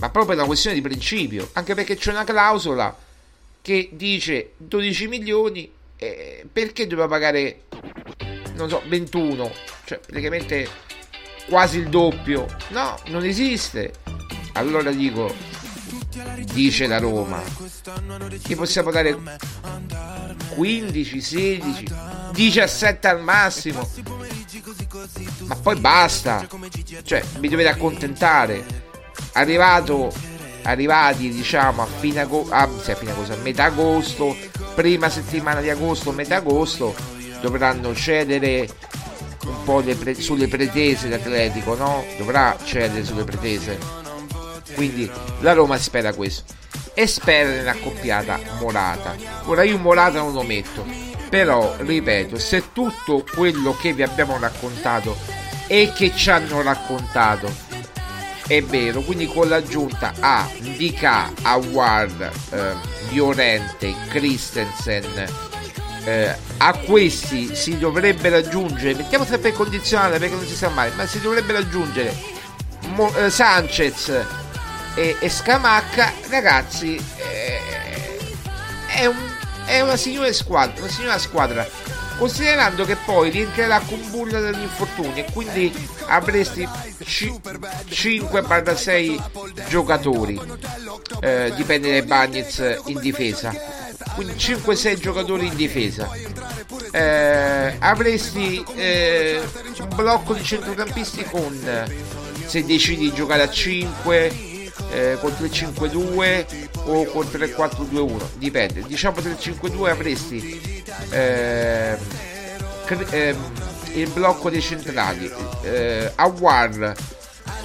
Ma 0.02 0.10
proprio 0.10 0.34
è 0.34 0.36
una 0.36 0.46
questione 0.46 0.76
di 0.76 0.82
principio. 0.82 1.48
Anche 1.54 1.74
perché 1.74 1.96
c'è 1.96 2.10
una 2.10 2.24
clausola 2.24 2.94
che 3.62 3.88
dice 3.92 4.52
12 4.58 5.08
milioni 5.08 5.72
eh, 5.96 6.44
perché 6.52 6.86
doveva 6.86 7.08
pagare 7.08 7.62
non 8.52 8.68
so 8.68 8.82
21 8.86 9.50
cioè 9.84 9.98
praticamente 9.98 10.68
quasi 11.50 11.78
il 11.78 11.88
doppio. 11.88 12.46
No 12.68 12.96
non 13.06 13.24
esiste. 13.24 13.92
Allora 14.52 14.90
dico 14.92 15.34
dice 16.52 16.86
la 16.86 16.98
Roma 16.98 17.42
che 18.42 18.56
possiamo 18.56 18.90
dare 18.90 19.18
15, 20.54 21.20
16, 21.20 21.88
17 22.32 23.08
al 23.08 23.22
massimo. 23.22 23.88
Ma 25.46 25.56
poi 25.56 25.76
basta. 25.76 26.46
Cioè 27.02 27.22
vi 27.40 27.48
dovete 27.48 27.68
accontentare. 27.68 28.88
Arrivato 29.32 30.12
arrivati 30.62 31.30
diciamo 31.30 31.82
a 31.82 31.86
fine 31.86 32.20
agosto 32.20 32.52
a, 32.52 32.62
a 32.62 32.94
fine 32.94 33.12
agosto 33.12 33.32
a 33.32 33.36
metà 33.36 33.64
agosto 33.64 34.36
prima 34.74 35.08
settimana 35.08 35.62
di 35.62 35.70
agosto 35.70 36.12
metà 36.12 36.36
agosto 36.36 36.94
dovranno 37.40 37.94
cedere 37.94 38.68
un 39.50 39.64
po' 39.64 39.82
pre- 39.82 40.14
sulle 40.14 40.48
pretese 40.48 41.08
l'Atletico 41.08 41.74
no? 41.74 42.04
dovrà 42.18 42.56
cedere 42.64 43.04
sulle 43.04 43.24
pretese 43.24 44.00
quindi 44.74 45.10
la 45.40 45.52
Roma 45.52 45.76
spera 45.78 46.12
questo. 46.14 46.54
E 46.94 47.06
spera 47.06 47.50
nell'accoppiata 47.50 48.38
Morata. 48.58 49.14
Ora 49.44 49.62
io 49.62 49.78
Morata 49.78 50.18
non 50.18 50.32
lo 50.32 50.42
metto. 50.42 50.84
Però, 51.28 51.74
ripeto, 51.78 52.38
se 52.38 52.72
tutto 52.72 53.24
quello 53.34 53.76
che 53.76 53.92
vi 53.92 54.02
abbiamo 54.02 54.38
raccontato 54.38 55.16
e 55.66 55.92
che 55.94 56.12
ci 56.14 56.30
hanno 56.30 56.62
raccontato 56.62 57.68
è 58.46 58.60
vero, 58.62 59.00
quindi 59.02 59.26
con 59.26 59.48
l'aggiunta 59.48 60.12
a 60.18 60.48
Dika, 60.58 61.30
Award, 61.42 62.30
eh, 62.50 62.74
Violente, 63.10 63.94
Christensen, 64.08 65.49
eh, 66.04 66.36
a 66.58 66.76
questi 66.78 67.54
si 67.54 67.78
dovrebbe 67.78 68.28
raggiungere, 68.28 68.94
mettiamo 68.94 69.24
sempre 69.24 69.52
condizionale 69.52 70.18
perché 70.18 70.34
non 70.34 70.46
si 70.46 70.54
sa 70.54 70.68
mai, 70.68 70.90
ma 70.94 71.06
si 71.06 71.20
dovrebbe 71.20 71.52
raggiungere 71.52 72.14
Mo, 72.88 73.14
eh, 73.16 73.30
Sanchez, 73.30 74.12
e, 74.94 75.16
e 75.20 75.28
Scamacca, 75.28 76.12
ragazzi, 76.28 76.96
eh, 76.96 77.60
è, 78.86 79.06
un, 79.06 79.16
è 79.66 79.80
una 79.80 79.96
signora 79.96 80.32
squadra, 80.32 80.80
una 80.80 80.90
signora 80.90 81.18
squadra. 81.18 81.68
Considerando 82.16 82.84
che 82.84 82.96
poi 82.96 83.30
rientrerà 83.30 83.80
con 83.80 84.00
bulla 84.10 84.40
dagli 84.40 84.60
infortuni 84.60 85.20
e 85.20 85.26
quindi 85.32 85.72
avresti 86.06 86.68
5-6 87.02 89.66
giocatori, 89.66 90.38
eh, 91.20 91.52
dipende 91.56 91.88
dai 91.88 92.02
Bagnets 92.02 92.82
in 92.86 92.98
difesa, 93.00 93.54
quindi 94.14 94.34
5-6 94.34 94.98
giocatori 94.98 95.46
in 95.46 95.56
difesa. 95.56 96.08
Eh, 96.92 97.76
avresti 97.78 98.64
eh, 98.74 99.40
un 99.80 99.88
blocco 99.94 100.34
di 100.34 100.42
centrocampisti 100.42 101.24
con 101.24 101.58
se 102.46 102.64
decidi 102.64 103.02
di 103.02 103.12
giocare 103.12 103.42
a 103.42 103.48
5 103.48 104.32
eh, 104.90 105.18
con 105.20 105.30
3-5-2 105.30 106.44
o 106.84 107.04
con 107.04 107.26
3-4-2-1 107.26 108.22
dipende 108.34 108.82
diciamo 108.86 109.18
3-5-2 109.18 109.88
avresti 109.88 110.82
eh, 111.10 111.96
cre- 112.84 113.06
ehm, 113.10 113.52
il 113.94 114.08
blocco 114.08 114.50
dei 114.50 114.60
centrali 114.60 115.30
eh, 115.62 116.10
Awar 116.16 116.94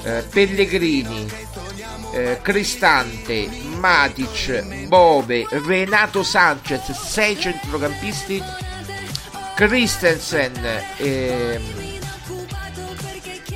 eh, 0.03 0.23
Pellegrini 0.29 1.27
eh, 2.13 2.39
Cristante 2.41 3.49
Matic 3.77 4.87
Bove 4.87 5.45
Renato 5.49 6.23
Sanchez 6.23 6.91
6 6.91 7.39
centrocampisti 7.39 8.41
Christensen 9.55 10.53
ehm, 10.97 11.99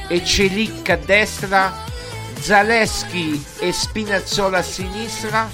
e 0.07 0.23
Celic 0.23 0.89
a 0.89 0.95
destra 0.95 1.85
Zaleschi 2.39 3.43
e 3.59 3.71
Spinazzola 3.73 4.59
a 4.59 4.63
sinistra. 4.63 5.49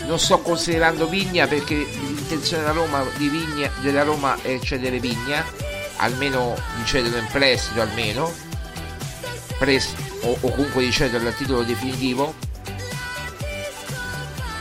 Non 0.00 0.18
sto 0.18 0.40
considerando 0.40 1.06
Vigna 1.06 1.46
perché 1.46 1.74
l'intenzione 1.74 2.62
della 2.62 2.74
Roma, 2.74 3.02
Vigna, 3.16 3.70
della 3.80 4.02
Roma 4.02 4.36
è 4.42 4.58
cedere 4.58 4.98
Vigna 4.98 5.44
almeno 5.96 6.54
di 6.76 6.84
cederlo 6.84 7.18
in 7.18 7.28
prestito 7.30 7.80
almeno 7.80 8.47
Prest- 9.58 9.96
o, 10.22 10.36
o 10.40 10.50
comunque 10.50 10.84
di 10.84 10.92
cederlo 10.92 11.28
a 11.28 11.32
titolo 11.32 11.62
definitivo 11.62 12.34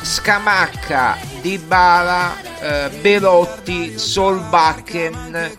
Scamacca, 0.07 1.17
Dybala, 1.41 2.37
eh, 2.61 2.89
Belotti, 3.01 3.99
Solbakken 3.99 5.57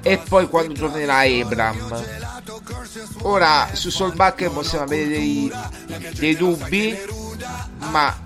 e 0.00 0.18
poi 0.18 0.48
quando 0.48 0.74
tornerà 0.74 1.24
Ebram. 1.24 2.04
Ora 3.22 3.68
su 3.72 3.90
Solbakken 3.90 4.52
possiamo 4.52 4.84
avere 4.84 5.08
dei, 5.08 5.52
dei 6.12 6.36
dubbi, 6.36 6.96
ma 7.90 8.16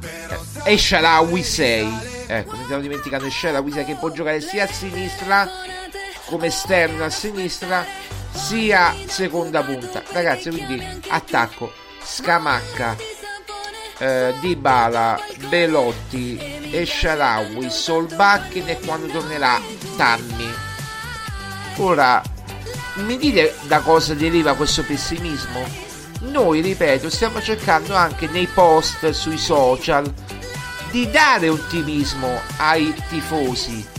è 0.62 0.76
Sharawi 0.76 1.43
6. 1.43 1.99
Ecco, 2.26 2.57
mi 2.57 2.64
stavo 2.64 2.82
dimenticando 2.82 3.30
Sharawi 3.30 3.72
6 3.72 3.84
che 3.86 3.95
può 3.95 4.11
giocare 4.11 4.43
sia 4.43 4.64
a 4.64 4.68
sinistra 4.70 5.49
come 6.26 6.49
esterno 6.49 7.05
a 7.05 7.11
sinistra 7.11 7.86
sia 8.39 8.95
seconda 9.07 9.62
punta. 9.62 10.03
Ragazzi, 10.12 10.51
quindi 10.51 10.80
attacco 11.09 11.72
Scamacca 12.03 12.97
eh, 13.99 14.34
Dybala, 14.41 15.20
Belotti 15.49 16.39
e 16.70 16.86
Sharawi, 16.86 17.68
Solbakken 17.68 18.68
e 18.68 18.78
quando 18.78 19.09
tornerà 19.09 19.61
Tammy. 19.97 20.55
Ora, 21.78 22.22
mi 22.95 23.18
dite 23.18 23.55
da 23.66 23.80
cosa 23.80 24.14
deriva 24.14 24.55
questo 24.55 24.84
pessimismo? 24.84 25.66
Noi, 26.20 26.61
ripeto, 26.61 27.11
stiamo 27.11 27.41
cercando 27.41 27.95
anche 27.95 28.28
nei 28.28 28.47
post 28.47 29.11
sui 29.11 29.39
social 29.39 30.12
di 30.91 31.11
dare 31.11 31.49
ottimismo 31.49 32.41
ai 32.57 32.95
tifosi 33.09 33.97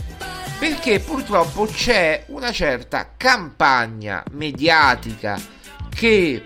perché 0.60 1.00
purtroppo 1.00 1.64
c'è 1.64 2.24
una 2.26 2.52
certa 2.52 3.14
campagna 3.16 4.22
mediatica 4.32 5.40
che 5.88 6.44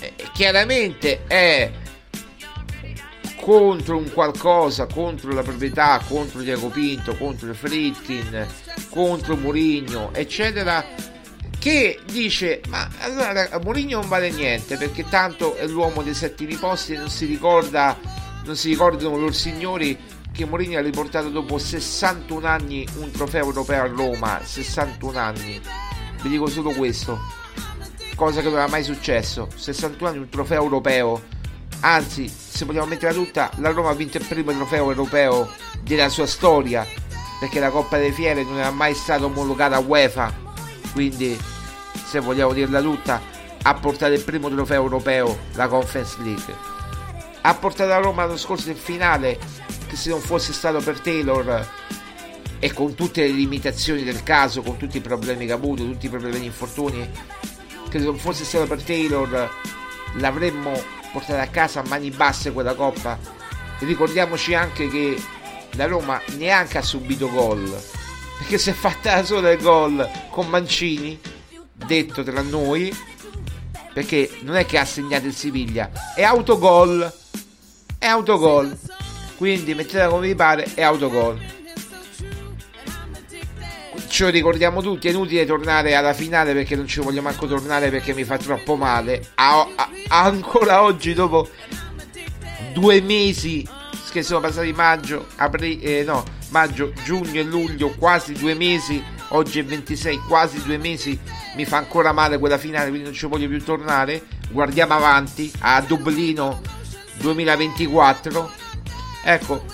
eh, 0.00 0.14
chiaramente 0.32 1.24
è 1.26 1.72
contro 3.40 3.96
un 3.96 4.12
qualcosa, 4.12 4.86
contro 4.86 5.32
la 5.32 5.42
proprietà, 5.42 6.00
contro 6.06 6.40
Diego 6.40 6.68
Pinto, 6.68 7.16
contro 7.16 7.52
Fritkin, 7.52 8.46
contro 8.90 9.36
Mourinho, 9.36 10.14
eccetera, 10.14 10.86
che 11.58 11.98
dice 12.06 12.60
ma 12.68 12.88
allora 13.00 13.58
Mourinho 13.60 13.98
non 13.98 14.08
vale 14.08 14.30
niente 14.30 14.76
perché 14.76 15.04
tanto 15.08 15.56
è 15.56 15.66
l'uomo 15.66 16.02
dei 16.04 16.14
settimi 16.14 16.54
posti 16.54 16.94
e 16.94 16.98
non 16.98 17.10
si 17.10 17.26
ricorda, 17.26 17.98
non 18.44 18.54
si 18.54 18.68
ricordano 18.68 19.16
loro 19.16 19.32
signori 19.32 20.13
che 20.34 20.44
Mourinho 20.44 20.78
ha 20.78 20.82
riportato 20.82 21.28
dopo 21.30 21.58
61 21.58 22.46
anni 22.46 22.86
un 22.96 23.10
trofeo 23.12 23.44
europeo 23.44 23.82
a 23.82 23.86
Roma, 23.86 24.40
61 24.42 25.18
anni. 25.18 25.60
Vi 26.22 26.28
dico 26.28 26.48
solo 26.48 26.72
questo. 26.72 27.18
Cosa 28.16 28.40
che 28.40 28.48
non 28.48 28.58
era 28.58 28.68
mai 28.68 28.82
successo. 28.82 29.48
61 29.54 30.08
anni 30.08 30.18
un 30.18 30.28
trofeo 30.28 30.62
europeo 30.62 31.22
Anzi, 31.86 32.28
se 32.28 32.64
vogliamo 32.64 32.86
metterla 32.86 33.14
tutta, 33.14 33.50
la 33.56 33.70
Roma 33.70 33.90
ha 33.90 33.94
vinto 33.94 34.16
il 34.16 34.24
primo 34.24 34.52
trofeo 34.52 34.88
europeo 34.88 35.50
della 35.82 36.08
sua 36.08 36.26
storia, 36.26 36.86
perché 37.38 37.60
la 37.60 37.68
Coppa 37.68 37.98
delle 37.98 38.10
Fiere 38.10 38.42
non 38.42 38.56
era 38.56 38.70
mai 38.70 38.94
stata 38.94 39.26
omologata 39.26 39.76
a 39.76 39.80
UEFA. 39.80 40.32
Quindi, 40.94 41.38
se 42.06 42.20
vogliamo 42.20 42.54
dirla 42.54 42.80
tutta, 42.80 43.20
ha 43.62 43.74
portato 43.74 44.14
il 44.14 44.24
primo 44.24 44.48
trofeo 44.48 44.80
europeo, 44.82 45.38
la 45.56 45.68
Conference 45.68 46.16
League. 46.22 46.54
Ha 47.42 47.54
portato 47.54 47.90
la 47.90 47.98
Roma 47.98 48.24
l'anno 48.24 48.38
scorso 48.38 48.70
in 48.70 48.76
finale, 48.76 49.38
che 49.94 50.00
se 50.00 50.08
non 50.10 50.20
fosse 50.20 50.52
stato 50.52 50.80
per 50.80 50.98
Taylor 50.98 51.66
e 52.58 52.72
con 52.72 52.94
tutte 52.94 53.22
le 53.22 53.28
limitazioni 53.28 54.02
del 54.02 54.24
caso, 54.24 54.62
con 54.62 54.76
tutti 54.76 54.96
i 54.96 55.00
problemi 55.00 55.46
che 55.46 55.52
ha 55.52 55.54
avuto, 55.54 55.84
tutti 55.84 56.06
i 56.06 56.08
problemi 56.08 56.40
di 56.40 56.46
infortuni, 56.46 57.08
che 57.88 57.98
se 58.00 58.04
non 58.04 58.18
fosse 58.18 58.44
stato 58.44 58.66
per 58.66 58.82
Taylor 58.82 59.50
l'avremmo 60.16 60.72
portare 61.12 61.42
a 61.42 61.46
casa 61.46 61.80
a 61.80 61.88
mani 61.88 62.10
basse 62.10 62.52
quella 62.52 62.74
coppa. 62.74 63.16
Ricordiamoci 63.78 64.54
anche 64.54 64.88
che 64.88 65.16
la 65.72 65.86
Roma 65.86 66.20
neanche 66.38 66.78
ha 66.78 66.82
subito 66.82 67.30
gol, 67.30 67.80
perché 68.38 68.58
si 68.58 68.70
è 68.70 68.72
fatta 68.72 69.14
da 69.14 69.24
sola 69.24 69.52
il 69.52 69.62
gol 69.62 70.08
con 70.30 70.48
Mancini, 70.48 71.20
detto 71.72 72.24
tra 72.24 72.42
noi, 72.42 72.92
perché 73.92 74.38
non 74.40 74.56
è 74.56 74.66
che 74.66 74.76
ha 74.76 74.84
segnato 74.84 75.26
il 75.26 75.34
Siviglia, 75.34 75.90
è 76.16 76.24
autogol, 76.24 77.12
è 77.98 78.06
autogol, 78.06 78.76
quindi 79.36 79.74
mettetela 79.74 80.08
come 80.08 80.28
vi 80.28 80.34
pare, 80.34 80.66
è 80.74 80.82
autogol. 80.82 81.38
Lo 84.16 84.28
ricordiamo 84.28 84.80
tutti, 84.80 85.08
è 85.08 85.10
inutile 85.10 85.44
tornare 85.44 85.96
alla 85.96 86.12
finale 86.12 86.52
perché 86.52 86.76
non 86.76 86.86
ci 86.86 87.00
voglio 87.00 87.20
manco 87.20 87.46
tornare 87.46 87.90
perché 87.90 88.14
mi 88.14 88.22
fa 88.22 88.36
troppo 88.38 88.76
male. 88.76 89.30
A, 89.34 89.66
a, 89.74 89.90
ancora 90.08 90.82
oggi, 90.82 91.14
dopo 91.14 91.48
due 92.72 93.00
mesi 93.00 93.66
che 94.12 94.22
sono 94.22 94.38
passati 94.38 94.72
maggio, 94.72 95.26
apri, 95.34 95.80
eh, 95.80 96.04
no, 96.04 96.22
maggio, 96.50 96.92
giugno 97.02 97.40
e 97.40 97.42
luglio, 97.42 97.90
quasi 97.98 98.32
due 98.34 98.54
mesi, 98.54 99.02
oggi 99.30 99.58
è 99.58 99.64
26, 99.64 100.18
quasi 100.28 100.62
due 100.62 100.78
mesi, 100.78 101.18
mi 101.56 101.64
fa 101.64 101.78
ancora 101.78 102.12
male 102.12 102.38
quella 102.38 102.56
finale, 102.56 102.90
quindi 102.90 103.06
non 103.06 103.14
ci 103.14 103.26
voglio 103.26 103.48
più 103.48 103.60
tornare. 103.64 104.22
Guardiamo 104.50 104.94
avanti 104.94 105.50
a 105.58 105.80
Dublino 105.80 106.60
2024. 107.18 108.62
Ecco, 109.26 109.64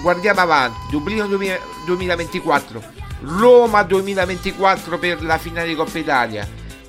guardiamo 0.00 0.40
avanti, 0.40 0.78
Dublino 0.90 1.26
2024 1.26 2.82
Roma 3.20 3.82
2024 3.84 4.98
per 4.98 5.22
la 5.22 5.38
finale 5.38 5.68
di 5.68 5.74
Coppa 5.74 5.98
Italia, 5.98 6.46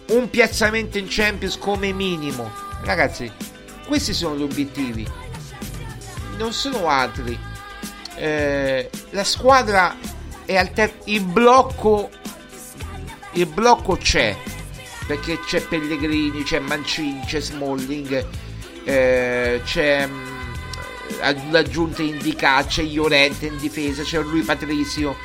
un 0.08 0.30
piazzamento 0.30 0.98
in 0.98 1.06
Champions 1.08 1.58
come 1.58 1.94
minimo. 1.94 2.52
Ragazzi, 2.84 3.32
questi 3.86 4.14
sono 4.14 4.36
gli 4.36 4.42
obiettivi, 4.42 5.08
non 6.38 6.52
sono 6.52 6.88
altri. 6.90 7.38
Eh, 8.16 8.90
la 9.12 9.24
squadra 9.24 9.96
è 10.44 10.56
al 10.56 10.74
ter- 10.74 11.02
il 11.06 11.22
blocco 11.22 12.10
il 13.34 13.46
blocco 13.46 13.96
c'è 13.98 14.36
perché 15.06 15.40
c'è 15.40 15.62
Pellegrini, 15.62 16.42
c'è 16.42 16.60
Mancini, 16.60 17.22
c'è 17.26 17.40
Smalling, 17.40 18.26
eh, 18.84 19.62
c'è 19.64 20.10
l'aggiunta 21.50 22.02
indicata, 22.02 22.68
c'è 22.68 22.84
Llorente 22.84 23.48
in 23.48 23.58
difesa, 23.58 24.04
c'è 24.04 24.22
lui 24.22 24.42
Patrizio 24.42 25.16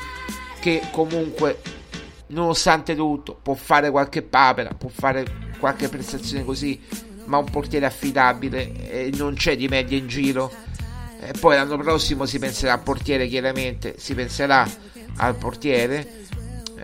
che 0.59 0.81
comunque 0.91 1.59
nonostante 2.27 2.95
tutto 2.95 3.37
può 3.41 3.53
fare 3.53 3.91
qualche 3.91 4.21
papera, 4.21 4.73
può 4.73 4.89
fare 4.89 5.25
qualche 5.59 5.89
prestazione 5.89 6.43
così, 6.43 6.79
ma 7.25 7.37
un 7.37 7.49
portiere 7.49 7.85
affidabile 7.85 8.89
e 8.89 9.11
non 9.15 9.35
c'è 9.35 9.55
di 9.55 9.67
media 9.67 9.97
in 9.97 10.07
giro. 10.07 10.51
E 11.21 11.33
poi 11.39 11.55
l'anno 11.55 11.77
prossimo 11.77 12.25
si 12.25 12.37
penserà 12.39 12.73
al 12.73 12.81
portiere, 12.81 13.27
chiaramente 13.27 13.95
si 13.97 14.13
penserà 14.13 14.67
al 15.17 15.35
portiere. 15.35 16.21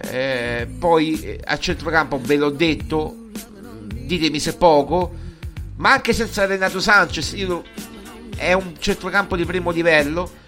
Eh, 0.02 0.68
poi 0.80 1.40
a 1.44 1.58
centrocampo 1.58 2.20
ve 2.22 2.38
l'ho 2.38 2.52
detto, 2.52 3.30
ditemi 3.94 4.40
se 4.40 4.56
poco, 4.56 5.14
ma 5.78 5.94
anche 5.94 6.14
senza 6.14 6.46
Renato 6.46 6.80
Sanchez 6.80 7.34
io, 7.34 7.64
è 8.40 8.54
un 8.54 8.74
centrocampo 8.80 9.36
di 9.36 9.46
primo 9.46 9.70
livello 9.70 10.48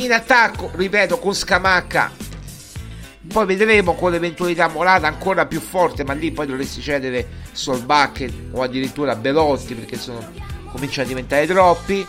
in 0.00 0.12
attacco, 0.12 0.70
ripeto, 0.74 1.18
con 1.18 1.34
Scamacca. 1.34 2.12
Poi 3.26 3.46
vedremo 3.46 3.94
con 3.94 4.10
l'eventualità 4.10 4.68
Morata 4.68 5.06
ancora 5.06 5.46
più 5.46 5.60
forte, 5.60 6.04
ma 6.04 6.12
lì 6.12 6.30
poi 6.30 6.46
dovresti 6.46 6.80
cedere 6.80 7.26
Solbakken 7.52 8.50
o 8.52 8.62
addirittura 8.62 9.16
Belotti 9.16 9.74
perché 9.74 9.98
sono, 9.98 10.32
cominciano 10.70 11.04
a 11.04 11.08
diventare 11.08 11.46
troppi. 11.46 12.06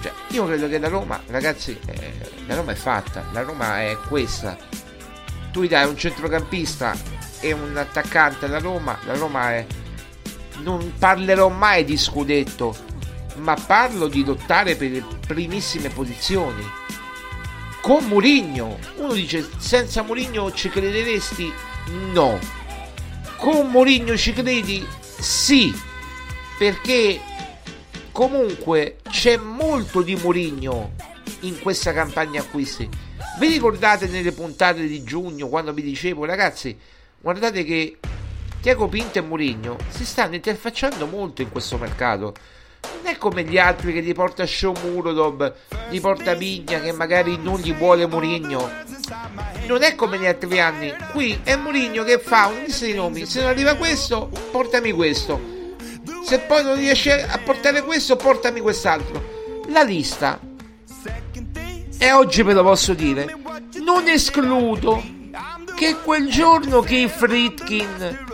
Cioè, 0.00 0.12
io 0.28 0.46
credo 0.46 0.68
che 0.68 0.78
la 0.78 0.88
Roma, 0.88 1.20
ragazzi, 1.26 1.78
eh, 1.86 2.12
la 2.46 2.54
Roma 2.54 2.72
è 2.72 2.76
fatta, 2.76 3.24
la 3.32 3.42
Roma 3.42 3.80
è 3.80 3.96
questa. 4.08 4.56
Tu 5.50 5.62
gli 5.62 5.68
dai 5.68 5.86
un 5.86 5.98
centrocampista 5.98 6.96
e 7.40 7.52
un 7.52 7.76
attaccante 7.76 8.46
alla 8.46 8.58
Roma, 8.58 8.96
la 9.04 9.14
Roma 9.14 9.50
è... 9.50 9.66
Non 10.62 10.92
parlerò 10.96 11.48
mai 11.48 11.84
di 11.84 11.96
scudetto, 11.96 12.74
ma 13.36 13.54
parlo 13.54 14.08
di 14.08 14.24
lottare 14.24 14.76
per 14.76 14.90
le 14.90 15.04
primissime 15.26 15.88
posizioni. 15.88 16.62
Con 17.80 18.04
Murigno, 18.04 18.78
uno 18.96 19.12
dice 19.12 19.48
senza 19.58 20.02
Murigno 20.02 20.52
ci 20.52 20.68
crederesti? 20.68 21.52
No. 22.12 22.38
Con 23.36 23.70
Murigno 23.70 24.16
ci 24.16 24.32
credi? 24.32 24.86
Sì. 25.18 25.74
Perché 26.58 27.20
comunque 28.12 28.98
c'è 29.08 29.36
molto 29.36 30.02
di 30.02 30.14
Murigno 30.14 30.92
in 31.40 31.58
questa 31.60 31.92
campagna 31.92 32.40
acquisti. 32.40 32.88
Vi 33.38 33.46
ricordate 33.46 34.06
nelle 34.06 34.32
puntate 34.32 34.86
di 34.86 35.02
giugno 35.02 35.48
quando 35.48 35.72
vi 35.72 35.82
dicevo 35.82 36.24
ragazzi, 36.24 36.78
guardate 37.18 37.64
che 37.64 37.98
Tiago 38.60 38.86
Pinto 38.86 39.18
e 39.18 39.22
Murigno 39.22 39.76
si 39.88 40.04
stanno 40.04 40.36
interfacciando 40.36 41.06
molto 41.06 41.42
in 41.42 41.50
questo 41.50 41.78
mercato. 41.78 42.32
Non 42.84 43.06
è 43.06 43.16
come 43.16 43.44
gli 43.44 43.58
altri 43.58 43.92
che 43.92 44.02
gli 44.02 44.12
porta 44.12 44.44
Show 44.44 44.74
Murodov, 44.82 45.54
gli 45.88 46.00
porta 46.00 46.34
Vigna 46.34 46.80
che 46.80 46.92
magari 46.92 47.38
non 47.40 47.58
gli 47.58 47.72
vuole 47.72 48.06
Murigno. 48.06 48.70
Non 49.66 49.82
è 49.82 49.94
come 49.94 50.16
negli 50.16 50.26
altri 50.26 50.58
anni. 50.58 50.92
Qui 51.12 51.40
è 51.44 51.54
Murigno 51.54 52.02
che 52.02 52.18
fa 52.18 52.46
un 52.46 52.62
lista 52.64 52.84
di 52.84 52.94
nomi. 52.94 53.24
Se 53.24 53.40
non 53.40 53.50
arriva 53.50 53.76
questo, 53.76 54.30
portami 54.50 54.90
questo. 54.90 55.40
Se 56.24 56.40
poi 56.40 56.64
non 56.64 56.74
riesce 56.74 57.22
a 57.22 57.38
portare 57.38 57.82
questo, 57.82 58.16
portami 58.16 58.60
quest'altro. 58.60 59.62
La 59.68 59.82
lista. 59.82 60.40
E 61.98 62.12
oggi 62.12 62.42
ve 62.42 62.52
lo 62.52 62.64
posso 62.64 62.94
dire. 62.94 63.36
Non 63.84 64.08
escludo 64.08 65.02
che 65.76 65.96
quel 66.02 66.28
giorno 66.28 66.80
che 66.80 66.96
i 66.96 67.08
Fritkin 67.08 68.26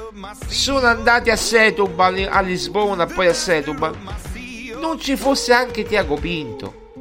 sono 0.46 0.86
andati 0.86 1.30
a 1.30 1.36
Setúbal 1.36 2.28
a 2.30 2.40
Lisbona 2.40 3.06
poi 3.06 3.28
a 3.28 3.34
Setúbal 3.34 3.96
non 4.78 4.98
ci 4.98 5.16
fosse 5.16 5.52
anche 5.52 5.84
Tiago 5.84 6.16
Pinto. 6.16 6.92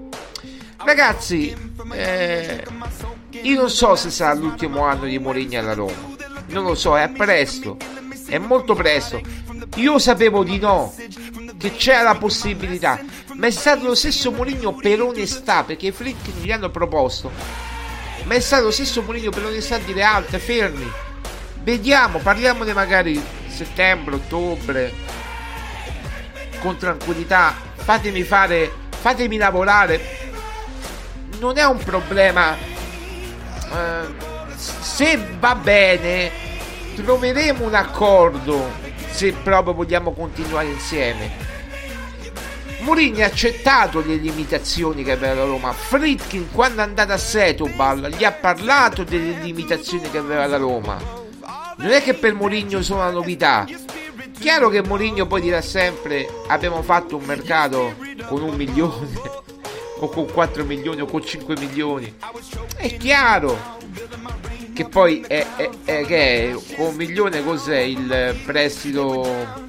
Ragazzi 0.77 1.55
eh, 1.93 2.63
io 3.41 3.59
non 3.59 3.69
so 3.69 3.95
se 3.95 4.09
sarà 4.09 4.33
l'ultimo 4.33 4.83
anno 4.83 5.05
di 5.05 5.19
Mourinho 5.19 5.59
alla 5.59 5.73
Roma. 5.73 6.15
Non 6.47 6.63
lo 6.63 6.75
so 6.75 6.97
è 6.97 7.09
presto 7.09 7.77
è 8.27 8.37
molto 8.37 8.75
presto. 8.75 9.21
Io 9.75 9.99
sapevo 9.99 10.43
di 10.43 10.59
no 10.59 10.93
che 11.57 11.75
c'era 11.75 12.03
la 12.03 12.15
possibilità 12.15 12.99
ma 13.33 13.47
è 13.47 13.51
stato 13.51 13.85
lo 13.85 13.95
stesso 13.95 14.31
Mourinho 14.31 14.73
per 14.73 15.01
onestà 15.01 15.63
perché 15.63 15.87
i 15.87 15.91
Flick 15.91 16.29
gli 16.41 16.51
hanno 16.51 16.69
proposto. 16.69 17.31
Ma 18.23 18.33
è 18.33 18.39
stato 18.39 18.65
lo 18.65 18.71
stesso 18.71 19.01
Mourinho 19.01 19.29
per 19.29 19.45
onestà 19.45 19.77
dire 19.77 20.03
altre 20.03 20.39
fermi. 20.39 20.89
Vediamo 21.63 22.19
parliamone 22.19 22.73
magari 22.73 23.21
settembre 23.47 24.15
ottobre 24.15 24.93
con 26.59 26.77
tranquillità 26.77 27.66
fatemi 27.87 28.23
fare 28.23 28.69
fatemi 28.89 29.37
lavorare. 29.37 30.01
Non 31.39 31.57
è 31.57 31.63
un 31.63 31.77
problema. 31.77 32.53
Eh, 32.53 34.25
se 34.57 35.17
va 35.39 35.55
bene 35.55 36.29
troveremo 36.95 37.63
un 37.63 37.75
accordo 37.75 38.69
se 39.09 39.31
proprio 39.31 39.73
vogliamo 39.73 40.11
continuare 40.11 40.67
insieme. 40.67 41.45
Mourinho 42.79 43.23
ha 43.23 43.27
accettato 43.27 44.03
le 44.05 44.15
limitazioni 44.15 45.03
che 45.05 45.13
aveva 45.13 45.35
la 45.35 45.43
Roma. 45.45 45.71
Fritkin 45.71 46.51
quando 46.51 46.81
è 46.81 46.83
andato 46.83 47.13
a 47.13 47.17
Setubal 47.17 48.09
gli 48.17 48.25
ha 48.25 48.33
parlato 48.33 49.05
delle 49.05 49.39
limitazioni 49.41 50.09
che 50.09 50.17
aveva 50.17 50.45
la 50.45 50.57
Roma. 50.57 50.97
Non 51.77 51.91
è 51.91 52.01
che 52.03 52.15
per 52.15 52.33
Mourinho 52.33 52.81
sono 52.81 52.99
una 52.99 53.11
novità 53.11 53.65
chiaro 54.39 54.69
che 54.69 54.83
Mourinho 54.83 55.27
poi 55.27 55.41
dirà 55.41 55.61
sempre 55.61 56.27
abbiamo 56.47 56.81
fatto 56.81 57.17
un 57.17 57.23
mercato 57.23 57.95
con 58.27 58.41
un 58.41 58.55
milione 58.55 59.07
o 59.99 60.09
con 60.09 60.31
4 60.31 60.63
milioni 60.63 61.01
o 61.01 61.05
con 61.05 61.23
5 61.23 61.57
milioni. 61.57 62.13
È 62.75 62.97
chiaro 62.97 63.77
che 64.73 64.85
poi 64.85 65.21
è, 65.27 65.45
è, 65.55 65.69
è, 65.85 66.05
che 66.05 66.49
è 66.49 66.53
con 66.75 66.87
un 66.87 66.95
milione 66.95 67.43
cos'è 67.43 67.79
il 67.79 68.35
prestito 68.45 69.65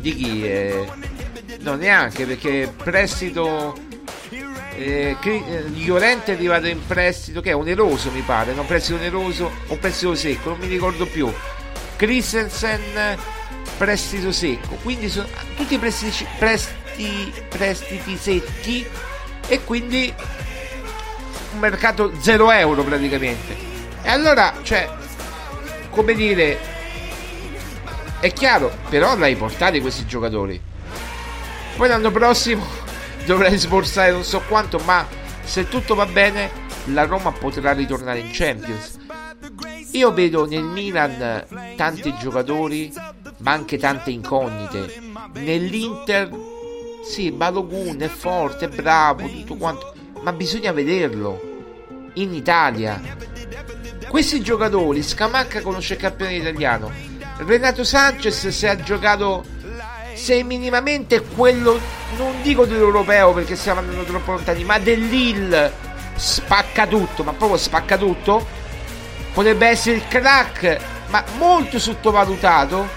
di 0.00 0.14
chi? 0.14 0.46
È 0.46 0.84
no 1.64 1.74
neanche 1.74 2.26
perché 2.26 2.70
prestito 2.82 3.74
eh, 4.76 5.16
eh, 5.20 5.64
è 6.24 6.30
arrivato 6.30 6.66
in 6.66 6.84
prestito 6.86 7.40
che 7.40 7.50
è 7.50 7.56
oneroso 7.56 8.10
mi 8.10 8.20
pare 8.20 8.52
un 8.52 8.66
prestito 8.66 8.98
oneroso 8.98 9.50
o 9.68 9.76
prestito 9.76 10.14
secco 10.14 10.50
non 10.50 10.58
mi 10.58 10.66
ricordo 10.66 11.06
più. 11.06 11.32
Christensen 11.96 13.16
prestito 13.76 14.32
secco. 14.32 14.76
Quindi 14.82 15.08
sono 15.08 15.28
tutti 15.56 15.78
prestiti, 15.78 16.26
prestiti, 16.38 17.32
prestiti 17.48 18.16
secchi 18.16 18.86
e 19.46 19.64
quindi 19.64 20.12
un 21.52 21.58
mercato 21.58 22.12
0 22.18 22.50
euro 22.52 22.82
praticamente. 22.82 23.56
E 24.02 24.08
allora 24.08 24.54
cioè 24.62 24.88
come 25.90 26.14
dire 26.14 26.58
è 28.20 28.32
chiaro 28.32 28.76
però 28.88 29.16
l'hai 29.16 29.36
portati 29.36 29.80
questi 29.80 30.06
giocatori. 30.06 30.60
Poi 31.76 31.88
l'anno 31.88 32.10
prossimo 32.10 32.64
dovrei 33.26 33.56
sborsare 33.58 34.12
non 34.12 34.24
so 34.24 34.40
quanto, 34.48 34.78
ma 34.78 35.06
se 35.44 35.68
tutto 35.68 35.94
va 35.94 36.06
bene, 36.06 36.50
la 36.86 37.04
Roma 37.04 37.32
potrà 37.32 37.72
ritornare 37.72 38.18
in 38.20 38.30
Champions. 38.32 39.03
Io 39.94 40.12
vedo 40.12 40.44
nel 40.44 40.64
Milan 40.64 41.44
tanti 41.76 42.12
giocatori, 42.18 42.92
ma 43.38 43.52
anche 43.52 43.78
tante 43.78 44.10
incognite. 44.10 44.92
Nell'Inter, 45.34 46.30
sì, 47.04 47.30
Balogun 47.30 48.00
è 48.00 48.08
forte, 48.08 48.64
è 48.64 48.68
bravo, 48.68 49.28
tutto 49.28 49.54
quanto, 49.54 49.94
ma 50.22 50.32
bisogna 50.32 50.72
vederlo. 50.72 51.52
In 52.14 52.34
Italia, 52.34 53.00
questi 54.08 54.40
giocatori, 54.40 55.00
Scamacca 55.00 55.60
conosce 55.60 55.94
il 55.94 56.00
campione 56.00 56.34
italiano. 56.34 56.90
Renato 57.36 57.84
Sanchez 57.84 58.48
se 58.48 58.68
ha 58.68 58.76
giocato 58.76 59.44
se 60.14 60.42
minimamente 60.42 61.22
quello 61.22 61.78
non 62.16 62.42
dico 62.42 62.64
dell'europeo 62.64 63.32
perché 63.32 63.56
stiamo 63.56 63.80
andando 63.80 64.04
troppo 64.04 64.32
lontani 64.32 64.62
ma 64.62 64.78
dell'Ill 64.78 65.72
spacca 66.14 66.86
tutto 66.86 67.24
ma 67.24 67.32
proprio 67.32 67.58
spacca 67.58 67.98
tutto 67.98 68.62
potrebbe 69.34 69.66
essere 69.66 69.96
il 69.96 70.08
crack 70.08 70.80
ma 71.08 71.22
molto 71.36 71.78
sottovalutato 71.78 72.88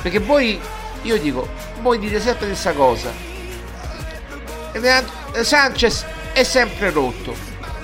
perché 0.00 0.20
voi 0.20 0.58
io 1.02 1.18
dico 1.18 1.46
voi 1.82 1.98
dite 1.98 2.18
sempre 2.18 2.48
la 2.48 2.54
stessa 2.54 2.72
cosa 2.72 3.12
Sanchez 5.42 6.06
è 6.32 6.42
sempre 6.42 6.90
rotto 6.90 7.34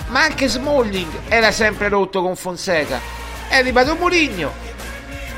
ma 0.07 0.23
anche 0.23 0.49
Smalling 0.49 1.11
era 1.29 1.53
sempre 1.53 1.91
rotto 1.91 2.23
con 2.23 2.35
Fonseca 2.35 2.99
è 3.49 3.57
arrivato 3.57 3.95
Mourinho 3.97 4.51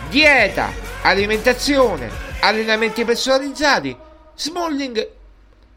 dieta 0.09 0.71
alimentazione 1.03 2.31
allenamenti 2.43 3.05
personalizzati. 3.05 3.97
Smalling 4.35 5.09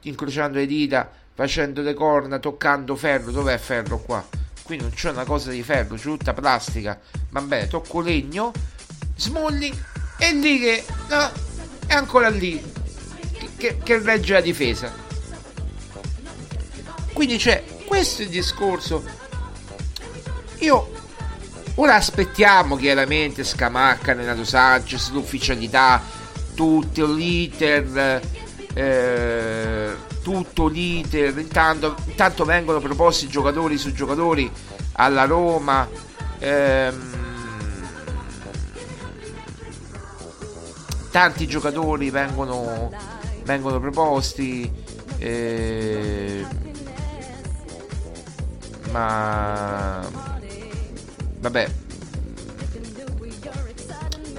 incrociando 0.01 0.57
le 0.57 0.65
dita, 0.65 1.09
facendo 1.33 1.81
le 1.81 1.93
corna, 1.93 2.39
toccando 2.39 2.95
ferro. 2.95 3.31
Dov'è 3.31 3.57
ferro 3.57 3.99
qua? 3.99 4.23
Qui 4.65 4.77
non 4.77 4.89
c'è 4.89 5.11
una 5.11 5.25
cosa 5.25 5.51
di 5.51 5.61
ferro, 5.61 5.95
c'è 5.95 6.01
tutta 6.01 6.33
plastica. 6.33 6.99
Va 7.29 7.41
bene, 7.41 7.67
tocco 7.67 8.01
legno. 8.01 8.51
Smalling 9.15 9.75
è 10.17 10.33
lì 10.33 10.59
che 10.59 10.83
no, 11.07 11.31
è 11.85 11.93
ancora 11.93 12.29
lì 12.29 12.59
che, 13.57 13.77
che 13.83 13.99
regge 13.99 14.33
la 14.33 14.41
difesa. 14.41 14.91
Quindi 17.13 17.37
c'è 17.37 17.63
questo 17.85 18.23
è 18.23 18.25
il 18.25 18.31
discorso. 18.31 19.03
Io 20.59 20.91
ora 21.75 21.95
aspettiamo 21.95 22.75
chiaramente 22.75 23.43
Scamacca, 23.43 24.13
Renato 24.13 24.43
Sanchez, 24.43 25.11
l'ufficialità 25.11 26.01
tutto 26.55 27.05
l'iter 27.05 28.21
eh, 28.73 29.95
tutto 30.25 30.65
l'iter 30.65 31.37
intanto, 31.37 31.95
intanto, 32.07 32.45
vengono 32.45 32.79
proposti 32.79 33.27
giocatori 33.27 33.77
su 33.77 33.93
giocatori 33.93 34.51
alla 34.93 35.25
Roma 35.25 35.87
ehm, 36.39 37.17
tanti 41.11 41.45
giocatori 41.45 42.09
vengono, 42.09 42.91
vengono 43.43 43.79
proposti 43.79 44.71
eh, 45.19 46.43
ma 48.89 50.09
vabbè 51.37 51.71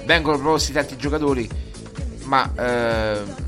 vengono 0.03 0.37
proposti 0.37 0.73
tanti 0.73 0.97
giocatori 0.97 1.49
ma 2.23 2.51
eh, 2.57 3.45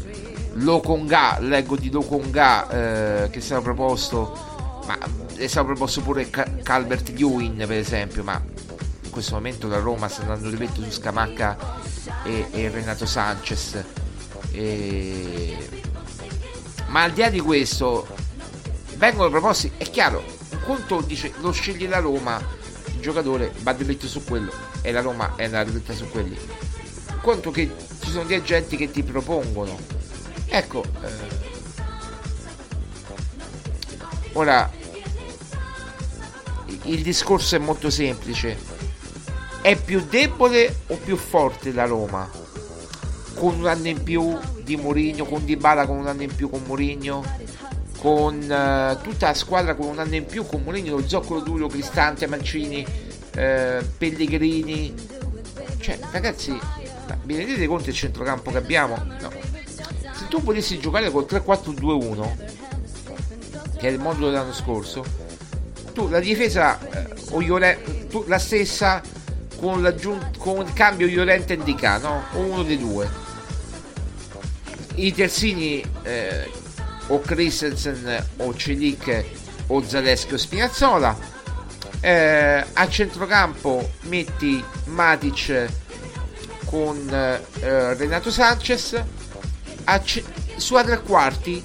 Lokonga 0.62 1.40
leggo 1.40 1.76
di 1.76 1.90
Lokonga 1.90 2.70
eh, 3.24 3.30
che 3.30 3.42
stato 3.42 3.62
proposto 3.62 4.82
ma 4.86 4.98
è 5.36 5.48
stato 5.48 5.68
proposto 5.68 6.02
pure 6.02 6.30
Ca- 6.30 6.48
Calvert 6.64 7.10
Lewin 7.10 7.56
per 7.58 7.78
esempio 7.78 8.24
ma 8.24 8.42
in 9.04 9.10
questo 9.10 9.36
momento 9.36 9.68
la 9.68 9.80
Roma 9.80 10.08
sta 10.08 10.22
andando 10.22 10.50
ripeto 10.50 10.82
su 10.84 10.92
Scamacca 10.92 11.58
e, 12.24 12.48
e 12.52 12.70
Renato 12.70 13.06
Sanchez. 13.06 13.84
E... 14.52 15.56
ma 16.88 17.04
al 17.04 17.12
di 17.12 17.22
là 17.22 17.30
di 17.30 17.40
questo 17.40 18.08
vengono 18.96 19.30
proposti 19.30 19.72
è 19.78 19.84
chiaro 19.90 20.24
un 20.52 20.60
conto 20.64 21.02
dice 21.02 21.32
lo 21.40 21.52
sceglie 21.52 21.88
la 21.88 22.00
Roma 22.00 22.42
il 22.94 23.00
giocatore 23.00 23.54
va 23.62 23.74
diretto 23.74 24.08
su 24.08 24.24
quello 24.24 24.52
e 24.82 24.92
la 24.92 25.02
Roma 25.02 25.34
è 25.36 25.46
andata 25.46 25.70
diretta 25.70 25.94
su 25.94 26.10
quelli. 26.10 26.38
Un 27.12 27.22
conto 27.22 27.52
che 27.52 27.70
ci 28.02 28.12
sono 28.12 28.26
dei 28.26 28.38
agenti 28.38 28.76
che 28.76 28.92
ti 28.92 29.04
propongono 29.04 29.99
ecco 30.50 30.84
eh, 30.84 31.48
ora 34.34 34.70
il 36.84 37.02
discorso 37.02 37.56
è 37.56 37.60
molto 37.60 37.90
semplice. 37.90 38.58
È 39.62 39.76
più 39.76 40.06
debole 40.08 40.84
o 40.88 40.96
più 40.96 41.18
forte 41.18 41.72
la 41.72 41.86
Roma? 41.86 42.30
Con 43.36 43.60
un 43.60 43.68
anno 43.68 43.88
in 43.88 44.04
più 44.04 44.38
di 44.64 44.76
Mourinho 44.76 45.26
con 45.26 45.46
Dybala 45.46 45.86
con 45.86 45.98
un 45.98 46.08
anno 46.08 46.24
in 46.24 46.36
più 46.36 46.50
con 46.50 46.62
Mourinho 46.66 47.24
con 48.00 48.40
eh, 48.42 48.98
tutta 49.02 49.28
la 49.28 49.34
squadra 49.34 49.76
con 49.76 49.88
un 49.88 50.00
anno 50.00 50.16
in 50.16 50.26
più 50.26 50.46
con 50.46 50.62
Mourinho 50.62 50.98
lo 50.98 51.08
zoccolo 51.08 51.40
duro 51.42 51.68
Cristante 51.68 52.28
Mancini 52.28 52.86
eh, 53.36 53.86
Pellegrini. 53.98 54.94
Cioè 55.80 56.00
ragazzi 56.12 56.58
vi 57.24 57.36
rendete 57.36 57.66
conto 57.68 57.86
del 57.86 57.94
centrocampo 57.94 58.52
che 58.52 58.58
abbiamo? 58.58 58.96
no 59.20 59.39
tu 60.30 60.42
potessi 60.42 60.80
giocare 60.80 61.12
col 61.12 61.26
3-4-2-1 61.28 62.48
che 63.78 63.88
è 63.88 63.92
il 63.92 64.00
modulo 64.00 64.28
dell'anno 64.28 64.54
scorso 64.54 65.04
tu 65.94 66.08
la 66.08 66.20
difesa 66.20 66.80
eh, 66.80 67.08
o 67.32 67.42
Iore, 67.42 68.08
tu, 68.10 68.24
la 68.28 68.40
stessa 68.40 69.02
con, 69.60 69.94
con 70.38 70.66
il 70.66 70.74
cambio 70.74 71.08
Llorente 71.08 71.54
e 71.54 71.56
Indica 71.58 71.98
no? 71.98 72.24
o 72.34 72.40
uno 72.40 72.64
dei 72.64 72.78
due. 72.78 73.10
I 74.96 75.14
terzini 75.14 75.84
eh, 76.04 76.50
o 77.08 77.20
Christensen 77.20 78.26
o 78.38 78.56
Celic 78.56 79.26
o 79.68 79.84
Zaleschi 79.84 80.34
o 80.34 80.38
Spinazzola. 80.38 81.38
Eh, 82.02 82.66
a 82.72 82.88
centrocampo 82.88 83.92
metti 84.04 84.64
Matic 84.86 85.68
con 86.64 87.10
eh, 87.12 87.94
Renato 87.96 88.32
Sanchez 88.32 89.04
c- 89.98 90.24
su 90.58 90.76
a 90.76 90.84
tre 90.84 91.02
quarti 91.02 91.64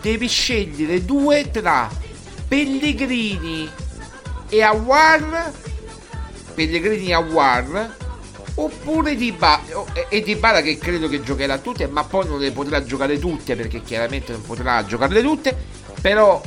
devi 0.00 0.28
scegliere 0.28 1.04
due 1.04 1.50
tra 1.50 1.90
Pellegrini 2.46 3.68
e 4.48 4.62
Awar 4.62 5.52
Pellegrini 6.54 7.08
e 7.08 7.12
Awar 7.12 7.96
oppure 8.54 9.14
di 9.14 9.32
ba- 9.32 9.60
e 10.08 10.22
Di 10.22 10.34
Bala 10.34 10.62
che 10.62 10.78
credo 10.78 11.08
che 11.08 11.22
giocherà 11.22 11.58
tutte 11.58 11.86
ma 11.86 12.04
poi 12.04 12.26
non 12.26 12.38
le 12.38 12.50
potrà 12.50 12.82
giocare 12.82 13.18
tutte 13.18 13.54
perché 13.54 13.82
chiaramente 13.82 14.32
non 14.32 14.42
potrà 14.42 14.84
giocarle 14.84 15.20
tutte 15.22 15.56
però 16.00 16.40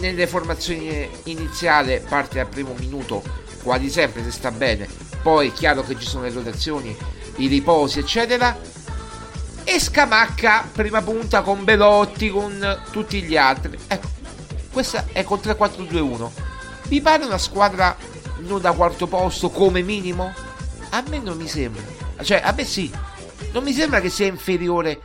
nelle 0.00 0.26
formazioni 0.26 1.08
iniziali 1.24 2.00
parte 2.06 2.36
dal 2.36 2.48
primo 2.48 2.74
minuto 2.78 3.22
quasi 3.62 3.88
sempre 3.88 4.22
se 4.22 4.30
sta 4.30 4.50
bene. 4.50 4.86
Poi 5.22 5.48
è 5.48 5.52
chiaro 5.52 5.82
che 5.82 5.98
ci 5.98 6.06
sono 6.06 6.24
le 6.24 6.30
rotazioni 6.32 6.94
i 7.36 7.46
riposi 7.46 7.98
eccetera 7.98 8.56
e 9.64 9.80
Scamacca 9.80 10.68
prima 10.72 11.02
punta 11.02 11.42
con 11.42 11.64
Belotti 11.64 12.30
con 12.30 12.82
tutti 12.90 13.22
gli 13.22 13.36
altri 13.36 13.78
ecco 13.86 14.08
questa 14.70 15.06
è 15.12 15.24
con 15.24 15.38
3-4-2-1 15.38 16.30
vi 16.88 17.00
pare 17.00 17.24
una 17.24 17.38
squadra 17.38 17.96
non 18.38 18.60
da 18.60 18.72
quarto 18.72 19.06
posto 19.06 19.50
come 19.50 19.82
minimo? 19.82 20.32
A 20.90 21.02
me 21.08 21.18
non 21.18 21.36
mi 21.36 21.48
sembra. 21.48 21.82
Cioè, 22.22 22.40
a 22.44 22.52
me 22.52 22.64
sì. 22.64 22.90
Non 23.52 23.62
mi 23.62 23.72
sembra 23.72 24.00
che 24.00 24.10
sia 24.10 24.26
inferiore 24.26 25.00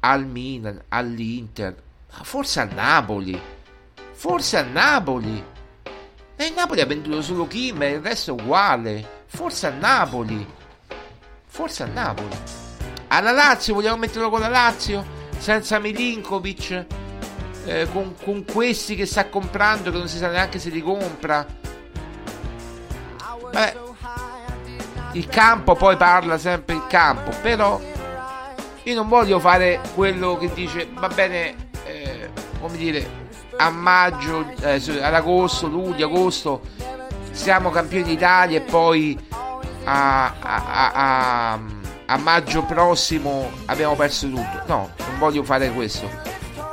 al 0.00 0.26
Milan, 0.26 0.82
all'Inter, 0.88 1.74
forse 2.22 2.60
al 2.60 2.72
Napoli. 2.72 3.40
Forse 4.12 4.58
al 4.58 4.68
Napoli. 4.68 5.44
E 6.36 6.44
il 6.44 6.52
Napoli 6.54 6.80
ha 6.80 6.86
venduto 6.86 7.22
solo 7.22 7.46
Kim 7.46 7.82
e 7.82 7.92
il 7.92 8.00
resto 8.00 8.36
è 8.36 8.40
uguale. 8.40 9.24
Forse 9.26 9.66
al 9.66 9.76
Napoli. 9.76 10.46
Forse 11.46 11.82
al 11.82 11.90
Napoli. 11.90 12.65
Alla 13.08 13.32
Lazio, 13.32 13.74
vogliamo 13.74 13.96
metterlo 13.96 14.30
con 14.30 14.40
la 14.40 14.48
Lazio? 14.48 15.04
Senza 15.38 15.78
Milinkovic? 15.78 16.84
Eh, 17.64 17.88
con, 17.92 18.14
con 18.22 18.44
questi 18.44 18.94
che 18.94 19.06
sta 19.06 19.28
comprando 19.28 19.90
che 19.90 19.98
non 19.98 20.08
si 20.08 20.18
sa 20.18 20.28
neanche 20.28 20.58
se 20.58 20.70
li 20.70 20.82
compra. 20.82 21.46
Vabbè, 23.42 23.76
il 25.12 25.26
campo 25.28 25.74
poi 25.74 25.96
parla 25.96 26.38
sempre 26.38 26.74
il 26.74 26.86
campo, 26.88 27.30
però 27.42 27.80
io 28.82 28.94
non 28.94 29.08
voglio 29.08 29.38
fare 29.38 29.80
quello 29.94 30.36
che 30.36 30.52
dice 30.52 30.88
va 30.92 31.08
bene, 31.08 31.54
eh, 31.84 32.30
come 32.60 32.76
dire, 32.76 33.08
a 33.56 33.70
maggio, 33.70 34.46
eh, 34.60 34.80
ad 35.00 35.14
agosto, 35.14 35.66
luglio, 35.66 36.06
agosto 36.06 36.60
siamo 37.36 37.70
campioni 37.70 38.02
d'Italia 38.02 38.58
e 38.58 38.62
poi 38.62 39.16
a, 39.84 40.24
a, 40.24 40.32
a, 40.40 41.52
a 41.52 41.60
maggio 42.16 42.62
prossimo 42.62 43.50
abbiamo 43.66 43.96
perso 43.96 44.28
tutto. 44.28 44.62
No, 44.66 44.90
non 44.96 45.18
voglio 45.18 45.42
fare 45.42 45.70
questo. 45.70 46.08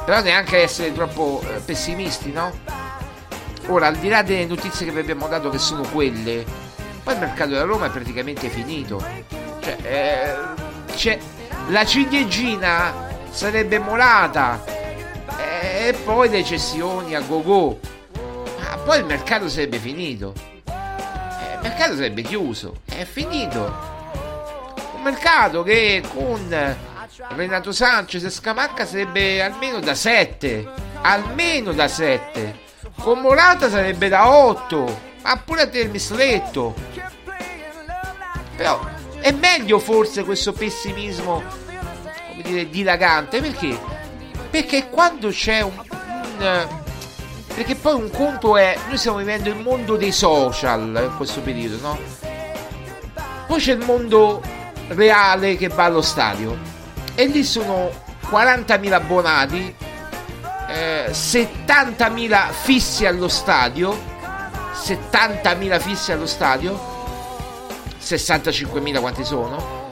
Però 0.06 0.22
neanche 0.22 0.62
essere 0.62 0.94
troppo 0.94 1.42
eh, 1.42 1.60
pessimisti, 1.60 2.32
no? 2.32 2.52
Ora, 3.68 3.88
al 3.88 3.96
di 3.96 4.10
là 4.10 4.22
delle 4.22 4.46
notizie 4.46 4.86
che 4.86 4.92
vi 4.92 5.00
abbiamo 5.00 5.28
dato, 5.28 5.50
che 5.50 5.58
sono 5.58 5.84
quelle, 5.84 6.46
poi 7.02 7.14
il 7.14 7.20
mercato 7.20 7.52
della 7.52 7.64
Roma 7.64 7.88
è 7.88 7.90
praticamente 7.90 8.50
finito. 8.50 9.04
Cioè, 9.62 9.78
eh, 9.82 10.96
cioè 10.96 11.18
la 11.70 11.86
ciliegina 11.86 12.94
sarebbe 13.30 13.80
molata 13.80 14.64
eh, 15.38 15.88
e 15.88 15.94
poi 15.94 16.30
le 16.30 16.44
cessioni 16.44 17.16
a 17.16 17.22
go-go. 17.22 17.80
Ma 18.60 18.78
poi 18.78 19.00
il 19.00 19.06
mercato 19.06 19.48
sarebbe 19.48 19.80
finito. 19.80 20.34
Eh, 20.66 21.54
il 21.54 21.60
mercato 21.62 21.96
sarebbe 21.96 22.22
chiuso. 22.22 22.82
È 22.86 23.06
finito. 23.06 23.93
Mercato 25.04 25.64
che 25.64 26.02
con 26.14 26.76
Renato 27.36 27.72
Sanchez 27.72 28.24
e 28.24 28.30
Scamacca 28.30 28.86
sarebbe 28.86 29.42
almeno 29.42 29.80
da 29.80 29.94
7. 29.94 30.68
Almeno 31.02 31.74
da 31.74 31.88
7 31.88 32.62
con 33.00 33.20
Morata 33.20 33.70
sarebbe 33.70 34.08
da 34.08 34.30
8, 34.30 35.00
ma 35.24 35.38
pure 35.38 35.64
a 35.64 35.70
te 35.70 35.80
il 35.80 35.90
misletto. 35.90 36.74
Però 38.56 38.80
è 39.20 39.32
meglio 39.32 39.80
forse 39.80 40.24
questo 40.24 40.54
pessimismo, 40.54 41.44
come 42.30 42.42
dire, 42.44 42.70
dilagante, 42.70 43.42
perché? 43.42 43.78
Perché 44.50 44.90
quando 44.90 45.30
c'è 45.30 45.62
un, 45.62 45.74
un 45.90 46.82
perché 47.54 47.76
poi 47.76 47.94
un 47.94 48.10
conto 48.10 48.58
è 48.58 48.76
noi 48.88 48.98
stiamo 48.98 49.18
vivendo 49.18 49.50
il 49.50 49.58
mondo 49.58 49.96
dei 49.96 50.12
social 50.12 51.10
in 51.10 51.18
questo 51.18 51.42
periodo, 51.42 51.78
no? 51.82 52.00
Poi 53.48 53.60
c'è 53.60 53.74
il 53.74 53.86
mondo 53.86 54.42
reale 54.90 55.58
che 55.58 55.68
va 55.68 55.86
allo 55.86 56.02
stadio. 56.02 56.58
E 57.16 57.26
lì 57.28 57.44
sono 57.44 57.92
40.000 58.30 58.92
abbonati 58.92 59.76
eh, 60.68 61.08
70.000 61.12 62.52
fissi 62.52 63.06
allo 63.06 63.28
stadio 63.28 64.12
70.000 64.74 65.80
fissi 65.80 66.12
allo 66.12 66.26
stadio 66.26 66.92
65.000 68.02 69.00
quanti 69.00 69.24
sono 69.24 69.90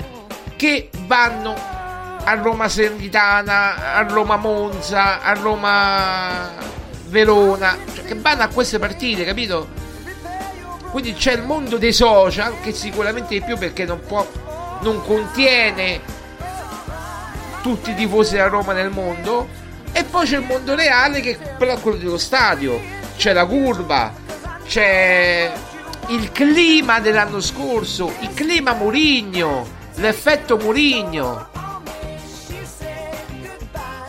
che 0.55 0.89
vanno 1.05 1.53
a 2.23 2.33
Roma 2.35 2.67
Sermitana 2.67 3.93
a 3.95 4.01
Roma 4.03 4.37
Monza 4.37 5.21
a 5.21 5.33
Roma 5.33 6.49
Verona 7.07 7.77
cioè 7.93 8.05
che 8.05 8.15
vanno 8.15 8.43
a 8.43 8.47
queste 8.47 8.79
partite 8.79 9.23
capito? 9.23 9.79
Quindi 10.89 11.13
c'è 11.13 11.33
il 11.33 11.43
mondo 11.43 11.77
dei 11.77 11.93
social 11.93 12.59
che 12.61 12.73
sicuramente 12.73 13.33
di 13.33 13.41
più 13.41 13.57
perché 13.57 13.85
non 13.85 14.01
può 14.05 14.25
non 14.81 15.01
contiene 15.03 16.01
tutti 17.61 17.91
i 17.91 17.95
tifosi 17.95 18.33
della 18.33 18.47
Roma 18.47 18.73
nel 18.73 18.89
mondo 18.89 19.47
e 19.91 20.03
poi 20.03 20.25
c'è 20.25 20.37
il 20.37 20.45
mondo 20.45 20.75
reale 20.75 21.19
che 21.21 21.37
è 21.37 21.77
quello 21.77 21.97
dello 21.97 22.17
stadio. 22.17 22.79
C'è 23.15 23.33
la 23.33 23.45
curva, 23.45 24.13
c'è 24.65 25.51
il 26.07 26.31
clima 26.31 26.99
dell'anno 26.99 27.39
scorso, 27.39 28.13
il 28.21 28.33
clima 28.33 28.73
Murigno, 28.73 29.67
l'effetto 29.95 30.57
Murigno. 30.57 31.49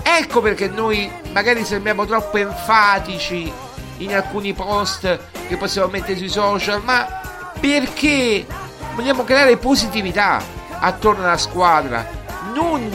Ecco 0.02 0.40
perché 0.40 0.68
noi 0.68 1.10
magari 1.32 1.64
sembriamo 1.64 2.06
troppo 2.06 2.38
enfatici 2.38 3.52
in 3.98 4.14
alcuni 4.14 4.52
post 4.52 5.18
che 5.48 5.56
possiamo 5.56 5.88
mettere 5.88 6.16
sui 6.16 6.28
social, 6.28 6.82
ma 6.82 7.20
perché 7.60 8.46
vogliamo 8.94 9.24
creare 9.24 9.56
positività 9.58 10.60
attorno 10.82 11.24
alla 11.24 11.38
squadra, 11.38 12.06
non 12.54 12.90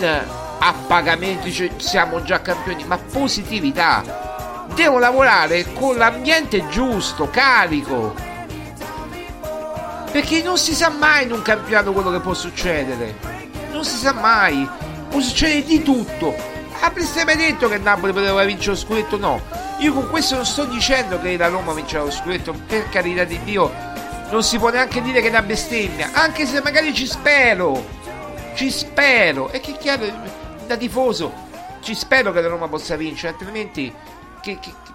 a 0.60 0.74
pagamento, 0.88 1.50
cioè 1.50 1.70
siamo 1.78 2.22
già 2.22 2.42
campioni, 2.42 2.84
ma 2.84 2.98
positività. 2.98 4.66
Devo 4.74 5.00
lavorare 5.00 5.74
con 5.74 5.96
l'ambiente 5.96 6.68
giusto, 6.68 7.30
carico. 7.30 8.14
Perché 10.12 10.42
non 10.42 10.58
si 10.58 10.74
sa 10.74 10.90
mai 10.90 11.26
in 11.26 11.32
un 11.32 11.42
campionato 11.42 11.94
quello 11.94 12.12
che 12.12 12.20
può 12.20 12.34
succedere. 12.34 13.16
Non 13.72 13.84
si 13.84 13.98
sa 13.98 14.14
mai. 14.14 14.68
Può 15.10 15.20
succedere 15.20 15.64
di 15.64 15.82
tutto. 15.82 16.36
Avreste 16.82 17.24
mai 17.24 17.38
detto 17.38 17.68
che 17.70 17.78
Napoli 17.78 18.14
poteva 18.14 18.44
vincere 18.44 18.72
lo 18.72 18.78
scudetto? 18.78 19.18
No. 19.18 19.42
Io 19.80 19.94
con 19.94 20.10
questo 20.10 20.36
non 20.36 20.46
sto 20.46 20.66
dicendo 20.66 21.20
che 21.20 21.38
la 21.38 21.48
Roma 21.48 21.74
vincerà 21.74 22.04
lo 22.04 22.12
scudetto, 22.12 22.54
per 22.68 22.90
carità 22.90 23.24
di 23.24 23.40
Dio. 23.44 23.87
Non 24.30 24.44
si 24.44 24.58
può 24.58 24.70
neanche 24.70 25.02
dire 25.02 25.22
che 25.22 25.28
è 25.28 25.30
una 25.30 25.42
bestemmia, 25.42 26.12
anche 26.14 26.46
se 26.46 26.62
magari 26.62 26.94
ci 26.94 27.08
spero. 27.08 27.86
Ci 28.56 28.70
spero. 28.70 29.50
E 29.52 29.62
che 29.62 29.78
chiaro, 29.78 30.06
da 30.66 30.76
tifoso, 30.76 31.32
ci 31.80 31.96
spero 31.96 32.34
che 32.34 32.42
la 32.42 32.50
Roma 32.50 32.68
possa 32.68 32.98
vincere, 32.98 33.34
altrimenti 33.34 33.94
che, 34.42 34.60
che, 34.60 34.70
che 34.84 34.92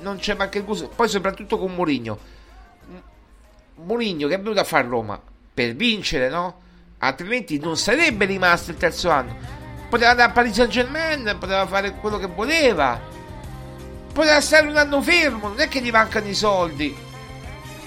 non 0.00 0.18
c'è 0.18 0.34
manco 0.34 0.58
il 0.58 0.64
gusto. 0.64 0.88
Poi 0.88 1.08
soprattutto 1.08 1.58
con 1.58 1.74
Mourinho. 1.74 2.18
Mourinho 3.76 4.28
che 4.28 4.34
è 4.34 4.38
venuto 4.38 4.60
a 4.60 4.64
fare 4.64 4.86
Roma 4.86 5.18
per 5.54 5.74
vincere, 5.74 6.28
no? 6.28 6.60
Altrimenti 6.98 7.58
non 7.58 7.78
sarebbe 7.78 8.26
rimasto 8.26 8.72
il 8.72 8.76
terzo 8.76 9.08
anno. 9.08 9.34
Poteva 9.88 10.10
andare 10.10 10.28
a 10.30 10.32
Paris 10.32 10.54
Saint 10.54 10.70
Germain, 10.70 11.36
poteva 11.38 11.66
fare 11.66 11.94
quello 11.94 12.18
che 12.18 12.26
voleva. 12.26 13.00
Poteva 14.12 14.40
stare 14.40 14.68
un 14.68 14.76
anno 14.76 15.00
fermo, 15.00 15.48
non 15.48 15.60
è 15.60 15.68
che 15.68 15.80
gli 15.80 15.90
mancano 15.90 16.28
i 16.28 16.34
soldi. 16.34 17.08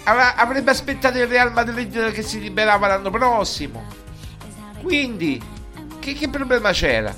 Avrebbe 0.05 0.71
aspettato 0.71 1.17
il 1.17 1.27
Real 1.27 1.53
Madrid 1.53 2.11
che 2.11 2.21
si 2.23 2.39
liberava 2.39 2.87
l'anno 2.87 3.09
prossimo. 3.09 3.85
Quindi, 4.81 5.41
che, 5.99 6.13
che 6.13 6.29
problema 6.29 6.71
c'era? 6.71 7.15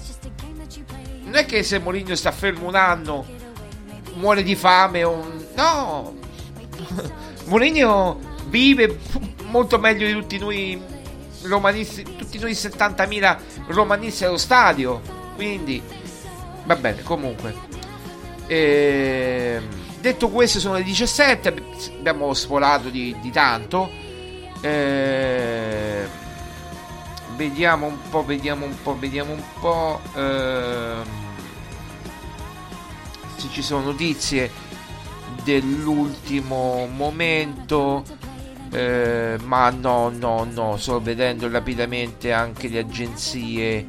Non 1.23 1.35
è 1.35 1.45
che 1.45 1.63
se 1.63 1.79
Mourinho 1.79 2.15
sta 2.15 2.31
fermo 2.31 2.67
un 2.67 2.75
anno, 2.75 3.25
muore 4.13 4.43
di 4.43 4.55
fame 4.55 5.03
o... 5.03 5.25
No! 5.55 6.13
Mourinho 7.45 8.19
vive 8.47 8.99
molto 9.45 9.79
meglio 9.79 10.05
di 10.05 10.13
tutti 10.13 10.37
noi 10.37 10.79
romanisti, 11.43 12.03
tutti 12.03 12.37
noi 12.39 12.51
70.000 12.51 13.37
romanisti 13.67 14.25
allo 14.25 14.37
stadio. 14.37 15.01
Quindi, 15.35 15.81
va 16.65 16.75
bene, 16.75 17.01
comunque. 17.01 17.53
Ehm, 18.47 19.34
detto 20.05 20.29
questo, 20.29 20.59
sono 20.59 20.75
le 20.75 20.83
17. 20.83 21.63
Abbiamo 21.97 22.33
spolato 22.33 22.89
di, 22.89 23.15
di 23.21 23.31
tanto. 23.31 23.89
Ehm, 24.61 26.07
vediamo 27.35 27.87
un 27.87 27.97
po', 28.09 28.23
vediamo 28.23 28.65
un 28.65 28.75
po', 28.83 28.97
vediamo 28.97 29.33
un 29.33 29.43
po'. 29.59 29.99
ehm, 30.15 31.03
se 33.37 33.47
ci 33.51 33.61
sono 33.61 33.85
notizie 33.85 34.51
dell'ultimo 35.43 36.87
momento. 36.95 38.03
Eh, 38.71 39.37
ma 39.43 39.69
no, 39.69 40.09
no, 40.09 40.43
no, 40.43 40.77
sto 40.77 40.99
vedendo 41.01 41.49
rapidamente 41.49 42.31
anche 42.31 42.67
le 42.67 42.79
agenzie. 42.79 43.85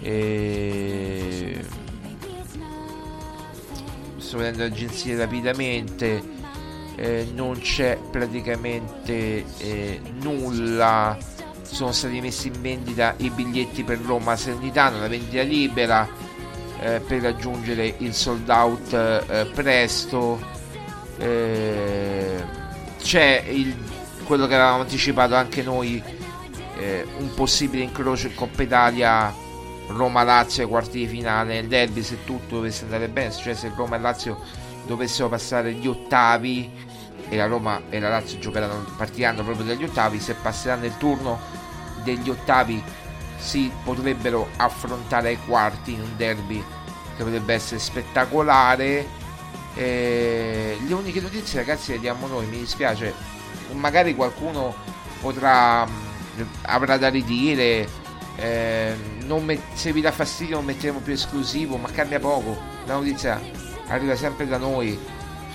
eh, 0.00 1.83
sto 4.24 4.38
vedendo 4.38 4.64
agenzie 4.64 5.16
rapidamente. 5.16 6.22
eh, 6.96 7.28
non 7.34 7.58
c'è 7.58 7.98
praticamente 8.10 9.44
eh, 9.58 10.00
nulla. 10.20 11.16
Sono 11.62 11.92
stati 11.92 12.20
messi 12.20 12.48
in 12.48 12.60
vendita 12.60 13.14
i 13.18 13.30
biglietti 13.30 13.82
per 13.84 13.98
Roma 14.00 14.36
Salernitana, 14.36 14.98
la 14.98 15.08
vendita 15.08 15.42
libera 15.42 16.08
eh, 16.80 17.00
per 17.00 17.22
raggiungere 17.22 17.94
il 17.98 18.14
sold 18.14 18.48
out 18.48 18.92
eh, 18.92 19.46
presto. 19.52 20.40
Eh, 21.18 22.44
c'è 23.00 23.44
il, 23.48 23.74
quello 24.24 24.46
che 24.46 24.54
avevamo 24.54 24.82
anticipato 24.82 25.34
anche 25.34 25.62
noi, 25.62 26.02
eh, 26.78 27.06
un 27.18 27.34
possibile 27.34 27.82
incrocio 27.82 28.28
in 28.28 28.34
Coppa 28.34 28.62
Italia 28.62 29.42
Roma-Lazio 29.88 30.68
quarti 30.68 30.98
di 30.98 31.06
finale 31.06 31.54
nel 31.54 31.68
derby 31.68 32.02
se 32.02 32.24
tutto 32.24 32.56
dovesse 32.56 32.84
andare 32.84 33.08
bene, 33.08 33.32
cioè 33.32 33.54
se 33.54 33.72
Roma 33.74 33.96
e 33.96 34.00
Lazio 34.00 34.40
dovessero 34.86 35.28
passare 35.28 35.72
gli 35.72 35.86
ottavi 35.86 36.70
e 37.28 37.36
la 37.36 37.46
Roma 37.46 37.82
e 37.90 38.00
la 38.00 38.08
Lazio 38.08 38.38
giocheranno, 38.38 38.84
partiranno 38.96 39.42
proprio 39.42 39.66
dagli 39.66 39.84
ottavi, 39.84 40.20
se 40.20 40.34
passeranno 40.34 40.86
il 40.86 40.96
turno 40.98 41.38
degli 42.02 42.30
ottavi 42.30 42.82
si 43.38 43.70
potrebbero 43.82 44.48
affrontare 44.56 45.28
ai 45.28 45.38
quarti 45.46 45.92
in 45.92 46.00
un 46.00 46.16
derby 46.16 46.62
che 47.16 47.22
potrebbe 47.22 47.54
essere 47.54 47.80
spettacolare. 47.80 49.22
Eh, 49.74 50.78
le 50.86 50.94
uniche 50.94 51.20
notizie 51.20 51.58
ragazzi 51.58 51.92
le 51.92 52.00
diamo 52.00 52.26
noi, 52.26 52.46
mi 52.46 52.58
dispiace, 52.58 53.12
magari 53.72 54.14
qualcuno 54.14 54.74
potrà 55.20 55.84
mh, 55.84 56.42
avrà 56.62 56.96
da 56.96 57.08
ridire. 57.08 57.88
eh, 58.36 58.94
non 58.96 59.13
met- 59.44 59.74
se 59.74 59.92
vi 59.92 60.00
dà 60.00 60.10
fastidio 60.12 60.56
non 60.56 60.64
metteremo 60.64 61.00
più 61.00 61.12
esclusivo, 61.12 61.76
ma 61.76 61.90
cambia 61.90 62.18
poco. 62.18 62.60
La 62.86 62.94
notizia 62.94 63.40
arriva 63.88 64.14
sempre 64.16 64.46
da 64.46 64.58
noi. 64.58 64.98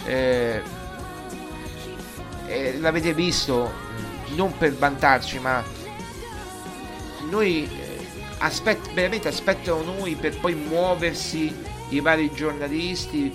Eh, 0.06 0.62
eh, 2.48 2.78
l'avete 2.80 3.14
visto, 3.14 3.72
non 4.36 4.58
per 4.58 4.74
vantarci, 4.74 5.40
ma 5.40 5.64
noi 7.30 7.66
eh, 7.66 7.98
aspett- 8.40 8.92
veramente 8.94 9.28
aspettano 9.28 9.82
noi 9.82 10.16
per 10.16 10.40
poi 10.40 10.56
muoversi 10.56 11.54
i 11.90 12.00
vari 12.00 12.32
giornalisti 12.34 13.32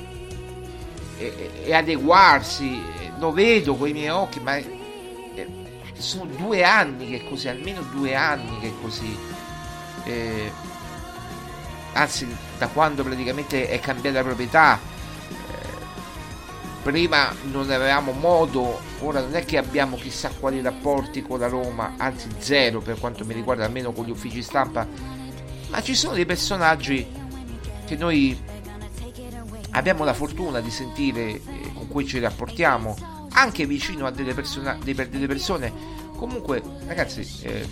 e, 1.18 1.50
e- 1.64 1.74
adeguarsi. 1.74 2.82
Lo 3.18 3.32
vedo 3.32 3.76
con 3.76 3.88
i 3.88 3.92
miei 3.92 4.08
occhi, 4.08 4.40
ma 4.40 4.58
sono 5.96 6.26
due 6.36 6.64
anni 6.64 7.08
che 7.08 7.24
è 7.24 7.28
così, 7.28 7.48
almeno 7.48 7.82
due 7.82 8.14
anni 8.14 8.58
che 8.60 8.68
è 8.68 8.72
così. 8.82 9.16
Eh, 10.04 10.50
anzi, 11.92 12.26
da 12.58 12.68
quando 12.68 13.02
praticamente 13.02 13.68
è 13.68 13.80
cambiata 13.80 14.18
la 14.18 14.24
proprietà, 14.24 14.78
eh, 14.78 15.32
prima 16.82 17.34
non 17.50 17.70
avevamo 17.70 18.12
modo, 18.12 18.80
ora 19.00 19.20
non 19.20 19.34
è 19.34 19.44
che 19.44 19.56
abbiamo 19.58 19.96
chissà 19.96 20.30
quali 20.38 20.60
rapporti 20.60 21.22
con 21.22 21.38
la 21.38 21.48
Roma, 21.48 21.94
anzi 21.96 22.28
zero 22.38 22.80
per 22.80 22.98
quanto 22.98 23.24
mi 23.24 23.34
riguarda, 23.34 23.64
almeno 23.64 23.92
con 23.92 24.04
gli 24.04 24.10
uffici 24.10 24.42
stampa, 24.42 24.86
ma 25.70 25.82
ci 25.82 25.94
sono 25.94 26.14
dei 26.14 26.26
personaggi 26.26 27.06
che 27.84 27.96
noi 27.96 28.38
abbiamo 29.70 30.04
la 30.04 30.14
fortuna 30.14 30.60
di 30.60 30.70
sentire, 30.70 31.30
eh, 31.30 31.40
con 31.74 31.88
cui 31.88 32.06
ci 32.06 32.18
rapportiamo, 32.18 32.96
anche 33.32 33.66
vicino 33.66 34.06
a 34.06 34.10
delle, 34.10 34.34
persona- 34.34 34.78
delle 34.82 35.26
persone, 35.26 35.72
comunque 36.16 36.62
ragazzi, 36.86 37.26
eh, 37.42 37.66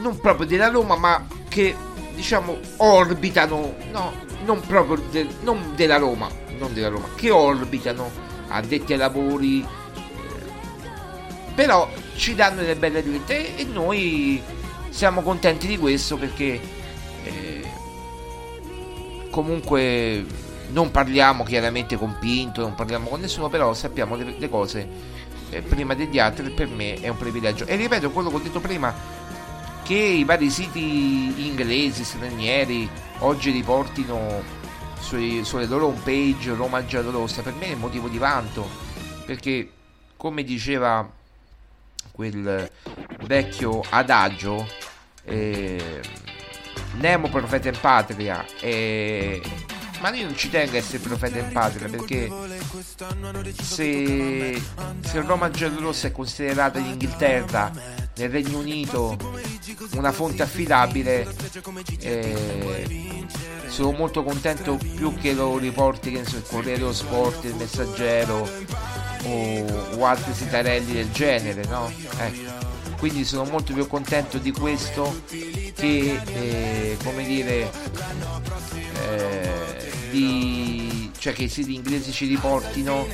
non 0.00 0.18
proprio 0.18 0.46
della 0.46 0.68
Roma, 0.68 0.96
ma 0.96 1.26
che 1.48 1.74
diciamo 2.14 2.58
orbitano, 2.78 3.74
no, 3.92 4.12
non 4.44 4.60
proprio 4.60 5.02
del- 5.10 5.34
non 5.42 5.72
della 5.74 5.96
Roma, 5.96 6.28
non 6.58 6.72
della 6.72 6.88
Roma, 6.88 7.08
che 7.14 7.30
orbitano 7.30 8.10
addetti 8.48 8.92
ai 8.92 8.98
lavori, 8.98 9.60
eh, 9.60 9.66
però 11.54 11.88
ci 12.16 12.34
danno 12.34 12.60
delle 12.60 12.76
belle 12.76 13.02
dritte 13.02 13.56
e 13.56 13.64
noi 13.64 14.42
siamo 14.90 15.22
contenti 15.22 15.66
di 15.66 15.78
questo 15.78 16.16
perché 16.16 16.60
eh, 17.24 17.62
comunque 19.30 20.24
non 20.72 20.90
parliamo 20.90 21.44
chiaramente 21.44 21.96
con 21.96 22.16
Pinto, 22.18 22.60
non 22.60 22.74
parliamo 22.74 23.08
con 23.08 23.20
nessuno, 23.20 23.48
però 23.48 23.72
sappiamo 23.74 24.16
le, 24.16 24.34
le 24.36 24.48
cose 24.48 24.88
eh, 25.50 25.62
prima 25.62 25.94
degli 25.94 26.18
altri 26.18 26.50
per 26.50 26.68
me 26.68 26.94
è 26.94 27.08
un 27.08 27.16
privilegio. 27.16 27.66
E 27.66 27.76
ripeto 27.76 28.10
quello 28.10 28.30
che 28.30 28.36
ho 28.36 28.40
detto 28.40 28.60
prima, 28.60 28.94
che 29.90 29.96
i 29.96 30.22
vari 30.22 30.50
siti 30.50 31.48
inglesi, 31.48 32.04
stranieri, 32.04 32.88
oggi 33.18 33.50
riportino 33.50 34.40
sui- 35.00 35.42
sulle 35.42 35.66
loro 35.66 35.86
homepage 35.86 36.54
Roma 36.54 36.86
Giallorossa, 36.86 37.42
per 37.42 37.54
me 37.54 37.72
è 37.72 37.74
motivo 37.74 38.06
di 38.06 38.16
vanto, 38.16 38.68
perché 39.26 39.68
come 40.16 40.44
diceva 40.44 41.10
quel 42.12 42.70
vecchio 43.24 43.82
adagio, 43.88 44.64
eh, 45.24 46.00
Nemo 46.92 47.28
profeta 47.28 47.66
in 47.68 47.78
patria, 47.80 48.46
eh, 48.60 49.42
ma 50.00 50.14
io 50.14 50.24
non 50.24 50.36
ci 50.36 50.48
tengo 50.48 50.72
a 50.72 50.78
essere 50.78 50.98
profeta 50.98 51.38
in 51.38 51.52
patria 51.52 51.88
perché 51.88 52.30
se, 53.60 54.60
se 55.00 55.20
Roma 55.20 55.50
Giallorossa 55.50 56.08
è 56.08 56.12
considerata 56.12 56.78
in 56.78 56.86
Inghilterra 56.86 57.70
nel 58.16 58.30
Regno 58.30 58.58
Unito 58.58 59.16
una 59.92 60.12
fonte 60.12 60.42
affidabile 60.42 61.26
eh, 62.00 63.26
sono 63.68 63.92
molto 63.92 64.24
contento 64.24 64.76
più 64.76 65.14
che 65.14 65.32
lo 65.32 65.58
riporti 65.58 66.10
che 66.10 66.18
il 66.18 66.42
Corriere 66.48 66.78
dello 66.78 66.92
Sport, 66.92 67.44
il 67.44 67.54
Messaggero 67.54 68.48
o, 69.24 69.64
o 69.96 70.06
altri 70.06 70.32
sitarelli 70.34 70.94
del 70.94 71.10
genere 71.12 71.64
no? 71.66 71.92
Ecco. 72.18 72.96
quindi 72.96 73.24
sono 73.24 73.44
molto 73.44 73.74
più 73.74 73.86
contento 73.86 74.38
di 74.38 74.50
questo 74.50 75.22
che 75.26 76.20
eh, 76.24 76.96
come 77.02 77.24
dire 77.24 77.70
eh, 79.08 79.89
di 80.10 81.10
cioè 81.18 81.32
che 81.32 81.44
i 81.44 81.48
siti 81.48 81.74
inglesi 81.74 82.12
ci 82.12 82.26
riportino 82.26 83.06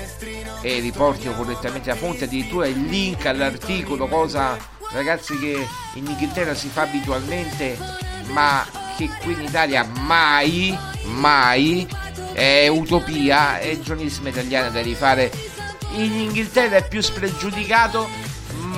e 0.63 0.81
riportino 0.81 1.33
correttamente 1.35 1.89
la 1.89 1.97
fonte 1.97 2.25
addirittura 2.25 2.67
il 2.67 2.85
link 2.85 3.27
all'articolo 3.27 4.07
cosa 4.07 4.57
ragazzi 4.93 5.39
che 5.39 5.67
in 5.95 6.07
Inghilterra 6.07 6.55
si 6.55 6.69
fa 6.69 6.83
abitualmente 6.83 7.77
ma 8.29 8.67
che 8.97 9.11
qui 9.23 9.33
in 9.35 9.43
Italia 9.43 9.85
mai 9.85 10.77
mai 11.05 11.87
è 12.33 12.69
utopia 12.69 13.59
è 13.59 13.79
giornalismo 13.81 14.29
italiano 14.29 14.71
da 14.71 14.83
rifare. 14.83 15.31
In 15.95 16.13
Inghilterra 16.13 16.77
è 16.77 16.87
più 16.87 17.01
spregiudicato 17.01 18.07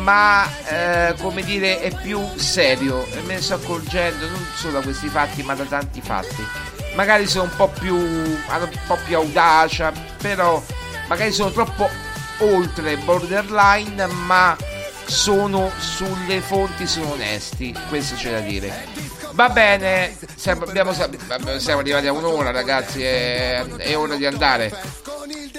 ma 0.02 0.48
eh, 0.66 1.14
come 1.20 1.42
dire 1.42 1.80
è 1.80 1.92
più 2.00 2.20
serio. 2.36 3.04
E 3.06 3.20
me 3.22 3.34
ne 3.34 3.40
sto 3.40 3.54
accorgendo 3.54 4.28
non 4.28 4.46
solo 4.54 4.74
da 4.74 4.80
questi 4.82 5.08
fatti 5.08 5.42
ma 5.42 5.54
da 5.54 5.64
tanti 5.64 6.00
fatti 6.00 6.67
magari 6.98 7.28
sono 7.28 7.44
un 7.44 7.54
po' 7.54 7.68
più 7.68 7.96
hanno 8.48 8.64
un 8.64 8.80
po' 8.88 8.98
più 9.04 9.14
audacia 9.14 9.92
però 10.20 10.60
magari 11.06 11.30
sono 11.30 11.52
troppo 11.52 11.88
oltre 12.38 12.96
borderline 12.96 14.04
ma 14.06 14.56
sono 15.04 15.70
sulle 15.78 16.40
fonti 16.40 16.86
sono 16.86 17.12
onesti. 17.12 17.74
Questo 17.88 18.14
c'è 18.16 18.32
da 18.32 18.40
dire. 18.40 18.86
Va 19.32 19.48
bene 19.48 20.16
siamo, 20.34 20.64
abbiamo, 20.64 20.92
siamo 20.92 21.80
arrivati 21.80 22.08
a 22.08 22.12
un'ora 22.12 22.50
ragazzi 22.50 23.02
è, 23.02 23.64
è 23.64 23.96
ora 23.96 24.16
di 24.16 24.26
andare. 24.26 24.76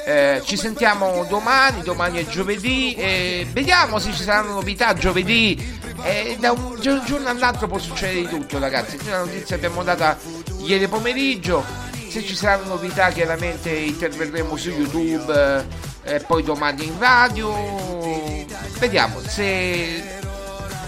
Eh, 0.05 0.41
ci 0.43 0.57
sentiamo 0.57 1.25
domani, 1.29 1.81
domani 1.83 2.19
è 2.19 2.25
giovedì, 2.25 2.95
e 2.95 3.47
vediamo 3.51 3.99
se 3.99 4.11
ci 4.11 4.23
saranno 4.23 4.53
novità 4.53 4.93
giovedì. 4.93 5.78
Eh, 6.03 6.37
da 6.39 6.51
un 6.51 6.79
giorno 6.79 7.27
all'altro 7.27 7.67
può 7.67 7.77
succedere 7.77 8.21
di 8.21 8.27
tutto, 8.27 8.59
ragazzi. 8.59 8.97
Noi 8.97 9.09
la 9.09 9.19
notizia 9.19 9.55
l'abbiamo 9.55 9.83
data 9.83 10.17
ieri 10.59 10.87
pomeriggio. 10.87 11.63
Se 12.09 12.23
ci 12.23 12.35
saranno 12.35 12.69
novità, 12.69 13.09
chiaramente 13.09 13.69
interverremo 13.69 14.55
su 14.55 14.69
YouTube 14.69 15.65
e 16.03 16.15
eh, 16.15 16.19
poi 16.21 16.43
domani 16.43 16.85
in 16.85 16.97
radio. 16.97 18.45
Vediamo 18.79 19.19
se 19.19 20.19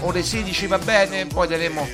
ore 0.00 0.22
16 0.22 0.66
va 0.66 0.78
bene, 0.78 1.26
poi 1.26 1.46
daremo 1.46 1.88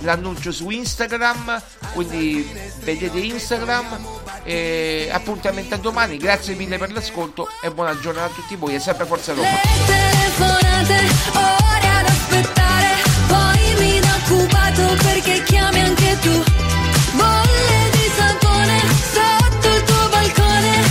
l'annuncio 0.00 0.50
su 0.50 0.70
Instagram. 0.70 1.62
Quindi 1.92 2.50
vedete 2.80 3.18
Instagram 3.18 4.20
e 4.44 5.08
appuntamento 5.12 5.74
a 5.74 5.78
domani, 5.78 6.16
grazie 6.16 6.54
mille 6.54 6.78
per 6.78 6.92
l'ascolto 6.92 7.48
e 7.62 7.70
buona 7.70 7.98
giornata 7.98 8.32
a 8.32 8.34
tutti 8.34 8.56
voi 8.56 8.74
e 8.74 8.80
sempre 8.80 9.04
Forza 9.04 9.34
Roma. 9.34 9.60
Occupato 14.72 14.94
perché 15.02 15.42
chiami 15.44 15.80
anche 15.80 16.18
tu. 16.20 16.42
Bolle 17.14 17.90
di 17.92 18.10
sapone 18.16 18.80
sotto 19.12 19.68
il 19.68 19.82
tuo 19.84 20.08
balcone 20.08 20.82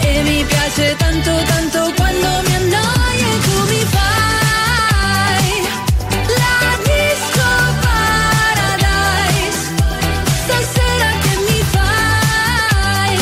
e 0.00 0.22
mi 0.22 0.44
piace 0.44 0.96
tanto 0.96 1.30
tanto 1.44 1.92
quando 1.96 2.28
mi 2.46 2.54
annoio 2.54 3.28
e 3.28 3.40
tu 3.40 3.60
mi 3.68 3.84
fai 3.96 5.62
la 6.36 6.76
disco 6.84 7.48
paradise. 7.86 9.60
Stasera 10.44 11.10
che 11.22 11.36
mi 11.46 11.62
fai 11.74 13.18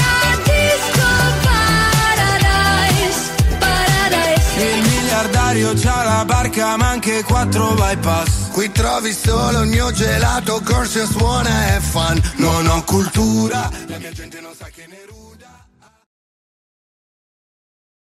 la 0.00 0.20
disco 0.48 1.08
paradise, 1.46 3.20
paradise. 3.58 4.62
Il 4.62 4.80
miliardario 4.88 5.72
c'ha 5.74 6.02
la 6.04 6.24
barca 6.24 6.76
ma 6.76 6.88
anche 6.88 7.22
quattro 7.24 7.74
bypass 7.74 8.39
Qui 8.52 8.70
trovi 8.72 9.12
solo 9.12 9.62
il 9.62 9.68
mio 9.68 9.90
gelato, 9.92 10.60
corso 10.64 11.06
suona 11.06 11.76
e 11.76 11.80
fan. 11.80 12.20
Non 12.36 12.66
ho 12.66 12.82
cultura, 12.84 13.70
la 13.86 13.98
mia 13.98 14.12
gente 14.12 14.40
non 14.40 14.52
sa 14.56 14.66
che 14.66 14.86
ne 14.88 14.98
ruda 15.06 15.19